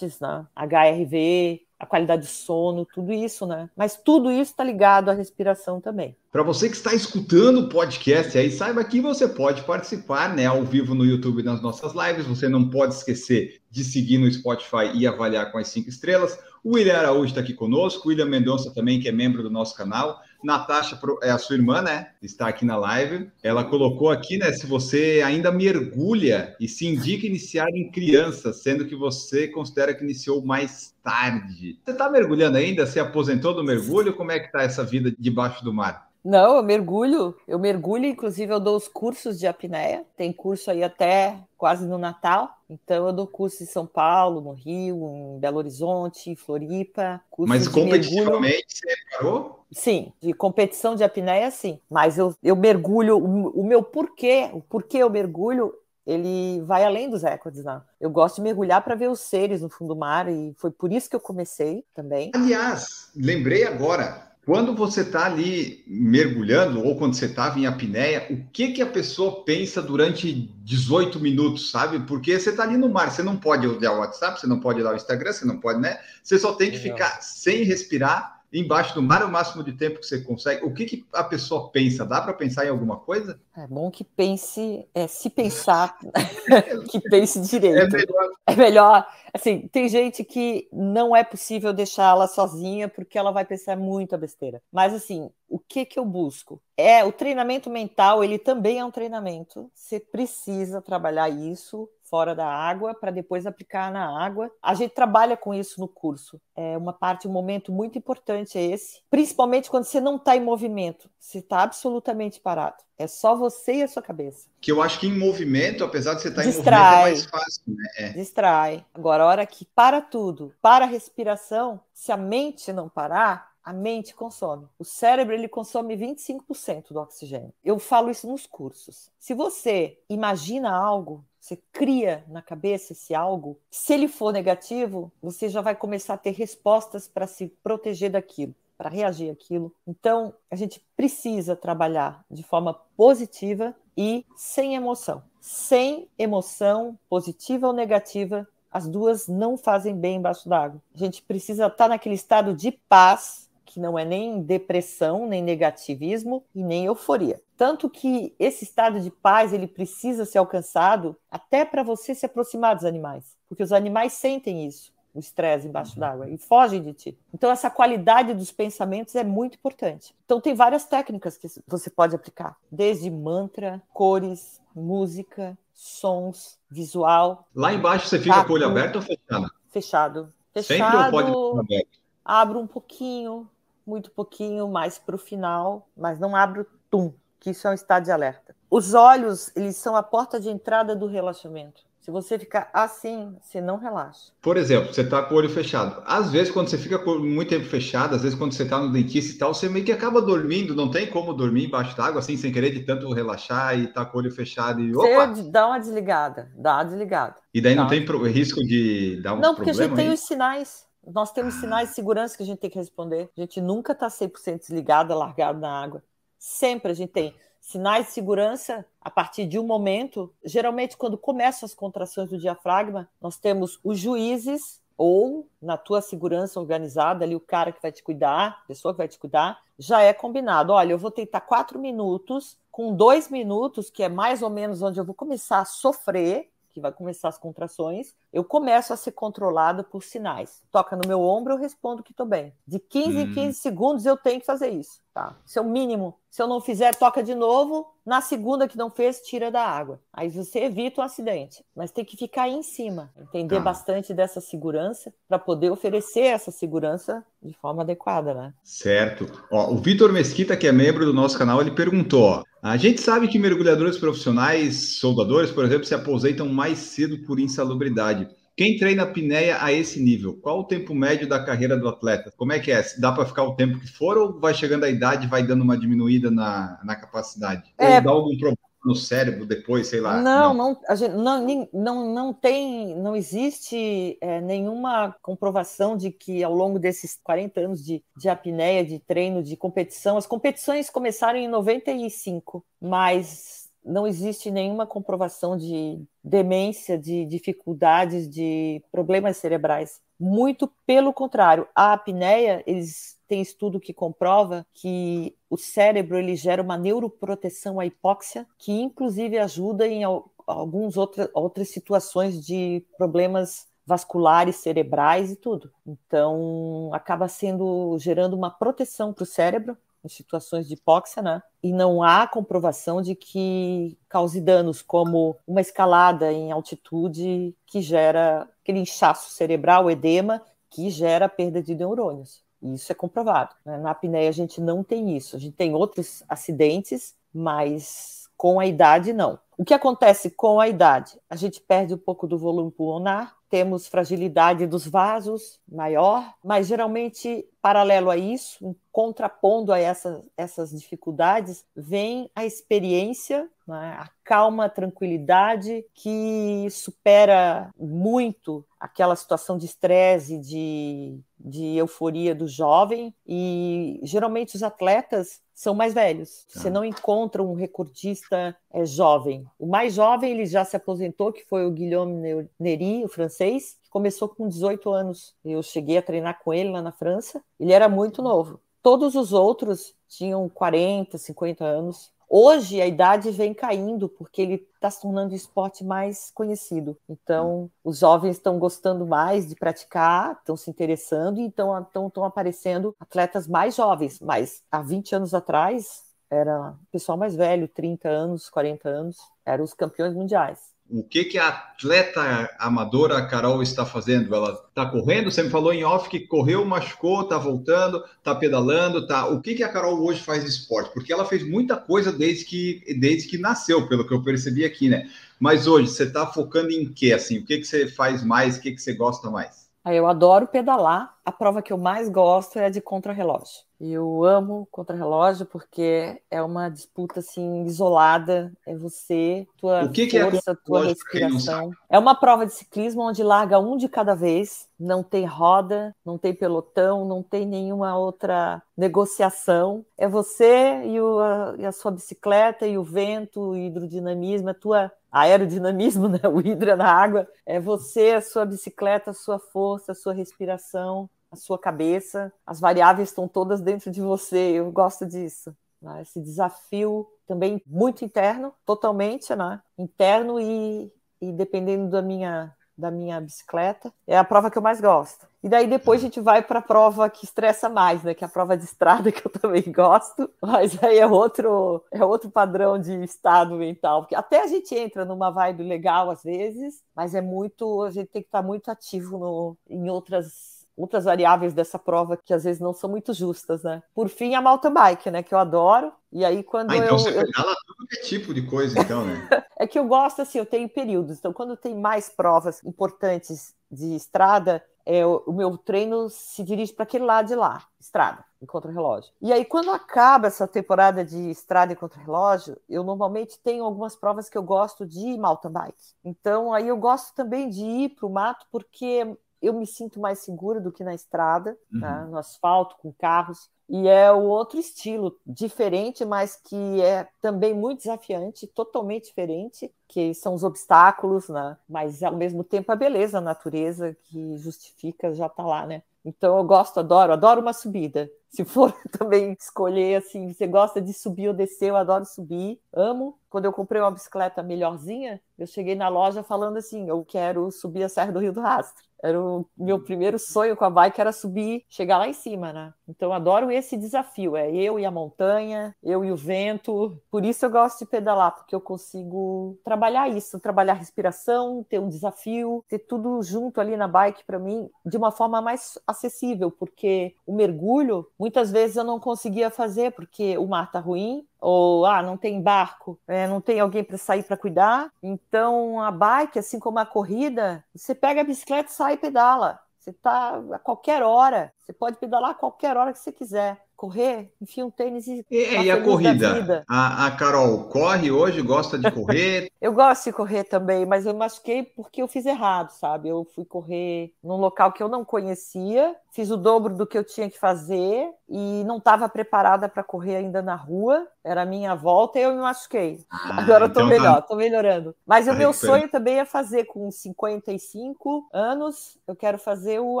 né? 0.20 0.46
HRV, 0.56 1.62
a 1.82 1.86
qualidade 1.86 2.22
de 2.22 2.28
sono, 2.28 2.86
tudo 2.86 3.12
isso, 3.12 3.44
né? 3.44 3.68
Mas 3.76 3.96
tudo 3.96 4.30
isso 4.30 4.52
está 4.52 4.62
ligado 4.62 5.08
à 5.08 5.12
respiração 5.12 5.80
também. 5.80 6.16
Para 6.30 6.44
você 6.44 6.68
que 6.68 6.76
está 6.76 6.94
escutando 6.94 7.58
o 7.58 7.68
podcast 7.68 8.38
aí, 8.38 8.52
saiba 8.52 8.84
que 8.84 9.00
você 9.00 9.26
pode 9.26 9.62
participar, 9.62 10.32
né, 10.32 10.46
ao 10.46 10.64
vivo 10.64 10.94
no 10.94 11.04
YouTube 11.04 11.42
nas 11.42 11.60
nossas 11.60 11.92
lives. 11.92 12.24
Você 12.26 12.48
não 12.48 12.70
pode 12.70 12.94
esquecer 12.94 13.60
de 13.68 13.82
seguir 13.82 14.18
no 14.18 14.30
Spotify 14.30 14.92
e 14.94 15.08
avaliar 15.08 15.50
com 15.50 15.58
as 15.58 15.68
cinco 15.68 15.88
estrelas. 15.88 16.38
O 16.62 16.76
William 16.76 16.96
Araújo 16.96 17.30
está 17.30 17.40
aqui 17.40 17.52
conosco, 17.52 18.06
o 18.06 18.08
William 18.10 18.26
Mendonça 18.26 18.72
também, 18.72 19.00
que 19.00 19.08
é 19.08 19.12
membro 19.12 19.42
do 19.42 19.50
nosso 19.50 19.76
canal. 19.76 20.20
Natasha 20.42 20.98
é 21.22 21.30
a 21.30 21.38
sua 21.38 21.56
irmã, 21.56 21.80
né? 21.80 22.08
Está 22.22 22.48
aqui 22.48 22.64
na 22.64 22.76
live. 22.76 23.30
Ela 23.42 23.64
colocou 23.64 24.10
aqui, 24.10 24.38
né? 24.38 24.52
Se 24.52 24.66
você 24.66 25.22
ainda 25.24 25.52
mergulha 25.52 26.56
e 26.60 26.68
se 26.68 26.86
indica 26.86 27.26
iniciar 27.26 27.68
em 27.70 27.90
criança, 27.90 28.52
sendo 28.52 28.86
que 28.86 28.96
você 28.96 29.48
considera 29.48 29.94
que 29.94 30.04
iniciou 30.04 30.44
mais 30.44 30.94
tarde. 31.02 31.78
Você 31.84 31.92
está 31.92 32.10
mergulhando 32.10 32.58
ainda? 32.58 32.86
Se 32.86 32.98
aposentou 33.00 33.54
do 33.54 33.64
mergulho? 33.64 34.14
Como 34.14 34.32
é 34.32 34.38
que 34.38 34.46
está 34.46 34.62
essa 34.62 34.84
vida 34.84 35.12
debaixo 35.18 35.64
do 35.64 35.72
mar? 35.72 36.11
Não, 36.24 36.56
eu 36.56 36.62
mergulho. 36.62 37.36
Eu 37.48 37.58
mergulho, 37.58 38.06
inclusive 38.06 38.52
eu 38.52 38.60
dou 38.60 38.76
os 38.76 38.86
cursos 38.86 39.38
de 39.38 39.46
apneia. 39.46 40.04
Tem 40.16 40.32
curso 40.32 40.70
aí 40.70 40.82
até 40.82 41.38
quase 41.56 41.86
no 41.86 41.98
Natal. 41.98 42.56
Então 42.70 43.06
eu 43.06 43.12
dou 43.12 43.26
curso 43.26 43.62
em 43.62 43.66
São 43.66 43.86
Paulo, 43.86 44.40
no 44.40 44.52
Rio, 44.52 45.36
em 45.36 45.40
Belo 45.40 45.58
Horizonte, 45.58 46.30
em 46.30 46.36
Floripa. 46.36 47.20
Mas 47.38 47.68
competitivamente 47.68 48.66
você 48.68 48.94
parou? 49.16 49.64
Sim, 49.72 50.12
de 50.20 50.32
competição 50.32 50.94
de 50.94 51.02
apneia, 51.02 51.50
sim. 51.50 51.80
Mas 51.90 52.18
eu, 52.18 52.34
eu 52.42 52.54
mergulho, 52.54 53.16
o, 53.18 53.60
o 53.60 53.64
meu 53.64 53.82
porquê, 53.82 54.50
o 54.52 54.60
porquê 54.60 54.98
eu 54.98 55.10
mergulho, 55.10 55.74
ele 56.06 56.60
vai 56.62 56.84
além 56.84 57.08
dos 57.08 57.22
recordes, 57.22 57.64
né? 57.64 57.80
Eu 58.00 58.10
gosto 58.10 58.36
de 58.36 58.42
mergulhar 58.42 58.82
para 58.82 58.94
ver 58.94 59.08
os 59.08 59.20
seres 59.20 59.62
no 59.62 59.68
fundo 59.68 59.94
do 59.94 59.98
mar 59.98 60.28
e 60.28 60.54
foi 60.58 60.70
por 60.70 60.92
isso 60.92 61.08
que 61.08 61.16
eu 61.16 61.20
comecei 61.20 61.84
também. 61.94 62.30
Aliás, 62.34 63.10
lembrei 63.14 63.64
agora, 63.64 64.31
quando 64.44 64.74
você 64.74 65.02
está 65.02 65.26
ali 65.26 65.84
mergulhando, 65.86 66.82
ou 66.82 66.96
quando 66.96 67.14
você 67.14 67.26
estava 67.26 67.58
em 67.60 67.66
apneia, 67.66 68.26
o 68.28 68.44
que, 68.52 68.72
que 68.72 68.82
a 68.82 68.86
pessoa 68.86 69.44
pensa 69.44 69.80
durante 69.80 70.32
18 70.64 71.20
minutos, 71.20 71.70
sabe? 71.70 72.00
Porque 72.00 72.38
você 72.38 72.50
está 72.50 72.64
ali 72.64 72.76
no 72.76 72.88
mar, 72.88 73.10
você 73.10 73.22
não 73.22 73.36
pode 73.36 73.66
olhar 73.68 73.92
o 73.92 74.00
WhatsApp, 74.00 74.40
você 74.40 74.46
não 74.48 74.58
pode 74.58 74.80
olhar 74.80 74.94
o 74.94 74.96
Instagram, 74.96 75.32
você 75.32 75.44
não 75.44 75.60
pode, 75.60 75.80
né? 75.80 76.00
Você 76.22 76.38
só 76.38 76.54
tem 76.54 76.72
que 76.72 76.78
ficar 76.78 77.22
sem 77.22 77.62
respirar 77.62 78.31
embaixo 78.52 78.94
do 78.94 79.02
mar 79.02 79.24
o 79.24 79.30
máximo 79.30 79.64
de 79.64 79.72
tempo 79.72 79.98
que 79.98 80.06
você 80.06 80.20
consegue. 80.20 80.64
O 80.64 80.74
que, 80.74 80.84
que 80.84 81.06
a 81.12 81.24
pessoa 81.24 81.70
pensa? 81.70 82.04
Dá 82.04 82.20
para 82.20 82.34
pensar 82.34 82.66
em 82.66 82.68
alguma 82.68 82.98
coisa? 82.98 83.40
É 83.56 83.66
bom 83.66 83.90
que 83.90 84.04
pense, 84.04 84.86
é, 84.94 85.06
se 85.06 85.30
pensar, 85.30 85.96
que 86.90 87.00
pense 87.00 87.40
direito. 87.40 87.96
É 87.96 87.98
melhor. 87.98 88.30
é 88.46 88.56
melhor. 88.56 89.06
Assim, 89.32 89.66
tem 89.68 89.88
gente 89.88 90.22
que 90.22 90.68
não 90.70 91.16
é 91.16 91.24
possível 91.24 91.72
deixar 91.72 92.10
ela 92.10 92.28
sozinha 92.28 92.88
porque 92.88 93.16
ela 93.16 93.30
vai 93.30 93.46
pensar 93.46 93.76
muita 93.76 94.18
besteira. 94.18 94.60
Mas 94.70 94.92
assim, 94.92 95.30
o 95.48 95.58
que 95.58 95.86
que 95.86 95.98
eu 95.98 96.04
busco? 96.04 96.60
É 96.76 97.02
o 97.02 97.12
treinamento 97.12 97.70
mental, 97.70 98.22
ele 98.22 98.38
também 98.38 98.78
é 98.78 98.84
um 98.84 98.90
treinamento. 98.90 99.70
Você 99.74 99.98
precisa 99.98 100.82
trabalhar 100.82 101.30
isso 101.30 101.88
fora 102.12 102.34
da 102.34 102.46
água 102.46 102.92
para 102.92 103.10
depois 103.10 103.46
aplicar 103.46 103.90
na 103.90 104.22
água. 104.22 104.50
A 104.62 104.74
gente 104.74 104.92
trabalha 104.92 105.34
com 105.34 105.54
isso 105.54 105.80
no 105.80 105.88
curso. 105.88 106.38
É 106.54 106.76
uma 106.76 106.92
parte, 106.92 107.26
um 107.26 107.32
momento 107.32 107.72
muito 107.72 107.96
importante 107.96 108.58
é 108.58 108.62
esse, 108.62 109.00
principalmente 109.08 109.70
quando 109.70 109.84
você 109.84 109.98
não 109.98 110.16
está 110.16 110.36
em 110.36 110.44
movimento, 110.44 111.08
você 111.18 111.38
está 111.38 111.62
absolutamente 111.62 112.38
parado. 112.38 112.76
É 112.98 113.06
só 113.06 113.34
você 113.34 113.76
e 113.76 113.82
a 113.82 113.88
sua 113.88 114.02
cabeça. 114.02 114.46
Que 114.60 114.70
eu 114.70 114.82
acho 114.82 115.00
que 115.00 115.06
em 115.06 115.18
movimento, 115.18 115.82
apesar 115.82 116.12
de 116.12 116.20
você 116.20 116.28
estar 116.28 116.42
tá 116.42 116.48
Distrai. 116.48 116.82
em 116.82 116.84
movimento, 116.84 117.08
é 117.08 117.10
mais 117.10 117.24
fácil, 117.24 117.62
né? 117.66 117.84
É. 117.96 118.08
Distrai. 118.10 118.84
Agora, 118.92 119.22
a 119.22 119.26
hora 119.26 119.46
que 119.46 119.64
para 119.74 120.02
tudo, 120.02 120.52
para 120.60 120.84
a 120.84 120.88
respiração, 120.88 121.80
se 121.94 122.12
a 122.12 122.16
mente 122.18 122.74
não 122.74 122.90
parar, 122.90 123.52
a 123.64 123.72
mente 123.72 124.14
consome. 124.14 124.68
O 124.78 124.84
cérebro 124.84 125.34
ele 125.34 125.48
consome 125.48 125.96
25% 125.96 126.92
do 126.92 127.00
oxigênio. 127.00 127.54
Eu 127.64 127.78
falo 127.78 128.10
isso 128.10 128.28
nos 128.28 128.46
cursos. 128.46 129.10
Se 129.18 129.32
você 129.32 129.98
imagina 130.10 130.70
algo, 130.70 131.24
você 131.42 131.60
cria 131.72 132.24
na 132.28 132.40
cabeça 132.40 132.92
esse 132.92 133.12
algo, 133.12 133.58
se 133.68 133.92
ele 133.92 134.06
for 134.06 134.32
negativo, 134.32 135.10
você 135.20 135.48
já 135.48 135.60
vai 135.60 135.74
começar 135.74 136.14
a 136.14 136.18
ter 136.18 136.30
respostas 136.30 137.08
para 137.08 137.26
se 137.26 137.48
proteger 137.64 138.12
daquilo, 138.12 138.54
para 138.78 138.88
reagir 138.88 139.28
àquilo. 139.28 139.74
Então, 139.84 140.32
a 140.48 140.54
gente 140.54 140.80
precisa 140.96 141.56
trabalhar 141.56 142.24
de 142.30 142.44
forma 142.44 142.74
positiva 142.96 143.74
e 143.96 144.24
sem 144.36 144.76
emoção. 144.76 145.20
Sem 145.40 146.08
emoção, 146.16 146.96
positiva 147.08 147.66
ou 147.66 147.72
negativa, 147.72 148.46
as 148.70 148.86
duas 148.86 149.26
não 149.26 149.58
fazem 149.58 149.96
bem 149.96 150.18
embaixo 150.18 150.48
d'água. 150.48 150.80
A 150.94 150.98
gente 150.98 151.22
precisa 151.22 151.66
estar 151.66 151.88
naquele 151.88 152.14
estado 152.14 152.54
de 152.54 152.70
paz 152.70 153.50
que 153.72 153.80
não 153.80 153.98
é 153.98 154.04
nem 154.04 154.42
depressão, 154.42 155.26
nem 155.26 155.42
negativismo 155.42 156.44
e 156.54 156.62
nem 156.62 156.84
euforia. 156.84 157.40
Tanto 157.56 157.88
que 157.88 158.34
esse 158.38 158.64
estado 158.64 159.00
de 159.00 159.10
paz 159.10 159.52
ele 159.52 159.66
precisa 159.66 160.26
ser 160.26 160.38
alcançado 160.38 161.16
até 161.30 161.64
para 161.64 161.82
você 161.82 162.14
se 162.14 162.26
aproximar 162.26 162.74
dos 162.74 162.84
animais, 162.84 163.34
porque 163.48 163.62
os 163.62 163.72
animais 163.72 164.12
sentem 164.12 164.66
isso, 164.66 164.92
o 165.14 165.18
estresse 165.18 165.66
embaixo 165.66 165.98
d'água 165.98 166.28
e 166.28 166.36
fogem 166.36 166.82
de 166.82 166.92
ti. 166.92 167.18
Então 167.32 167.50
essa 167.50 167.70
qualidade 167.70 168.34
dos 168.34 168.52
pensamentos 168.52 169.14
é 169.14 169.24
muito 169.24 169.54
importante. 169.54 170.14
Então 170.26 170.38
tem 170.38 170.54
várias 170.54 170.84
técnicas 170.84 171.38
que 171.38 171.48
você 171.66 171.88
pode 171.88 172.14
aplicar, 172.14 172.56
desde 172.70 173.10
mantra, 173.10 173.82
cores, 173.94 174.60
música, 174.74 175.56
sons, 175.72 176.58
visual. 176.70 177.48
Lá 177.54 177.72
embaixo 177.72 178.06
você 178.06 178.18
fica 178.18 178.44
com 178.44 178.52
o 178.52 178.56
olho 178.56 178.66
aberto 178.66 178.96
ou 178.96 179.02
fechado? 179.02 179.50
Fechado. 179.70 180.32
Fechado. 180.52 181.10
Sempre 181.10 181.34
ou 181.34 181.52
pode 181.54 181.60
aberto? 181.60 182.02
Abro 182.22 182.60
um 182.60 182.66
pouquinho, 182.66 183.48
muito 183.86 184.10
pouquinho 184.10 184.68
mais 184.68 184.98
para 184.98 185.14
o 185.14 185.18
final, 185.18 185.88
mas 185.96 186.18
não 186.18 186.36
abro 186.36 186.66
tum, 186.90 187.12
que 187.38 187.50
isso 187.50 187.66
é 187.66 187.70
um 187.70 187.74
estado 187.74 188.04
de 188.04 188.10
alerta. 188.10 188.54
Os 188.70 188.94
olhos, 188.94 189.50
eles 189.54 189.76
são 189.76 189.96
a 189.96 190.02
porta 190.02 190.40
de 190.40 190.48
entrada 190.48 190.96
do 190.96 191.06
relaxamento. 191.06 191.82
Se 192.02 192.10
você 192.10 192.36
ficar 192.36 192.68
assim, 192.72 193.36
você 193.40 193.60
não 193.60 193.76
relaxa. 193.76 194.32
Por 194.42 194.56
exemplo, 194.56 194.92
você 194.92 195.02
está 195.02 195.22
com 195.22 195.36
o 195.36 195.38
olho 195.38 195.48
fechado. 195.48 196.02
Às 196.04 196.32
vezes, 196.32 196.52
quando 196.52 196.66
você 196.66 196.76
fica 196.76 196.98
muito 196.98 197.48
tempo 197.48 197.64
fechado, 197.64 198.16
às 198.16 198.22
vezes 198.22 198.36
quando 198.36 198.52
você 198.52 198.64
está 198.64 198.80
no 198.80 198.90
dentista 198.90 199.32
e 199.32 199.38
tal, 199.38 199.54
você 199.54 199.68
meio 199.68 199.84
que 199.84 199.92
acaba 199.92 200.20
dormindo, 200.20 200.74
não 200.74 200.90
tem 200.90 201.08
como 201.08 201.32
dormir 201.32 201.66
embaixo 201.66 201.96
d'água, 201.96 202.18
assim, 202.18 202.36
sem 202.36 202.50
querer, 202.50 202.72
de 202.72 202.80
tanto 202.80 203.12
relaxar 203.12 203.78
e 203.78 203.86
tá 203.86 204.04
com 204.04 204.18
o 204.18 204.20
olho 204.20 204.32
fechado 204.32 204.80
e 204.80 204.92
opa! 204.96 205.28
Você 205.28 205.42
dá 205.44 205.68
uma 205.68 205.78
desligada, 205.78 206.50
dá 206.56 206.74
uma 206.74 206.84
desligada. 206.84 207.36
E 207.54 207.60
daí 207.60 207.76
não 207.76 207.86
tem 207.86 208.04
risco 208.32 208.60
de 208.64 209.20
dar 209.22 209.34
um 209.34 209.38
Não, 209.38 209.54
porque 209.54 209.70
a 209.70 209.72
gente 209.74 209.94
tem 209.94 210.12
os 210.12 210.20
sinais. 210.20 210.84
Nós 211.06 211.32
temos 211.32 211.54
sinais 211.54 211.88
de 211.88 211.94
segurança 211.94 212.36
que 212.36 212.42
a 212.42 212.46
gente 212.46 212.58
tem 212.58 212.70
que 212.70 212.78
responder. 212.78 213.30
A 213.36 213.40
gente 213.40 213.60
nunca 213.60 213.92
está 213.92 214.08
100% 214.08 214.60
desligado, 214.60 215.14
largado 215.14 215.58
na 215.58 215.82
água. 215.82 216.02
Sempre 216.38 216.92
a 216.92 216.94
gente 216.94 217.10
tem 217.10 217.34
sinais 217.60 218.06
de 218.06 218.12
segurança 218.12 218.84
a 219.00 219.10
partir 219.10 219.46
de 219.46 219.58
um 219.58 219.66
momento. 219.66 220.32
Geralmente, 220.44 220.96
quando 220.96 221.18
começam 221.18 221.66
as 221.66 221.74
contrações 221.74 222.30
do 222.30 222.38
diafragma, 222.38 223.08
nós 223.20 223.36
temos 223.36 223.80
os 223.82 223.98
juízes 223.98 224.80
ou 224.96 225.48
na 225.60 225.76
tua 225.76 226.00
segurança 226.00 226.60
organizada 226.60 227.24
ali 227.24 227.34
o 227.34 227.40
cara 227.40 227.72
que 227.72 227.82
vai 227.82 227.90
te 227.90 228.02
cuidar, 228.02 228.60
a 228.62 228.66
pessoa 228.68 228.94
que 228.94 228.98
vai 228.98 229.08
te 229.08 229.18
cuidar, 229.18 229.60
já 229.76 230.00
é 230.00 230.12
combinado. 230.12 230.72
Olha, 230.72 230.92
eu 230.92 230.98
vou 230.98 231.10
tentar 231.10 231.40
quatro 231.40 231.78
minutos, 231.78 232.56
com 232.70 232.94
dois 232.94 233.28
minutos, 233.28 233.90
que 233.90 234.04
é 234.04 234.08
mais 234.08 234.42
ou 234.42 234.50
menos 234.50 234.80
onde 234.80 235.00
eu 235.00 235.04
vou 235.04 235.14
começar 235.14 235.60
a 235.60 235.64
sofrer, 235.64 236.51
que 236.72 236.80
vai 236.80 236.92
começar 236.92 237.28
as 237.28 237.38
contrações, 237.38 238.14
eu 238.32 238.42
começo 238.42 238.92
a 238.92 238.96
ser 238.96 239.12
controlado 239.12 239.84
por 239.84 240.02
sinais. 240.02 240.62
Toca 240.70 240.96
no 240.96 241.06
meu 241.06 241.20
ombro, 241.20 241.52
eu 241.52 241.58
respondo 241.58 242.02
que 242.02 242.12
estou 242.12 242.26
bem. 242.26 242.52
De 242.66 242.78
15 242.78 243.16
hum. 243.16 243.20
em 243.20 243.32
15 243.34 243.58
segundos 243.58 244.06
eu 244.06 244.16
tenho 244.16 244.40
que 244.40 244.46
fazer 244.46 244.70
isso. 244.70 245.02
Tá? 245.12 245.36
Isso 245.44 245.58
é 245.58 245.62
o 245.62 245.68
mínimo. 245.68 246.18
Se 246.30 246.40
eu 246.40 246.46
não 246.46 246.58
fizer, 246.58 246.94
toca 246.94 247.22
de 247.22 247.34
novo. 247.34 247.86
Na 248.04 248.22
segunda 248.22 248.66
que 248.66 248.78
não 248.78 248.90
fez, 248.90 249.20
tira 249.20 249.50
da 249.50 249.62
água. 249.62 250.00
Aí 250.10 250.30
você 250.30 250.60
evita 250.60 251.02
o 251.02 251.04
acidente. 251.04 251.62
Mas 251.76 251.90
tem 251.90 252.02
que 252.02 252.16
ficar 252.16 252.44
aí 252.44 252.54
em 252.54 252.62
cima. 252.62 253.12
Entender 253.20 253.56
tá. 253.56 253.60
bastante 253.60 254.14
dessa 254.14 254.40
segurança 254.40 255.12
para 255.28 255.38
poder 255.38 255.70
oferecer 255.70 256.22
essa 256.22 256.50
segurança 256.50 257.22
de 257.42 257.52
forma 257.52 257.82
adequada, 257.82 258.32
né? 258.32 258.54
Certo. 258.64 259.26
Ó, 259.50 259.72
o 259.72 259.76
Vitor 259.76 260.10
Mesquita, 260.10 260.56
que 260.56 260.66
é 260.66 260.72
membro 260.72 261.04
do 261.04 261.12
nosso 261.12 261.36
canal, 261.36 261.60
ele 261.60 261.72
perguntou: 261.72 262.42
a 262.62 262.76
gente 262.76 263.00
sabe 263.00 263.26
que 263.26 263.40
mergulhadores 263.40 263.98
profissionais, 263.98 264.98
soldadores, 265.00 265.50
por 265.50 265.64
exemplo, 265.64 265.84
se 265.84 265.94
aposentam 265.94 266.48
mais 266.48 266.78
cedo 266.78 267.18
por 267.26 267.40
insalubridade. 267.40 268.28
Quem 268.56 268.76
treina 268.76 269.02
a 269.02 269.06
apneia 269.06 269.58
a 269.60 269.72
esse 269.72 270.00
nível? 270.00 270.38
Qual 270.40 270.60
o 270.60 270.64
tempo 270.64 270.94
médio 270.94 271.28
da 271.28 271.42
carreira 271.42 271.76
do 271.76 271.88
atleta? 271.88 272.32
Como 272.36 272.52
é 272.52 272.60
que 272.60 272.70
é? 272.70 272.80
Dá 272.98 273.10
para 273.10 273.26
ficar 273.26 273.42
o 273.42 273.56
tempo 273.56 273.80
que 273.80 273.88
for 273.88 274.16
ou 274.16 274.38
vai 274.38 274.54
chegando 274.54 274.84
a 274.84 274.90
idade 274.90 275.26
e 275.26 275.28
vai 275.28 275.44
dando 275.44 275.62
uma 275.62 275.76
diminuída 275.76 276.30
na, 276.30 276.78
na 276.84 276.94
capacidade? 276.94 277.74
É... 277.76 277.96
Ou 277.96 278.02
dá 278.02 278.10
algum 278.10 278.38
problema 278.38 278.61
no 278.84 278.94
cérebro 278.94 279.46
depois, 279.46 279.86
sei 279.86 280.00
lá? 280.00 280.20
Não, 280.20 280.52
não, 280.52 280.80
a 280.88 280.94
gente, 280.94 281.14
não, 281.14 281.68
não, 281.72 282.14
não 282.14 282.32
tem, 282.32 282.96
não 282.96 283.14
existe 283.14 284.18
é, 284.20 284.40
nenhuma 284.40 285.14
comprovação 285.22 285.96
de 285.96 286.10
que 286.10 286.42
ao 286.42 286.52
longo 286.52 286.78
desses 286.78 287.18
40 287.22 287.60
anos 287.60 287.84
de, 287.84 288.02
de 288.16 288.28
apneia, 288.28 288.84
de 288.84 288.98
treino, 288.98 289.42
de 289.42 289.56
competição, 289.56 290.16
as 290.16 290.26
competições 290.26 290.90
começaram 290.90 291.38
em 291.38 291.48
95, 291.48 292.64
mas 292.80 293.70
não 293.84 294.06
existe 294.06 294.50
nenhuma 294.50 294.86
comprovação 294.86 295.56
de 295.56 296.02
demência, 296.22 296.98
de 296.98 297.24
dificuldades, 297.26 298.28
de 298.28 298.82
problemas 298.90 299.36
cerebrais. 299.36 300.00
Muito 300.24 300.70
pelo 300.86 301.12
contrário, 301.12 301.66
a 301.74 301.94
apneia, 301.94 302.62
eles 302.64 303.18
têm 303.26 303.42
estudo 303.42 303.80
que 303.80 303.92
comprova 303.92 304.64
que 304.72 305.36
o 305.50 305.56
cérebro 305.56 306.16
ele 306.16 306.36
gera 306.36 306.62
uma 306.62 306.78
neuroproteção 306.78 307.80
à 307.80 307.86
hipóxia, 307.86 308.46
que 308.56 308.70
inclusive 308.70 309.36
ajuda 309.36 309.84
em 309.84 310.04
algumas 310.46 310.96
outras, 310.96 311.28
outras 311.34 311.70
situações 311.70 312.40
de 312.46 312.86
problemas 312.96 313.66
vasculares, 313.84 314.54
cerebrais 314.54 315.32
e 315.32 315.34
tudo. 315.34 315.72
Então, 315.84 316.90
acaba 316.92 317.26
sendo 317.26 317.98
gerando 317.98 318.34
uma 318.34 318.48
proteção 318.48 319.12
para 319.12 319.24
o 319.24 319.26
cérebro 319.26 319.76
em 320.04 320.08
situações 320.08 320.66
de 320.66 320.74
hipóxia, 320.74 321.22
né? 321.22 321.42
E 321.62 321.72
não 321.72 322.02
há 322.02 322.26
comprovação 322.26 323.00
de 323.00 323.14
que 323.14 323.96
cause 324.08 324.40
danos 324.40 324.82
como 324.82 325.36
uma 325.46 325.60
escalada 325.60 326.32
em 326.32 326.50
altitude 326.52 327.54
que 327.66 327.80
gera 327.80 328.48
aquele 328.62 328.80
inchaço 328.80 329.30
cerebral, 329.30 329.90
edema, 329.90 330.42
que 330.70 330.90
gera 330.90 331.28
perda 331.28 331.62
de 331.62 331.74
neurônios. 331.74 332.42
Isso 332.62 332.92
é 332.92 332.94
comprovado. 332.94 333.54
Né? 333.64 333.76
Na 333.78 333.90
apneia 333.90 334.28
a 334.28 334.32
gente 334.32 334.60
não 334.60 334.84
tem 334.84 335.16
isso. 335.16 335.36
A 335.36 335.38
gente 335.38 335.56
tem 335.56 335.74
outros 335.74 336.22
acidentes, 336.28 337.14
mas 337.34 338.28
com 338.36 338.58
a 338.58 338.66
idade 338.66 339.12
não. 339.12 339.38
O 339.56 339.64
que 339.64 339.74
acontece 339.74 340.30
com 340.30 340.58
a 340.58 340.68
idade? 340.68 341.18
A 341.28 341.36
gente 341.36 341.60
perde 341.60 341.94
um 341.94 341.98
pouco 341.98 342.26
do 342.26 342.38
volume 342.38 342.70
pulmonar, 342.70 343.36
temos 343.52 343.86
fragilidade 343.86 344.66
dos 344.66 344.86
vasos 344.86 345.60
maior, 345.70 346.32
mas 346.42 346.68
geralmente, 346.68 347.46
paralelo 347.60 348.08
a 348.08 348.16
isso, 348.16 348.74
contrapondo 348.90 349.74
a 349.74 349.78
essa, 349.78 350.22
essas 350.38 350.70
dificuldades, 350.70 351.62
vem 351.76 352.30
a 352.34 352.46
experiência, 352.46 353.46
né, 353.68 353.98
a 353.98 354.08
calma, 354.24 354.64
a 354.64 354.70
tranquilidade 354.70 355.84
que 355.92 356.66
supera 356.70 357.70
muito 357.78 358.64
aquela 358.80 359.14
situação 359.14 359.58
de 359.58 359.66
estresse, 359.66 360.38
de, 360.38 361.20
de 361.38 361.76
euforia 361.76 362.34
do 362.34 362.48
jovem, 362.48 363.14
e 363.26 364.00
geralmente 364.02 364.56
os 364.56 364.62
atletas 364.62 365.42
são 365.54 365.74
mais 365.74 365.94
velhos. 365.94 366.44
Você 366.48 366.70
não 366.70 366.84
encontra 366.84 367.42
um 367.42 367.54
recordista 367.54 368.56
é, 368.72 368.84
jovem. 368.84 369.46
O 369.58 369.66
mais 369.66 369.94
jovem 369.94 370.32
ele 370.32 370.46
já 370.46 370.64
se 370.64 370.76
aposentou, 370.76 371.32
que 371.32 371.44
foi 371.44 371.66
o 371.66 371.70
Guillaume 371.70 372.48
Neri, 372.58 373.04
o 373.04 373.08
francês, 373.08 373.76
que 373.82 373.90
começou 373.90 374.28
com 374.28 374.48
18 374.48 374.90
anos. 374.90 375.34
Eu 375.44 375.62
cheguei 375.62 375.98
a 375.98 376.02
treinar 376.02 376.40
com 376.42 376.52
ele 376.52 376.70
lá 376.70 376.82
na 376.82 376.92
França. 376.92 377.42
Ele 377.58 377.72
era 377.72 377.88
muito 377.88 378.22
novo. 378.22 378.60
Todos 378.82 379.14
os 379.14 379.32
outros 379.32 379.94
tinham 380.08 380.48
40, 380.48 381.16
50 381.16 381.64
anos. 381.64 382.12
Hoje 382.34 382.80
a 382.80 382.86
idade 382.86 383.30
vem 383.30 383.52
caindo 383.52 384.08
porque 384.08 384.40
ele 384.40 384.54
está 384.74 384.90
se 384.90 385.02
tornando 385.02 385.34
o 385.34 385.36
esporte 385.36 385.84
mais 385.84 386.30
conhecido. 386.34 386.96
Então, 387.06 387.70
os 387.84 387.98
jovens 387.98 388.36
estão 388.36 388.58
gostando 388.58 389.06
mais 389.06 389.46
de 389.46 389.54
praticar, 389.54 390.38
estão 390.38 390.56
se 390.56 390.70
interessando 390.70 391.38
e 391.42 391.48
estão 391.48 392.24
aparecendo 392.24 392.96
atletas 392.98 393.46
mais 393.46 393.76
jovens. 393.76 394.18
Mas 394.18 394.62
há 394.70 394.80
20 394.80 395.14
anos 395.14 395.34
atrás, 395.34 396.04
era 396.30 396.74
pessoal 396.90 397.18
mais 397.18 397.36
velho, 397.36 397.68
30 397.68 398.08
anos, 398.08 398.48
40 398.48 398.88
anos, 398.88 399.18
eram 399.44 399.62
os 399.62 399.74
campeões 399.74 400.14
mundiais. 400.14 400.71
O 400.90 401.02
que, 401.02 401.24
que 401.24 401.38
a 401.38 401.48
atleta 401.48 402.50
amadora 402.58 403.26
Carol 403.26 403.62
está 403.62 403.86
fazendo? 403.86 404.34
Ela 404.34 404.52
está 404.68 404.84
correndo? 404.84 405.30
Você 405.30 405.42
me 405.42 405.48
falou 405.48 405.72
em 405.72 405.84
off 405.84 406.08
que 406.08 406.20
correu, 406.20 406.64
machucou, 406.64 407.22
está 407.22 407.38
voltando, 407.38 408.04
está 408.18 408.34
pedalando, 408.34 409.06
tá? 409.06 409.26
O 409.26 409.40
que, 409.40 409.54
que 409.54 409.62
a 409.62 409.68
Carol 409.70 410.04
hoje 410.04 410.20
faz 410.20 410.44
de 410.44 410.50
esporte? 410.50 410.92
Porque 410.92 411.12
ela 411.12 411.24
fez 411.24 411.48
muita 411.48 411.76
coisa 411.76 412.12
desde 412.12 412.44
que, 412.44 412.84
desde 412.98 413.28
que 413.28 413.38
nasceu, 413.38 413.88
pelo 413.88 414.06
que 414.06 414.12
eu 414.12 414.22
percebi 414.22 414.64
aqui, 414.64 414.88
né? 414.88 415.08
Mas 415.40 415.66
hoje, 415.66 415.88
você 415.88 416.04
está 416.04 416.26
focando 416.26 416.70
em 416.70 416.92
quê? 416.92 417.12
Assim, 417.12 417.38
o 417.38 417.44
que, 417.44 417.58
que 417.58 417.64
você 417.64 417.88
faz 417.88 418.22
mais? 418.22 418.58
O 418.58 418.60
que, 418.60 418.72
que 418.72 418.82
você 418.82 418.92
gosta 418.92 419.30
mais? 419.30 419.61
Eu 419.84 420.06
adoro 420.06 420.46
pedalar. 420.46 421.16
A 421.24 421.32
prova 421.32 421.62
que 421.62 421.72
eu 421.72 421.78
mais 421.78 422.08
gosto 422.08 422.58
é 422.58 422.66
a 422.66 422.68
de 422.68 422.80
contrarrelógio. 422.80 423.62
Eu 423.80 424.24
amo 424.24 424.66
contrarrelógio 424.70 425.44
porque 425.44 426.20
é 426.30 426.40
uma 426.40 426.68
disputa 426.68 427.18
assim 427.18 427.64
isolada, 427.64 428.52
é 428.64 428.76
você, 428.76 429.46
tua 429.56 429.88
que 429.88 430.08
força, 430.08 430.40
que 430.40 430.50
é 430.50 430.54
tua 430.64 430.84
respiração. 430.84 431.72
É 431.88 431.98
uma 431.98 432.14
prova 432.14 432.46
de 432.46 432.52
ciclismo 432.52 433.02
onde 433.02 433.24
larga 433.24 433.58
um 433.58 433.76
de 433.76 433.88
cada 433.88 434.14
vez, 434.14 434.68
não 434.78 435.02
tem 435.02 435.24
roda, 435.24 435.94
não 436.04 436.16
tem 436.16 436.32
pelotão, 436.32 437.04
não 437.04 437.24
tem 437.24 437.44
nenhuma 437.44 437.96
outra 437.98 438.62
negociação. 438.76 439.84
É 439.98 440.06
você 440.08 440.84
e, 440.84 441.00
o, 441.00 441.18
a, 441.18 441.54
e 441.58 441.66
a 441.66 441.72
sua 441.72 441.90
bicicleta 441.90 442.66
e 442.66 442.78
o 442.78 442.84
vento, 442.84 443.40
o 443.40 443.56
hidrodinamismo, 443.56 444.48
a 444.50 444.54
tua 444.54 444.92
aerodinamismo, 445.12 446.08
né? 446.10 446.20
o 446.24 446.40
hidra 446.40 446.74
na 446.74 446.90
água, 446.90 447.28
é 447.46 447.60
você, 447.60 448.10
a 448.10 448.22
sua 448.22 448.44
bicicleta, 448.44 449.10
a 449.10 449.14
sua 449.14 449.38
força, 449.38 449.92
a 449.92 449.94
sua 449.94 450.12
respiração 450.12 451.08
a 451.32 451.36
sua 451.36 451.58
cabeça, 451.58 452.30
as 452.46 452.60
variáveis 452.60 453.08
estão 453.08 453.26
todas 453.26 453.62
dentro 453.62 453.90
de 453.90 454.02
você. 454.02 454.36
Eu 454.36 454.70
gosto 454.70 455.06
disso. 455.06 455.56
Né? 455.80 456.02
Esse 456.02 456.20
desafio 456.20 457.08
também 457.26 457.60
muito 457.66 458.04
interno, 458.04 458.52
totalmente, 458.66 459.34
né? 459.34 459.60
Interno 459.78 460.38
e, 460.38 460.92
e 461.22 461.32
dependendo 461.32 461.88
da 461.88 462.02
minha 462.02 462.54
da 462.76 462.90
minha 462.90 463.20
bicicleta, 463.20 463.92
é 464.06 464.16
a 464.16 464.24
prova 464.24 464.50
que 464.50 464.58
eu 464.58 464.62
mais 464.62 464.80
gosto. 464.80 465.26
E 465.42 465.48
daí 465.48 465.66
depois 465.66 466.00
a 466.00 466.04
gente 466.04 466.20
vai 466.20 466.40
para 466.40 466.60
a 466.60 466.62
prova 466.62 467.10
que 467.10 467.24
estressa 467.24 467.68
mais, 467.68 468.02
né? 468.02 468.14
Que 468.14 468.24
é 468.24 468.26
a 468.26 468.30
prova 468.30 468.56
de 468.56 468.64
estrada 468.64 469.10
que 469.12 469.26
eu 469.26 469.30
também 469.30 469.64
gosto, 469.72 470.30
mas 470.40 470.82
aí 470.82 470.98
é 470.98 471.06
outro 471.06 471.84
é 471.90 472.04
outro 472.04 472.30
padrão 472.30 472.78
de 472.78 473.02
estado 473.02 473.56
mental, 473.56 474.02
porque 474.02 474.14
até 474.14 474.42
a 474.42 474.46
gente 474.46 474.74
entra 474.74 475.04
numa 475.04 475.30
vibe 475.30 475.64
legal 475.64 476.10
às 476.10 476.22
vezes, 476.22 476.82
mas 476.94 477.14
é 477.14 477.20
muito 477.20 477.82
a 477.82 477.90
gente 477.90 478.08
tem 478.08 478.22
que 478.22 478.28
estar 478.28 478.42
muito 478.42 478.70
ativo 478.70 479.18
no, 479.18 479.56
em 479.68 479.90
outras 479.90 480.61
outras 480.76 481.04
variáveis 481.04 481.52
dessa 481.52 481.78
prova 481.78 482.16
que 482.16 482.32
às 482.32 482.44
vezes 482.44 482.60
não 482.60 482.72
são 482.72 482.88
muito 482.88 483.12
justas, 483.12 483.62
né? 483.62 483.82
Por 483.94 484.08
fim, 484.08 484.34
a 484.34 484.40
mountain 484.40 484.72
bike, 484.72 485.10
né? 485.10 485.22
Que 485.22 485.34
eu 485.34 485.38
adoro. 485.38 485.92
E 486.10 486.24
aí, 486.24 486.42
quando 486.42 486.72
ah, 486.72 486.76
então 486.76 486.88
eu. 486.90 486.98
você 486.98 487.12
pedala 487.12 487.56
tudo 487.66 487.86
que 487.88 487.96
é 487.96 488.02
tipo 488.02 488.34
de 488.34 488.42
coisa, 488.42 488.78
então, 488.78 489.04
né? 489.04 489.28
é 489.58 489.66
que 489.66 489.78
eu 489.78 489.84
gosto, 489.86 490.22
assim, 490.22 490.38
eu 490.38 490.46
tenho 490.46 490.68
períodos. 490.68 491.18
Então, 491.18 491.32
quando 491.32 491.56
tem 491.56 491.74
mais 491.74 492.08
provas 492.08 492.62
importantes 492.64 493.54
de 493.70 493.94
estrada, 493.94 494.62
é, 494.84 495.06
o, 495.06 495.32
meu 495.32 495.56
treino 495.56 496.08
se 496.10 496.42
dirige 496.42 496.72
para 496.72 496.82
aquele 496.82 497.04
lado 497.04 497.28
de 497.28 497.34
lá, 497.34 497.64
estrada, 497.80 498.24
em 498.40 498.46
contra-relógio. 498.46 499.12
E 499.20 499.32
aí, 499.32 499.44
quando 499.44 499.70
acaba 499.70 500.26
essa 500.26 500.46
temporada 500.46 501.04
de 501.04 501.30
estrada 501.30 501.72
e 501.72 501.76
contra-relógio, 501.76 502.58
eu 502.68 502.82
normalmente 502.82 503.38
tenho 503.38 503.64
algumas 503.64 503.96
provas 503.96 504.28
que 504.28 504.36
eu 504.36 504.42
gosto 504.42 504.84
de 504.84 505.16
mountain 505.16 505.52
bike. 505.52 505.94
Então, 506.04 506.52
aí 506.52 506.68
eu 506.68 506.76
gosto 506.76 507.14
também 507.14 507.48
de 507.48 507.64
ir 507.64 507.88
para 507.90 508.06
o 508.06 508.10
mato, 508.10 508.46
porque 508.50 509.16
eu 509.42 509.52
me 509.52 509.66
sinto 509.66 510.00
mais 510.00 510.20
segura 510.20 510.60
do 510.60 510.70
que 510.70 510.84
na 510.84 510.94
estrada, 510.94 511.58
uhum. 511.72 511.80
né, 511.80 512.06
no 512.08 512.16
asfalto, 512.16 512.76
com 512.80 512.92
carros. 512.92 513.50
E 513.68 513.88
é 513.88 514.12
o 514.12 514.24
outro 514.24 514.58
estilo, 514.58 515.16
diferente, 515.26 516.04
mas 516.04 516.36
que 516.36 516.80
é 516.82 517.08
também 517.20 517.54
muito 517.54 517.78
desafiante, 517.78 518.46
totalmente 518.46 519.06
diferente, 519.06 519.72
que 519.88 520.14
são 520.14 520.34
os 520.34 520.44
obstáculos, 520.44 521.28
né? 521.28 521.56
Mas 521.68 522.02
ao 522.02 522.14
mesmo 522.14 522.44
tempo 522.44 522.70
a 522.70 522.76
beleza, 522.76 523.18
a 523.18 523.20
natureza 523.22 523.96
que 524.04 524.36
justifica 524.36 525.14
já 525.14 525.26
está 525.26 525.42
lá, 525.42 525.66
né? 525.66 525.82
Então 526.04 526.36
eu 526.36 526.44
gosto, 526.44 526.80
adoro, 526.80 527.12
adoro 527.12 527.40
uma 527.40 527.52
subida. 527.52 528.10
Se 528.28 528.44
for 528.44 528.72
também 528.98 529.32
escolher 529.38 529.96
assim, 529.96 530.32
você 530.32 530.46
gosta 530.46 530.80
de 530.80 530.92
subir 530.92 531.28
ou 531.28 531.34
descer, 531.34 531.70
eu 531.70 531.76
adoro 531.76 532.04
subir, 532.04 532.60
amo. 532.72 533.18
Quando 533.30 533.44
eu 533.44 533.52
comprei 533.52 533.80
uma 533.80 533.90
bicicleta 533.90 534.42
melhorzinha, 534.42 535.20
eu 535.38 535.46
cheguei 535.46 535.74
na 535.74 535.88
loja 535.88 536.22
falando 536.22 536.56
assim, 536.56 536.88
eu 536.88 537.04
quero 537.04 537.50
subir 537.50 537.84
a 537.84 537.88
Serra 537.88 538.12
do 538.12 538.18
Rio 538.18 538.32
do 538.32 538.40
Rastro. 538.40 538.84
Era 539.02 539.20
o 539.20 539.44
meu 539.56 539.82
primeiro 539.82 540.18
sonho 540.18 540.56
com 540.56 540.64
a 540.64 540.70
bike 540.70 541.00
era 541.00 541.12
subir, 541.12 541.64
chegar 541.68 541.98
lá 541.98 542.06
em 542.08 542.12
cima, 542.12 542.52
né? 542.52 542.72
Então 542.88 543.12
adoro 543.12 543.50
esse 543.50 543.76
desafio, 543.76 544.36
é 544.36 544.54
eu 544.54 544.78
e 544.78 544.84
a 544.84 544.90
montanha, 544.90 545.74
eu 545.82 546.04
e 546.04 546.12
o 546.12 546.16
vento. 546.16 546.96
Por 547.10 547.24
isso 547.24 547.44
eu 547.44 547.50
gosto 547.50 547.80
de 547.80 547.86
pedalar, 547.86 548.34
porque 548.34 548.54
eu 548.54 548.60
consigo 548.60 549.58
trabalhar 549.64 550.08
isso, 550.08 550.38
trabalhar 550.38 550.74
respiração, 550.74 551.64
ter 551.68 551.80
um 551.80 551.88
desafio, 551.88 552.64
ter 552.68 552.78
tudo 552.80 553.20
junto 553.22 553.60
ali 553.60 553.76
na 553.76 553.88
bike 553.88 554.24
para 554.24 554.38
mim 554.38 554.70
de 554.86 554.96
uma 554.96 555.10
forma 555.10 555.40
mais 555.40 555.78
acessível, 555.86 556.50
porque 556.50 557.14
o 557.26 557.34
mergulho 557.34 558.06
muitas 558.18 558.50
vezes 558.52 558.76
eu 558.76 558.84
não 558.84 559.00
conseguia 559.00 559.50
fazer 559.50 559.92
porque 559.92 560.36
o 560.38 560.46
mar 560.46 560.70
tá 560.70 560.78
ruim, 560.78 561.26
ou 561.42 561.84
ah, 561.84 562.00
não 562.00 562.16
tem 562.16 562.40
barco, 562.40 562.96
é, 563.08 563.26
não 563.26 563.40
tem 563.40 563.58
alguém 563.58 563.82
para 563.82 563.98
sair 563.98 564.22
para 564.22 564.36
cuidar. 564.36 564.92
Então 565.02 565.80
a 565.80 565.90
bike, 565.90 566.38
assim 566.38 566.60
como 566.60 566.78
a 566.78 566.86
corrida, 566.86 567.64
você 567.74 567.94
pega 567.94 568.20
a 568.20 568.24
bicicleta, 568.24 568.70
sai 568.70 568.94
e 568.94 568.96
pedala. 568.96 569.58
Você 569.76 569.90
está 569.90 570.40
a 570.52 570.58
qualquer 570.60 571.02
hora, 571.02 571.52
você 571.58 571.72
pode 571.72 571.96
pedalar 571.96 572.30
a 572.30 572.34
qualquer 572.34 572.76
hora 572.76 572.92
que 572.92 573.00
você 573.00 573.10
quiser 573.10 573.60
correr, 573.82 574.32
enfia 574.40 574.64
um 574.64 574.70
tênis 574.70 575.08
e. 575.08 575.26
E, 575.28 575.64
e 575.64 575.68
a 575.68 575.82
corrida? 575.82 576.64
A, 576.68 577.06
a, 577.06 577.10
Carol 577.10 577.64
corre 577.64 578.12
hoje, 578.12 578.40
gosta 578.40 578.78
de 578.78 578.88
correr? 578.92 579.50
eu 579.60 579.72
gosto 579.72 580.04
de 580.04 580.12
correr 580.12 580.44
também, 580.44 580.86
mas 580.86 581.04
eu 581.04 581.12
machuquei 581.12 581.64
porque 581.64 582.00
eu 582.00 582.06
fiz 582.06 582.24
errado, 582.24 582.70
sabe? 582.70 583.08
Eu 583.08 583.24
fui 583.34 583.44
correr 583.44 584.14
num 584.22 584.36
local 584.36 584.72
que 584.72 584.80
eu 584.80 584.88
não 584.88 585.04
conhecia, 585.04 585.96
fiz 586.12 586.30
o 586.30 586.36
dobro 586.36 586.76
do 586.76 586.86
que 586.86 586.96
eu 586.96 587.02
tinha 587.02 587.28
que 587.28 587.36
fazer 587.36 588.08
e 588.34 588.64
não 588.64 588.78
estava 588.78 589.06
preparada 589.10 589.68
para 589.68 589.84
correr 589.84 590.16
ainda 590.16 590.40
na 590.40 590.54
rua. 590.54 591.06
Era 591.22 591.42
a 591.42 591.46
minha 591.46 591.74
volta 591.74 592.18
e 592.18 592.22
eu 592.22 592.32
me 592.32 592.40
machuquei. 592.40 593.04
Ah, 593.10 593.42
Agora 593.42 593.66
eu 593.66 593.72
tô 593.72 593.80
então 593.80 593.88
tá 593.90 593.94
melhor, 593.94 594.14
tá... 594.14 594.22
tô 594.22 594.36
melhorando. 594.36 594.96
Mas 595.06 595.28
o 595.28 595.34
meu 595.34 595.52
sonho 595.52 595.86
também 595.86 596.18
é 596.18 596.24
fazer 596.24 596.64
com 596.64 596.90
55 596.90 598.30
anos, 598.32 598.98
eu 599.06 599.14
quero 599.14 599.38
fazer 599.38 599.80
o 599.80 600.00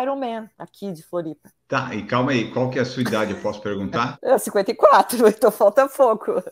Ironman 0.00 0.48
aqui 0.58 0.90
de 0.90 1.02
Floripa. 1.02 1.50
Tá, 1.68 1.94
e 1.94 2.02
calma 2.04 2.32
aí, 2.32 2.50
qual 2.50 2.70
que 2.70 2.78
é 2.78 2.82
a 2.82 2.84
sua 2.84 3.02
idade, 3.02 3.32
eu 3.32 3.40
posso 3.40 3.60
perguntar? 3.60 4.18
É 4.24 4.38
54, 4.38 5.28
então 5.28 5.50
falta 5.50 5.86
pouco. 5.86 6.42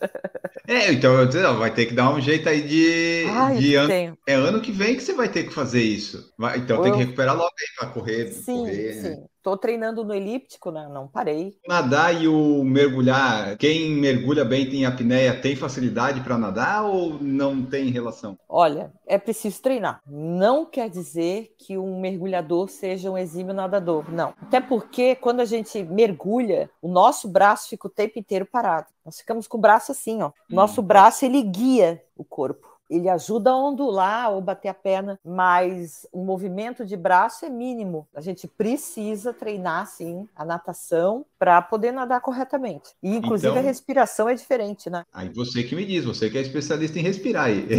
É, 0.66 0.92
então 0.92 1.14
eu 1.14 1.26
dizer, 1.26 1.46
vai 1.54 1.72
ter 1.72 1.86
que 1.86 1.94
dar 1.94 2.10
um 2.10 2.20
jeito 2.20 2.48
aí 2.48 2.62
de, 2.62 3.26
Ai, 3.30 3.56
de 3.56 3.74
ano. 3.76 3.88
Tenho. 3.88 4.18
É 4.26 4.34
ano 4.34 4.60
que 4.60 4.70
vem 4.70 4.94
que 4.94 5.02
você 5.02 5.14
vai 5.14 5.28
ter 5.28 5.44
que 5.44 5.54
fazer 5.54 5.82
isso. 5.82 6.32
Vai, 6.38 6.58
então 6.58 6.76
eu... 6.76 6.82
tem 6.82 6.92
que 6.92 6.98
recuperar 6.98 7.34
logo 7.34 7.50
aí 7.50 7.66
para 7.78 7.88
correr. 7.88 8.28
Sim, 8.28 8.58
correr, 8.58 8.92
sim. 8.94 9.31
Tô 9.42 9.56
treinando 9.56 10.04
no 10.04 10.14
elíptico, 10.14 10.70
né? 10.70 10.88
não 10.88 11.08
parei. 11.08 11.56
Nadar 11.66 12.14
e 12.14 12.28
o 12.28 12.62
mergulhar, 12.62 13.56
quem 13.56 13.90
mergulha 13.90 14.44
bem 14.44 14.68
tem 14.70 14.86
apneia, 14.86 15.40
tem 15.40 15.56
facilidade 15.56 16.20
para 16.20 16.38
nadar 16.38 16.84
ou 16.84 17.18
não 17.20 17.64
tem 17.64 17.90
relação? 17.90 18.38
Olha, 18.48 18.92
é 19.06 19.18
preciso 19.18 19.60
treinar. 19.60 20.00
Não 20.06 20.64
quer 20.64 20.88
dizer 20.88 21.54
que 21.58 21.76
um 21.76 22.00
mergulhador 22.00 22.68
seja 22.68 23.10
um 23.10 23.18
exímio 23.18 23.52
nadador, 23.52 24.10
não. 24.12 24.32
Até 24.40 24.60
porque 24.60 25.16
quando 25.16 25.40
a 25.40 25.44
gente 25.44 25.82
mergulha, 25.82 26.70
o 26.80 26.88
nosso 26.88 27.28
braço 27.28 27.68
fica 27.68 27.88
o 27.88 27.90
tempo 27.90 28.18
inteiro 28.18 28.46
parado. 28.46 28.86
Nós 29.04 29.18
ficamos 29.18 29.48
com 29.48 29.58
o 29.58 29.60
braço 29.60 29.90
assim, 29.90 30.22
ó. 30.22 30.30
Nosso 30.48 30.80
hum. 30.80 30.84
braço 30.84 31.24
ele 31.24 31.42
guia 31.42 32.00
o 32.16 32.24
corpo 32.24 32.71
ele 32.94 33.08
ajuda 33.08 33.50
a 33.50 33.56
ondular 33.56 34.30
ou 34.30 34.40
bater 34.40 34.68
a 34.68 34.74
perna, 34.74 35.18
mas 35.24 36.06
o 36.12 36.22
movimento 36.24 36.84
de 36.84 36.96
braço 36.96 37.44
é 37.44 37.48
mínimo. 37.48 38.06
A 38.14 38.20
gente 38.20 38.46
precisa 38.46 39.32
treinar, 39.32 39.86
sim, 39.86 40.28
a 40.36 40.44
natação 40.44 41.24
para 41.38 41.60
poder 41.62 41.92
nadar 41.92 42.20
corretamente. 42.20 42.90
E, 43.02 43.16
inclusive, 43.16 43.50
então, 43.50 43.62
a 43.62 43.64
respiração 43.64 44.28
é 44.28 44.34
diferente, 44.34 44.90
né? 44.90 45.04
Aí 45.12 45.28
você 45.30 45.62
que 45.62 45.74
me 45.74 45.84
diz, 45.84 46.04
você 46.04 46.28
que 46.28 46.38
é 46.38 46.42
especialista 46.42 46.98
em 46.98 47.02
respirar 47.02 47.46
aí. 47.46 47.66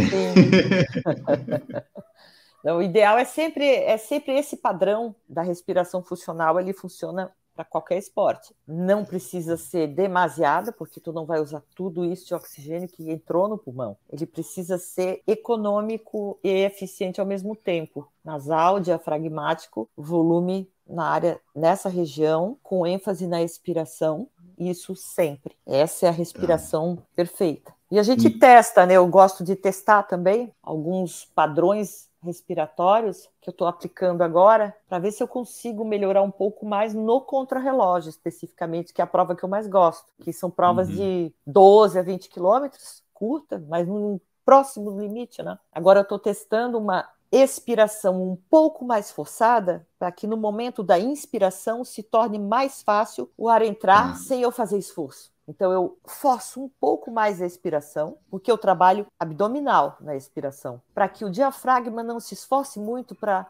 Não, 2.64 2.78
o 2.78 2.82
ideal 2.82 3.18
é 3.18 3.26
sempre, 3.26 3.66
é 3.66 3.98
sempre 3.98 4.32
esse 4.38 4.56
padrão 4.56 5.14
da 5.28 5.42
respiração 5.42 6.02
funcional, 6.02 6.58
ele 6.58 6.72
funciona 6.72 7.30
para 7.54 7.64
qualquer 7.64 7.98
esporte. 7.98 8.54
Não 8.66 9.04
precisa 9.04 9.56
ser 9.56 9.88
demasiada, 9.88 10.72
porque 10.72 11.00
tu 11.00 11.12
não 11.12 11.24
vai 11.24 11.40
usar 11.40 11.62
tudo 11.74 12.04
isso 12.04 12.26
de 12.26 12.34
oxigênio 12.34 12.88
que 12.88 13.10
entrou 13.10 13.48
no 13.48 13.58
pulmão. 13.58 13.96
Ele 14.10 14.26
precisa 14.26 14.78
ser 14.78 15.22
econômico 15.26 16.38
e 16.42 16.48
eficiente 16.48 17.20
ao 17.20 17.26
mesmo 17.26 17.54
tempo. 17.54 18.08
Nasal, 18.24 18.80
diafragmático, 18.80 19.88
volume 19.96 20.68
na 20.86 21.06
área 21.06 21.40
nessa 21.54 21.88
região, 21.88 22.58
com 22.62 22.86
ênfase 22.86 23.26
na 23.26 23.42
expiração, 23.42 24.28
isso 24.58 24.94
sempre. 24.94 25.56
Essa 25.66 26.06
é 26.06 26.08
a 26.08 26.12
respiração 26.12 26.98
perfeita. 27.16 27.72
E 27.90 27.98
a 27.98 28.02
gente 28.02 28.28
hum. 28.28 28.38
testa, 28.38 28.84
né? 28.86 28.94
Eu 28.94 29.06
gosto 29.06 29.44
de 29.44 29.54
testar 29.54 30.02
também 30.04 30.52
alguns 30.62 31.26
padrões 31.34 32.08
respiratórios 32.24 33.28
que 33.40 33.48
eu 33.48 33.52
estou 33.52 33.66
aplicando 33.66 34.22
agora 34.22 34.74
para 34.88 34.98
ver 34.98 35.12
se 35.12 35.22
eu 35.22 35.28
consigo 35.28 35.84
melhorar 35.84 36.22
um 36.22 36.30
pouco 36.30 36.66
mais 36.66 36.94
no 36.94 37.20
contrarrelógio, 37.20 38.10
especificamente, 38.10 38.92
que 38.92 39.00
é 39.00 39.04
a 39.04 39.06
prova 39.06 39.36
que 39.36 39.44
eu 39.44 39.48
mais 39.48 39.66
gosto, 39.66 40.12
que 40.22 40.32
são 40.32 40.50
provas 40.50 40.88
uhum. 40.88 40.94
de 40.94 41.34
12 41.46 41.98
a 41.98 42.02
20 42.02 42.28
quilômetros, 42.28 43.02
curta, 43.12 43.62
mas 43.68 43.86
não 43.86 44.20
próximo 44.44 44.90
do 44.90 45.00
limite, 45.00 45.42
né? 45.42 45.58
Agora 45.72 46.00
eu 46.00 46.02
estou 46.02 46.18
testando 46.18 46.78
uma 46.78 47.08
expiração 47.32 48.22
um 48.22 48.36
pouco 48.48 48.84
mais 48.84 49.10
forçada, 49.10 49.86
para 49.98 50.12
que 50.12 50.26
no 50.26 50.36
momento 50.36 50.82
da 50.82 50.98
inspiração 50.98 51.84
se 51.84 52.02
torne 52.02 52.38
mais 52.38 52.82
fácil 52.82 53.30
o 53.36 53.48
ar 53.48 53.62
entrar 53.62 54.10
uhum. 54.10 54.16
sem 54.16 54.42
eu 54.42 54.52
fazer 54.52 54.78
esforço. 54.78 55.33
Então 55.46 55.72
eu 55.72 55.98
forço 56.06 56.62
um 56.62 56.68
pouco 56.80 57.10
mais 57.10 57.40
a 57.40 57.46
expiração, 57.46 58.16
porque 58.30 58.50
eu 58.50 58.56
trabalho 58.56 59.06
abdominal 59.18 59.96
na 60.00 60.16
expiração, 60.16 60.80
para 60.94 61.08
que 61.08 61.24
o 61.24 61.30
diafragma 61.30 62.02
não 62.02 62.18
se 62.18 62.34
esforce 62.34 62.80
muito 62.80 63.14
para 63.14 63.46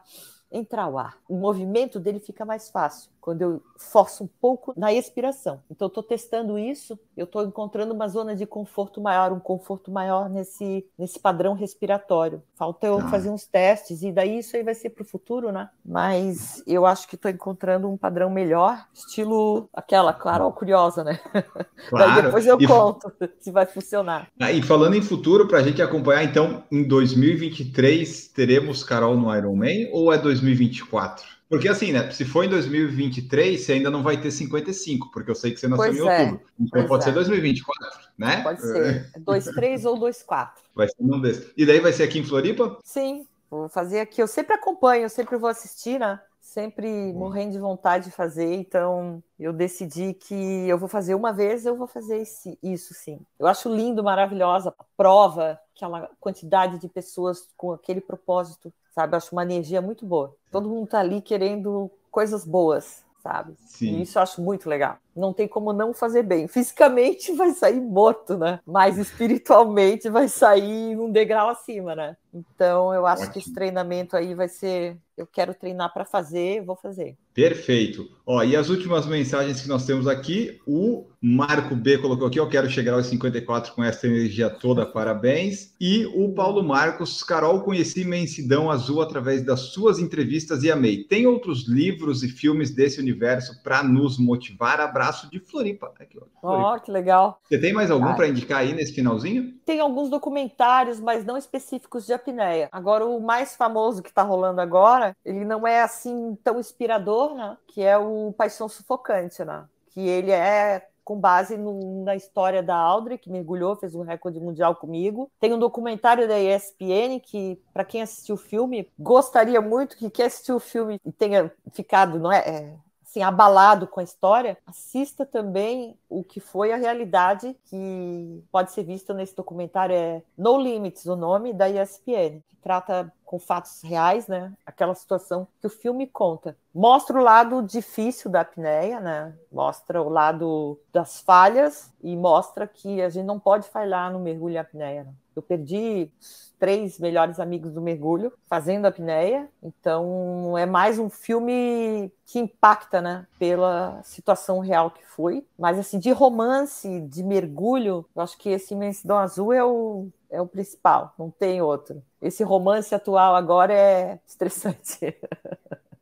entrar 0.55 0.87
o 0.87 0.97
ar. 0.97 1.17
O 1.27 1.35
movimento 1.35 1.99
dele 1.99 2.19
fica 2.19 2.45
mais 2.45 2.69
fácil 2.69 3.09
quando 3.25 3.41
eu 3.41 3.63
forço 3.75 4.23
um 4.23 4.29
pouco 4.39 4.71
na 4.77 4.93
expiração. 4.93 5.59
Então, 5.71 5.87
eu 5.87 5.89
estou 5.89 6.03
testando 6.03 6.59
isso, 6.59 6.97
eu 7.17 7.23
estou 7.25 7.43
encontrando 7.43 7.91
uma 7.91 8.07
zona 8.07 8.35
de 8.35 8.45
conforto 8.45 9.01
maior, 9.01 9.33
um 9.33 9.39
conforto 9.39 9.89
maior 9.89 10.29
nesse, 10.29 10.85
nesse 10.95 11.19
padrão 11.19 11.55
respiratório. 11.55 12.43
Falta 12.53 12.85
eu 12.85 12.99
ah. 12.99 13.07
fazer 13.09 13.31
uns 13.31 13.43
testes, 13.43 14.03
e 14.03 14.11
daí 14.11 14.37
isso 14.37 14.55
aí 14.55 14.61
vai 14.61 14.75
ser 14.75 14.91
para 14.91 15.01
o 15.01 15.07
futuro, 15.07 15.51
né? 15.51 15.67
Mas 15.83 16.61
eu 16.67 16.85
acho 16.85 17.07
que 17.07 17.15
estou 17.15 17.31
encontrando 17.31 17.89
um 17.89 17.97
padrão 17.97 18.29
melhor, 18.29 18.85
estilo 18.93 19.67
aquela 19.73 20.13
Carol 20.13 20.53
Curiosa, 20.53 21.03
né? 21.03 21.19
Claro. 21.89 22.13
daí 22.13 22.23
depois 22.23 22.47
eu 22.47 22.57
e... 22.59 22.67
conto 22.67 23.11
se 23.39 23.51
vai 23.51 23.65
funcionar. 23.65 24.27
Ah, 24.39 24.51
e 24.51 24.61
falando 24.61 24.95
em 24.95 25.01
futuro, 25.01 25.47
para 25.47 25.59
a 25.59 25.63
gente 25.63 25.81
acompanhar, 25.81 26.23
então, 26.23 26.63
em 26.71 26.87
2023, 26.87 28.27
teremos 28.29 28.83
Carol 28.83 29.15
no 29.15 29.35
Iron 29.35 29.55
Man 29.55 29.89
ou 29.91 30.11
é 30.11 30.17
2024? 30.45 31.35
Porque 31.47 31.69
assim, 31.69 31.91
né? 31.91 32.09
Se 32.11 32.25
for 32.25 32.43
em 32.43 32.49
2023, 32.49 33.61
você 33.61 33.73
ainda 33.73 33.91
não 33.91 34.01
vai 34.01 34.19
ter 34.19 34.31
55, 34.31 35.11
porque 35.11 35.29
eu 35.29 35.35
sei 35.35 35.51
que 35.51 35.59
você 35.59 35.67
nasceu 35.67 35.85
pois 35.85 35.97
em 35.97 36.07
é, 36.07 36.21
outubro. 36.21 36.45
Então 36.59 36.69
pois 36.71 36.87
pode 36.87 37.03
é. 37.03 37.05
ser 37.05 37.11
2024, 37.13 37.99
né? 38.17 38.41
Pode 38.41 38.61
ser. 38.61 39.11
23 39.15 39.85
ou 39.85 39.99
24. 39.99 40.63
Vai 40.75 40.87
ser 40.87 40.95
um 40.99 41.21
desses. 41.21 41.53
E 41.55 41.65
daí 41.65 41.79
vai 41.79 41.93
ser 41.93 42.03
aqui 42.03 42.19
em 42.19 42.23
Floripa? 42.23 42.77
Sim, 42.83 43.25
vou 43.49 43.69
fazer 43.69 44.01
aqui. 44.01 44.21
Eu 44.21 44.27
sempre 44.27 44.53
acompanho, 44.53 45.03
eu 45.03 45.09
sempre 45.09 45.37
vou 45.37 45.49
assistir, 45.49 45.97
né? 45.97 46.19
Sempre 46.41 47.13
morrendo 47.13 47.53
de 47.53 47.59
vontade 47.59 48.05
de 48.05 48.11
fazer, 48.11 48.53
então 48.53 49.23
eu 49.39 49.53
decidi 49.53 50.13
que 50.13 50.35
eu 50.67 50.77
vou 50.77 50.89
fazer 50.89 51.15
uma 51.15 51.31
vez, 51.31 51.65
eu 51.65 51.77
vou 51.77 51.87
fazer 51.87 52.17
esse, 52.17 52.59
isso 52.61 52.93
sim. 52.93 53.19
Eu 53.39 53.47
acho 53.47 53.73
lindo, 53.73 54.03
maravilhosa 54.03 54.73
a 54.77 54.83
prova, 54.97 55.59
aquela 55.75 56.09
quantidade 56.19 56.77
de 56.77 56.89
pessoas 56.89 57.47
com 57.55 57.71
aquele 57.71 58.01
propósito 58.01 58.71
sabe? 58.95 59.13
Eu 59.13 59.17
acho 59.17 59.35
uma 59.35 59.43
energia 59.43 59.81
muito 59.81 60.05
boa. 60.05 60.33
Todo 60.49 60.69
mundo 60.69 60.87
tá 60.87 60.99
ali 60.99 61.21
querendo 61.21 61.91
coisas 62.09 62.45
boas, 62.45 63.03
sabe? 63.21 63.53
Sim. 63.65 63.97
E 63.97 64.01
isso 64.03 64.17
eu 64.17 64.23
acho 64.23 64.41
muito 64.41 64.69
legal. 64.69 64.97
Não 65.15 65.33
tem 65.33 65.47
como 65.47 65.71
não 65.71 65.93
fazer 65.93 66.23
bem. 66.23 66.47
Fisicamente 66.47 67.31
vai 67.33 67.51
sair 67.51 67.79
morto, 67.79 68.37
né? 68.37 68.59
Mas 68.65 68.97
espiritualmente 68.97 70.09
vai 70.09 70.27
sair 70.27 70.97
um 70.97 71.11
degrau 71.11 71.49
acima, 71.49 71.95
né? 71.95 72.17
Então 72.35 72.93
eu 72.93 73.05
acho 73.05 73.23
Ótimo. 73.23 73.33
que 73.33 73.39
esse 73.39 73.53
treinamento 73.53 74.17
aí 74.17 74.33
vai 74.33 74.49
ser. 74.49 74.97
Eu 75.17 75.25
quero 75.25 75.53
treinar 75.53 75.93
para 75.93 76.03
fazer, 76.03 76.61
vou 76.65 76.75
fazer. 76.75 77.15
Perfeito. 77.33 78.05
Ó, 78.25 78.43
e 78.43 78.53
as 78.55 78.69
últimas 78.69 79.05
mensagens 79.05 79.61
que 79.61 79.69
nós 79.69 79.85
temos 79.85 80.07
aqui, 80.07 80.59
o 80.67 81.05
Marco 81.21 81.73
B 81.73 81.97
colocou 81.97 82.27
aqui, 82.27 82.37
eu 82.37 82.49
quero 82.49 82.69
chegar 82.69 82.93
aos 82.93 83.05
54 83.07 83.73
com 83.73 83.81
essa 83.81 84.07
energia 84.07 84.49
toda, 84.49 84.83
parabéns. 84.91 85.73
E 85.79 86.05
o 86.07 86.33
Paulo 86.33 86.61
Marcos, 86.61 87.23
Carol, 87.23 87.61
conheci 87.61 88.01
Imensidão 88.01 88.69
Azul 88.69 89.01
através 89.01 89.45
das 89.45 89.71
suas 89.71 89.99
entrevistas 89.99 90.63
e 90.63 90.71
amei. 90.71 91.05
Tem 91.05 91.25
outros 91.25 91.65
livros 91.67 92.21
e 92.21 92.27
filmes 92.27 92.71
desse 92.71 92.99
universo 92.99 93.63
para 93.63 93.81
nos 93.81 94.17
motivar? 94.17 94.81
Abraço 95.05 95.29
de 95.29 95.39
Floripa. 95.39 95.93
Aqui, 95.99 96.17
ó, 96.41 96.73
oh, 96.73 96.79
que 96.79 96.91
legal. 96.91 97.39
Você 97.43 97.59
tem 97.59 97.73
mais 97.73 97.91
algum 97.91 98.15
para 98.15 98.27
indicar 98.27 98.59
aí 98.59 98.73
nesse 98.73 98.93
finalzinho? 98.93 99.53
Tem 99.65 99.79
alguns 99.79 100.09
documentários, 100.09 100.99
mas 100.99 101.23
não 101.23 101.37
específicos 101.37 102.05
de 102.05 102.13
apneia. 102.13 102.69
Agora, 102.71 103.05
o 103.05 103.19
mais 103.21 103.55
famoso 103.55 104.01
que 104.01 104.09
está 104.09 104.23
rolando 104.23 104.61
agora, 104.61 105.15
ele 105.23 105.45
não 105.45 105.67
é 105.67 105.81
assim 105.81 106.37
tão 106.43 106.59
inspirador, 106.59 107.35
né? 107.35 107.55
Que 107.67 107.83
é 107.83 107.97
o 107.97 108.33
Paixão 108.35 108.67
Sufocante, 108.67 109.43
né? 109.45 109.65
Que 109.91 110.01
ele 110.01 110.31
é 110.31 110.87
com 111.05 111.19
base 111.19 111.55
no, 111.55 112.03
na 112.03 112.15
história 112.15 112.63
da 112.63 112.75
Audrey, 112.75 113.19
que 113.19 113.29
mergulhou, 113.29 113.75
fez 113.75 113.93
um 113.93 114.01
recorde 114.01 114.39
mundial 114.39 114.75
comigo. 114.75 115.29
Tem 115.39 115.53
um 115.53 115.59
documentário 115.59 116.27
da 116.27 116.39
ESPN 116.39 117.19
que, 117.23 117.61
para 117.71 117.85
quem 117.85 118.01
assistiu 118.01 118.33
o 118.33 118.39
filme, 118.39 118.89
gostaria 118.97 119.61
muito 119.61 119.95
que 119.95 120.09
quem 120.09 120.25
assistiu 120.25 120.55
o 120.55 120.59
filme 120.59 120.99
tenha 121.15 121.51
ficado, 121.71 122.17
não 122.17 122.31
é, 122.31 122.39
é 122.39 122.73
assim, 123.15 123.23
abalado 123.23 123.87
com 123.87 123.99
a 123.99 124.03
história, 124.03 124.57
assista 124.65 125.25
também 125.25 125.97
o 126.09 126.23
que 126.23 126.39
foi 126.39 126.73
a 126.73 126.77
realidade 126.77 127.55
que 127.65 128.43
pode 128.51 128.71
ser 128.71 128.83
vista 128.83 129.13
nesse 129.13 129.35
documentário. 129.35 129.95
É 129.95 130.21
No 130.37 130.59
Limits, 130.59 131.05
o 131.05 131.15
nome 131.15 131.53
da 131.53 131.69
ESPN, 131.69 132.41
que 132.47 132.55
trata 132.61 133.11
com 133.25 133.39
fatos 133.39 133.81
reais, 133.81 134.27
né? 134.27 134.53
Aquela 134.65 134.93
situação 134.93 135.47
que 135.59 135.67
o 135.67 135.69
filme 135.69 136.07
conta. 136.07 136.55
Mostra 136.73 137.19
o 137.19 137.23
lado 137.23 137.61
difícil 137.63 138.29
da 138.29 138.41
apneia, 138.41 138.99
né? 138.99 139.33
Mostra 139.51 140.01
o 140.01 140.09
lado 140.09 140.79
das 140.93 141.19
falhas 141.21 141.91
e 142.03 142.15
mostra 142.15 142.67
que 142.67 143.01
a 143.01 143.09
gente 143.09 143.25
não 143.25 143.39
pode 143.39 143.67
falhar 143.69 144.11
no 144.11 144.19
mergulho 144.19 144.59
apneia. 144.59 145.03
Né? 145.03 145.13
Eu 145.35 145.41
perdi 145.41 146.09
três 146.57 146.97
melhores 146.99 147.39
amigos 147.39 147.73
do 147.73 147.81
mergulho 147.81 148.31
fazendo 148.47 148.85
apneia, 148.85 149.49
então 149.61 150.57
é 150.57 150.65
mais 150.65 150.97
um 150.97 151.09
filme 151.09 152.11
que 152.25 152.39
impacta, 152.39 153.01
né, 153.01 153.27
pela 153.37 154.01
situação 154.03 154.59
real 154.59 154.89
que 154.89 155.05
foi. 155.05 155.45
Mas 155.59 155.77
assim, 155.77 155.99
de 155.99 156.11
romance, 156.11 157.01
de 157.01 157.23
mergulho, 157.23 158.05
eu 158.15 158.21
acho 158.21 158.37
que 158.37 158.49
esse 158.49 158.73
Imensidão 158.73 159.17
Azul 159.17 159.51
é 159.51 159.63
o 159.63 160.07
é 160.35 160.41
o 160.41 160.47
principal, 160.47 161.13
não 161.17 161.31
tem 161.31 161.61
outro. 161.61 162.03
Esse 162.21 162.43
romance 162.43 162.93
atual 162.93 163.35
agora 163.35 163.73
é 163.73 164.19
estressante. 164.27 165.15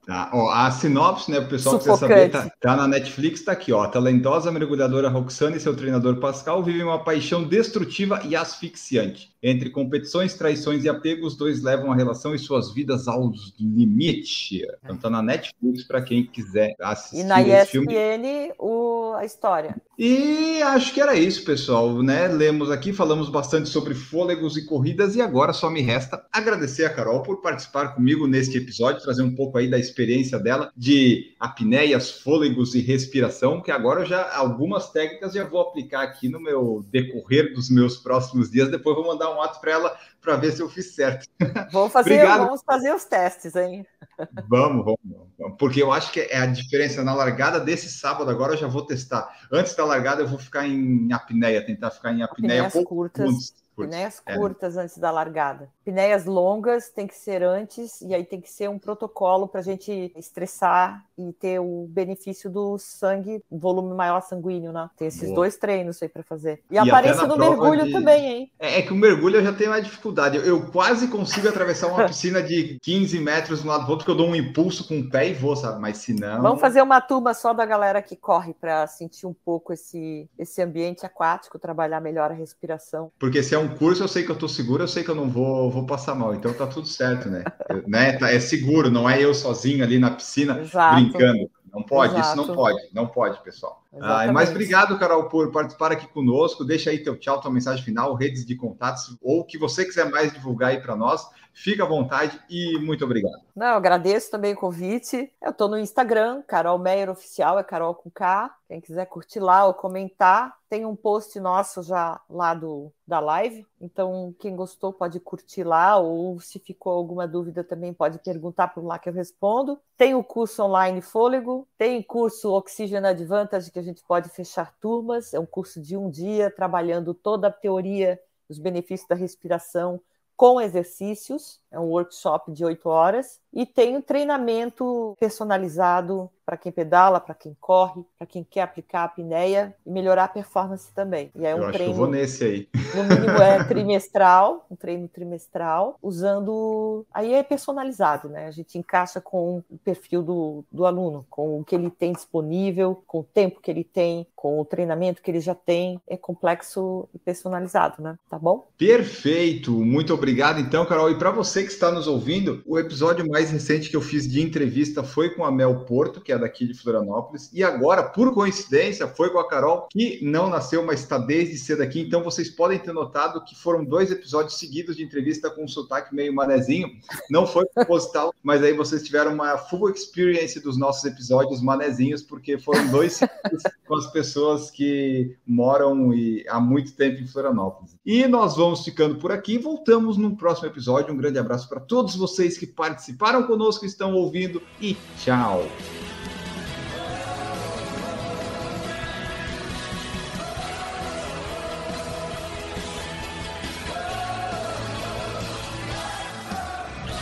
Tá, 0.06 0.30
ó, 0.34 0.50
a 0.50 0.70
sinopse, 0.70 1.32
né, 1.32 1.40
o 1.40 1.48
pessoal 1.48 1.78
que 1.78 1.86
quiser 1.86 1.98
saber, 1.98 2.30
tá, 2.30 2.52
tá, 2.60 2.76
na 2.76 2.88
Netflix, 2.90 3.42
tá 3.42 3.54
aqui, 3.54 3.72
ó. 3.72 3.84
A 3.84 3.88
talentosa 3.88 4.52
mergulhadora 4.52 5.08
Roxane 5.08 5.56
e 5.56 5.60
seu 5.62 5.74
treinador 5.74 6.18
Pascal 6.18 6.62
vivem 6.62 6.84
uma 6.84 7.02
paixão 7.02 7.42
destrutiva 7.44 8.20
e 8.26 8.36
asfixiante. 8.36 9.33
Entre 9.44 9.70
competições, 9.70 10.34
traições 10.36 10.86
e 10.86 10.90
apegos, 10.90 11.34
os 11.34 11.38
dois 11.38 11.62
levam 11.62 11.92
a 11.92 11.96
relação 11.96 12.34
e 12.34 12.40
suas 12.40 12.74
vidas 12.74 13.10
ao 13.10 13.30
limite. 13.60 14.66
Então 14.82 14.96
tá 14.96 15.10
na 15.10 15.22
Netflix 15.22 15.84
para 15.84 16.02
quem 16.02 16.26
quiser 16.26 16.74
assistir 16.80 17.20
E 17.20 17.24
na 17.26 17.42
ESPN, 17.42 17.66
filme. 17.66 18.54
O, 18.58 19.14
a 19.18 19.26
história. 19.26 19.76
E 20.00 20.62
acho 20.62 20.94
que 20.94 21.02
era 21.02 21.16
isso, 21.16 21.44
pessoal, 21.44 22.02
né? 22.02 22.28
Lemos 22.28 22.72
aqui, 22.72 22.94
falamos 22.94 23.30
bastante 23.30 23.70
sobre 23.70 23.94
fôlegos 23.94 24.56
e 24.56 24.66
corridas 24.66 25.16
e 25.16 25.22
agora 25.22 25.52
só 25.52 25.70
me 25.70 25.82
resta 25.82 26.26
agradecer 26.32 26.86
a 26.86 26.90
Carol 26.90 27.22
por 27.22 27.42
participar 27.42 27.90
comigo 27.90 28.26
neste 28.26 28.58
episódio, 28.58 29.04
trazer 29.04 29.24
um 29.24 29.36
pouco 29.36 29.58
aí 29.58 29.70
da 29.70 29.78
experiência 29.78 30.40
dela 30.40 30.72
de 30.76 31.36
apneias, 31.40 32.12
fôlegos 32.12 32.74
e 32.76 32.82
respiração, 32.82 33.62
que 33.62 33.72
agora 33.72 34.06
já 34.06 34.36
algumas 34.36 34.90
técnicas 34.90 35.34
já 35.34 35.44
vou 35.44 35.62
aplicar 35.62 36.04
aqui 36.04 36.30
no 36.30 36.40
meu 36.40 36.86
decorrer 36.90 37.54
dos 37.54 37.70
meus 37.70 37.98
próximos 37.98 38.50
dias. 38.50 38.72
Depois 38.72 38.96
vou 38.96 39.06
mandar 39.06 39.33
um 39.34 39.42
ato 39.42 39.60
para 39.60 39.72
ela 39.72 39.98
para 40.22 40.36
ver 40.38 40.52
se 40.52 40.62
eu 40.62 40.70
fiz 40.70 40.96
certo. 40.96 41.28
Vamos 41.72 41.92
fazer, 41.92 42.26
vamos 42.26 42.62
fazer 42.64 42.94
os 42.94 43.04
testes, 43.04 43.56
hein? 43.56 43.86
Vamos, 44.48 44.86
vamos, 44.86 45.00
vamos, 45.38 45.58
porque 45.58 45.82
eu 45.82 45.92
acho 45.92 46.12
que 46.12 46.20
é 46.22 46.38
a 46.38 46.46
diferença 46.46 47.04
na 47.04 47.16
largada 47.16 47.60
desse 47.60 47.90
sábado. 47.90 48.30
Agora 48.30 48.54
eu 48.54 48.58
já 48.58 48.68
vou 48.68 48.86
testar. 48.86 49.28
Antes 49.52 49.76
da 49.76 49.84
largada, 49.84 50.22
eu 50.22 50.28
vou 50.28 50.38
ficar 50.38 50.68
em 50.68 51.12
apneia, 51.12 51.66
tentar 51.66 51.90
ficar 51.90 52.14
em 52.14 52.22
apneia. 52.22 52.68
Apneias 52.68 52.86
curtas. 52.86 53.54
Pineias 53.76 54.22
é. 54.26 54.38
curtas 54.38 54.78
antes 54.78 54.98
da 54.98 55.10
largada. 55.10 55.68
Pineias 55.84 56.26
longas 56.26 56.90
tem 56.90 57.06
que 57.08 57.16
ser 57.16 57.44
antes, 57.44 58.02
e 58.02 58.14
aí 58.14 58.24
tem 58.24 58.40
que 58.40 58.50
ser 58.50 58.70
um 58.70 58.80
protocolo 58.80 59.48
para 59.48 59.60
a 59.60 59.64
gente 59.64 60.12
estressar 60.16 61.04
e 61.18 61.32
ter 61.34 61.60
o 61.60 61.86
benefício 61.90 62.50
do 62.50 62.78
sangue, 62.78 63.42
volume 63.52 63.94
maior 63.96 64.22
sanguíneo, 64.22 64.72
né? 64.72 64.90
Tem 64.98 65.08
esses 65.08 65.24
Boa. 65.24 65.36
dois 65.36 65.58
treinos 65.58 66.02
aí 66.02 66.10
para 66.10 66.24
fazer. 66.24 66.62
E, 66.72 66.76
e 66.76 66.78
aparência 66.78 67.28
do 67.28 67.38
mergulho 67.38 67.86
de... 67.86 67.92
também, 67.92 68.26
hein? 68.26 68.52
É, 68.60 68.80
é, 68.80 68.82
que 68.82 68.94
o 68.94 68.96
mergulho 68.96 69.38
eu 69.38 69.44
já 69.44 69.54
tenho 69.54 69.70
mais 69.70 69.84
dificuldade. 69.84 70.38
Eu, 70.38 70.44
eu 70.44 70.72
quase 70.72 71.08
consigo 71.08 71.48
atravessar 71.48 71.88
uma 71.88 72.06
piscina 72.08 72.42
de 72.42 72.80
15 72.82 73.20
metros 73.20 73.62
de 73.62 73.68
um 73.68 73.70
lado 73.70 73.86
do 73.86 73.92
outro, 73.92 74.06
porque 74.06 74.12
eu 74.12 74.16
dou 74.16 74.28
um 74.28 74.36
impulso 74.36 74.88
com 74.88 75.00
o 75.00 75.10
pé 75.10 75.30
e 75.30 75.34
vou, 75.34 75.56
sabe? 75.56 75.80
Mas 75.80 75.98
se 75.98 76.14
não. 76.14 76.42
Vamos 76.42 76.62
fazer 76.62 76.82
uma 76.82 77.02
turma 77.02 77.34
só 77.34 77.54
da 77.54 77.66
galera 77.66 78.02
que 78.02 78.16
corre 78.16 78.54
para 78.54 78.86
sentir 78.88 79.28
um 79.28 79.34
pouco 79.34 79.74
esse, 79.74 80.30
esse 80.38 80.62
ambiente 80.62 81.06
aquático, 81.06 81.60
trabalhar 81.60 82.00
melhor 82.00 82.32
a 82.32 82.34
respiração. 82.34 83.12
Porque 83.20 83.44
se 83.44 83.54
é 83.54 83.58
um 83.58 83.76
curso, 83.76 84.04
eu 84.04 84.08
sei 84.08 84.24
que 84.24 84.32
eu 84.32 84.38
tô 84.38 84.48
seguro, 84.48 84.84
eu 84.84 84.88
sei 84.88 85.04
que 85.04 85.10
eu 85.10 85.16
não 85.16 85.30
vou, 85.30 85.70
vou 85.74 85.86
passar 85.86 86.16
mal. 86.16 86.36
Então 86.36 86.54
tá 86.54 86.68
tudo 86.68 86.88
certo, 86.88 87.30
né? 87.30 87.44
né? 87.88 88.14
Tá, 88.14 88.32
é 88.32 88.40
seguro, 88.40 88.92
não 88.92 89.10
é 89.10 89.22
eu 89.22 89.34
sozinho 89.34 89.84
ali 89.84 90.00
na 90.00 90.12
piscina 90.12 90.60
Exato. 90.60 90.96
brincando. 90.96 91.50
Não 91.74 91.82
pode, 91.82 92.14
Exato. 92.14 92.28
isso 92.28 92.48
não 92.48 92.56
pode, 92.56 92.90
não 92.94 93.08
pode, 93.08 93.44
pessoal. 93.44 93.84
Ah, 94.00 94.32
mais 94.32 94.52
obrigado, 94.52 94.98
Carol, 95.00 95.28
por 95.28 95.52
participar 95.52 95.92
aqui 95.92 96.08
conosco. 96.08 96.64
Deixa 96.64 96.92
aí 96.92 97.00
teu 97.00 97.18
tchau, 97.18 97.42
tua 97.42 97.50
mensagem 97.50 97.84
final, 97.84 98.14
redes 98.14 98.46
de 98.46 98.56
contatos, 98.56 99.18
ou 99.24 99.40
o 99.40 99.44
que 99.44 99.58
você 99.58 99.84
quiser 99.84 100.08
mais 100.10 100.32
divulgar 100.32 100.70
aí 100.70 100.80
para 100.80 100.96
nós. 100.96 101.28
Fica 101.54 101.84
à 101.84 101.88
vontade 101.88 102.42
e 102.50 102.80
muito 102.80 103.06
obrigado. 103.06 103.40
Não, 103.56 103.76
agradeço 103.76 104.32
também 104.32 104.54
o 104.54 104.58
convite. 104.58 105.32
Eu 105.40 105.52
estou 105.52 105.70
no 105.70 105.78
Instagram, 105.78 106.42
Carol 106.48 106.80
Meyer 106.80 107.12
Oficial, 107.12 107.60
é 107.60 107.64
Carol 107.64 107.94
com 107.94 108.10
K. 108.10 108.54
Quem 108.68 108.82
quiser 108.82 109.06
curtir 109.06 109.40
lá 109.40 109.66
ou 109.68 109.74
comentar, 109.74 110.58
tem 110.68 110.84
um 110.84 110.96
post 110.96 111.40
nosso 111.40 111.84
já 111.84 112.20
lá 112.28 112.56
do, 112.56 112.92
da 113.08 113.20
live. 113.20 113.68
Então, 113.80 114.34
quem 114.40 114.56
gostou 114.56 114.92
pode 114.92 115.20
curtir 115.20 115.64
lá, 115.64 115.98
ou 115.98 116.40
se 116.40 116.58
ficou 116.58 116.92
alguma 116.92 117.28
dúvida 117.28 117.64
também 117.64 117.94
pode 117.94 118.18
perguntar 118.18 118.70
por 118.70 118.84
lá 118.84 118.98
que 118.98 119.08
eu 119.08 119.14
respondo. 119.14 119.80
Tem 119.96 120.16
o 120.16 120.24
curso 120.24 120.64
online 120.64 121.02
Fôlego, 121.02 121.68
tem 121.78 122.00
o 122.00 122.04
curso 122.04 122.52
Oxygen 122.52 123.06
Advantage, 123.06 123.72
que 123.72 123.78
a 123.78 123.84
gente 123.84 124.04
pode 124.04 124.28
fechar 124.30 124.74
turmas. 124.82 125.36
É 125.36 125.40
um 125.40 125.46
curso 125.46 125.80
de 125.80 125.96
um 125.96 126.10
dia, 126.10 126.50
trabalhando 126.50 127.14
toda 127.14 127.48
a 127.48 127.52
teoria, 127.52 128.20
os 128.50 128.58
benefícios 128.58 129.08
da 129.08 129.16
respiração 129.16 130.02
com 130.44 130.60
exercícios, 130.60 131.62
é 131.72 131.80
um 131.80 131.86
workshop 131.86 132.52
de 132.52 132.66
oito 132.66 132.90
horas, 132.90 133.40
e 133.54 133.66
tem 133.66 133.96
um 133.96 134.02
treinamento 134.02 135.16
personalizado 135.20 136.30
para 136.46 136.58
quem 136.58 136.72
pedala, 136.72 137.20
para 137.20 137.34
quem 137.34 137.56
corre, 137.60 138.04
para 138.18 138.28
quem 138.28 138.44
quer 138.44 138.62
aplicar 138.62 139.02
a 139.02 139.06
apneia 139.06 139.74
e 139.86 139.90
melhorar 139.90 140.26
a 140.26 140.28
performance 140.28 140.92
também. 140.94 141.32
E 141.36 141.46
é 141.46 141.56
um 141.56 141.64
eu 141.64 141.72
treino, 141.72 141.72
acho 141.72 141.78
que 141.78 141.90
eu 141.90 141.94
vou 141.94 142.08
nesse 142.08 142.44
aí. 142.44 142.70
No 142.94 143.04
mínimo 143.04 143.42
é 143.42 143.64
trimestral, 143.64 144.66
um 144.70 144.76
treino 144.76 145.08
trimestral, 145.08 145.98
usando. 146.02 147.06
Aí 147.14 147.34
é 147.34 147.44
personalizado, 147.44 148.28
né? 148.28 148.48
A 148.48 148.52
gente 148.52 148.78
encaixa 148.78 149.22
com 149.22 149.64
o 149.70 149.78
perfil 149.78 150.22
do, 150.22 150.66
do 150.72 150.86
aluno, 150.86 151.26
com 151.30 151.60
o 151.60 151.64
que 151.64 151.76
ele 151.76 151.90
tem 151.90 152.12
disponível, 152.12 153.02
com 153.08 153.20
o 153.20 153.24
tempo 153.24 153.62
que 153.62 153.72
ele 153.72 153.84
tem, 153.84 154.28
com 154.36 154.60
o 154.60 154.66
treinamento 154.66 155.22
que 155.22 155.32
ele 155.32 155.40
já 155.40 155.56
tem. 155.56 156.00
É 156.08 156.18
complexo 156.18 157.08
e 157.14 157.20
personalizado, 157.20 158.02
né? 158.04 158.18
Tá 158.30 158.38
bom? 158.38 158.68
Perfeito! 158.78 159.72
Muito 159.72 160.14
obrigado, 160.14 160.60
então, 160.60 160.86
Carol. 160.86 161.10
E 161.10 161.18
para 161.18 161.32
você 161.32 161.64
que 161.64 161.72
está 161.72 161.90
nos 161.90 162.08
ouvindo, 162.08 162.62
o 162.66 162.78
episódio 162.78 163.28
mais 163.30 163.43
recente 163.52 163.90
que 163.90 163.96
eu 163.96 164.02
fiz 164.02 164.28
de 164.28 164.42
entrevista 164.42 165.04
foi 165.04 165.30
com 165.30 165.44
a 165.44 165.52
Mel 165.52 165.86
Porto, 165.86 166.22
que 166.22 166.32
é 166.32 166.38
daqui 166.38 166.66
de 166.66 166.74
Florianópolis, 166.74 167.50
e 167.54 167.64
agora, 167.64 168.04
por 168.04 168.34
coincidência, 168.34 169.08
foi 169.08 169.30
com 169.30 169.40
a 169.40 169.48
Carol, 169.48 169.88
que 169.90 170.20
não 170.24 170.50
nasceu, 170.50 170.86
mas 170.86 171.02
está 171.02 171.18
desde 171.18 171.58
cedo 171.58 171.82
aqui. 171.82 172.02
Então, 172.02 172.24
vocês 172.24 172.50
podem 172.50 172.80
ter 172.80 172.94
notado 172.94 173.44
que 173.44 173.56
foram 173.56 173.84
dois 173.84 174.12
episódios 174.12 174.58
seguidos 174.58 174.96
de 174.96 175.04
entrevista 175.04 175.50
com 175.50 175.64
um 175.64 175.68
sotaque 175.68 176.14
meio 176.14 176.34
manezinho. 176.34 176.90
Não 177.30 177.46
foi 177.48 177.66
proposital, 177.66 178.34
mas 178.44 178.64
aí 178.64 178.74
vocês 178.74 179.04
tiveram 179.04 179.34
uma 179.34 179.58
full 179.58 179.90
experience 179.90 180.60
dos 180.60 180.78
nossos 180.78 181.04
episódios 181.06 181.62
manezinhos, 181.62 182.22
porque 182.22 182.58
foram 182.58 182.88
dois 182.90 183.20
com 183.88 183.96
as 183.96 184.12
pessoas 184.12 184.70
que 184.70 185.36
moram 185.46 186.14
e, 186.14 186.46
há 186.48 186.60
muito 186.60 186.94
tempo 186.94 187.22
em 187.22 187.28
Florianópolis. 187.28 187.96
E 188.06 188.28
nós 188.28 188.56
vamos 188.56 188.84
ficando 188.84 189.16
por 189.16 189.32
aqui. 189.32 189.58
Voltamos 189.58 190.18
no 190.18 190.36
próximo 190.36 190.68
episódio. 190.68 191.14
Um 191.14 191.18
grande 191.18 191.40
abraço 191.40 191.68
para 191.70 191.80
todos 191.80 192.16
vocês 192.16 192.58
que 192.58 192.68
participaram 192.68 193.33
conosco, 193.42 193.88
estão 193.88 194.14
ouvindo 194.14 194.62
e 194.80 194.96
tchau. 195.18 195.66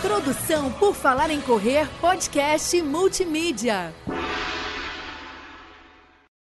Produção 0.01 0.72
por 0.74 0.93
Falar 0.93 1.30
em 1.30 1.39
Correr, 1.39 1.88
podcast 2.01 2.82
multimídia. 2.82 3.93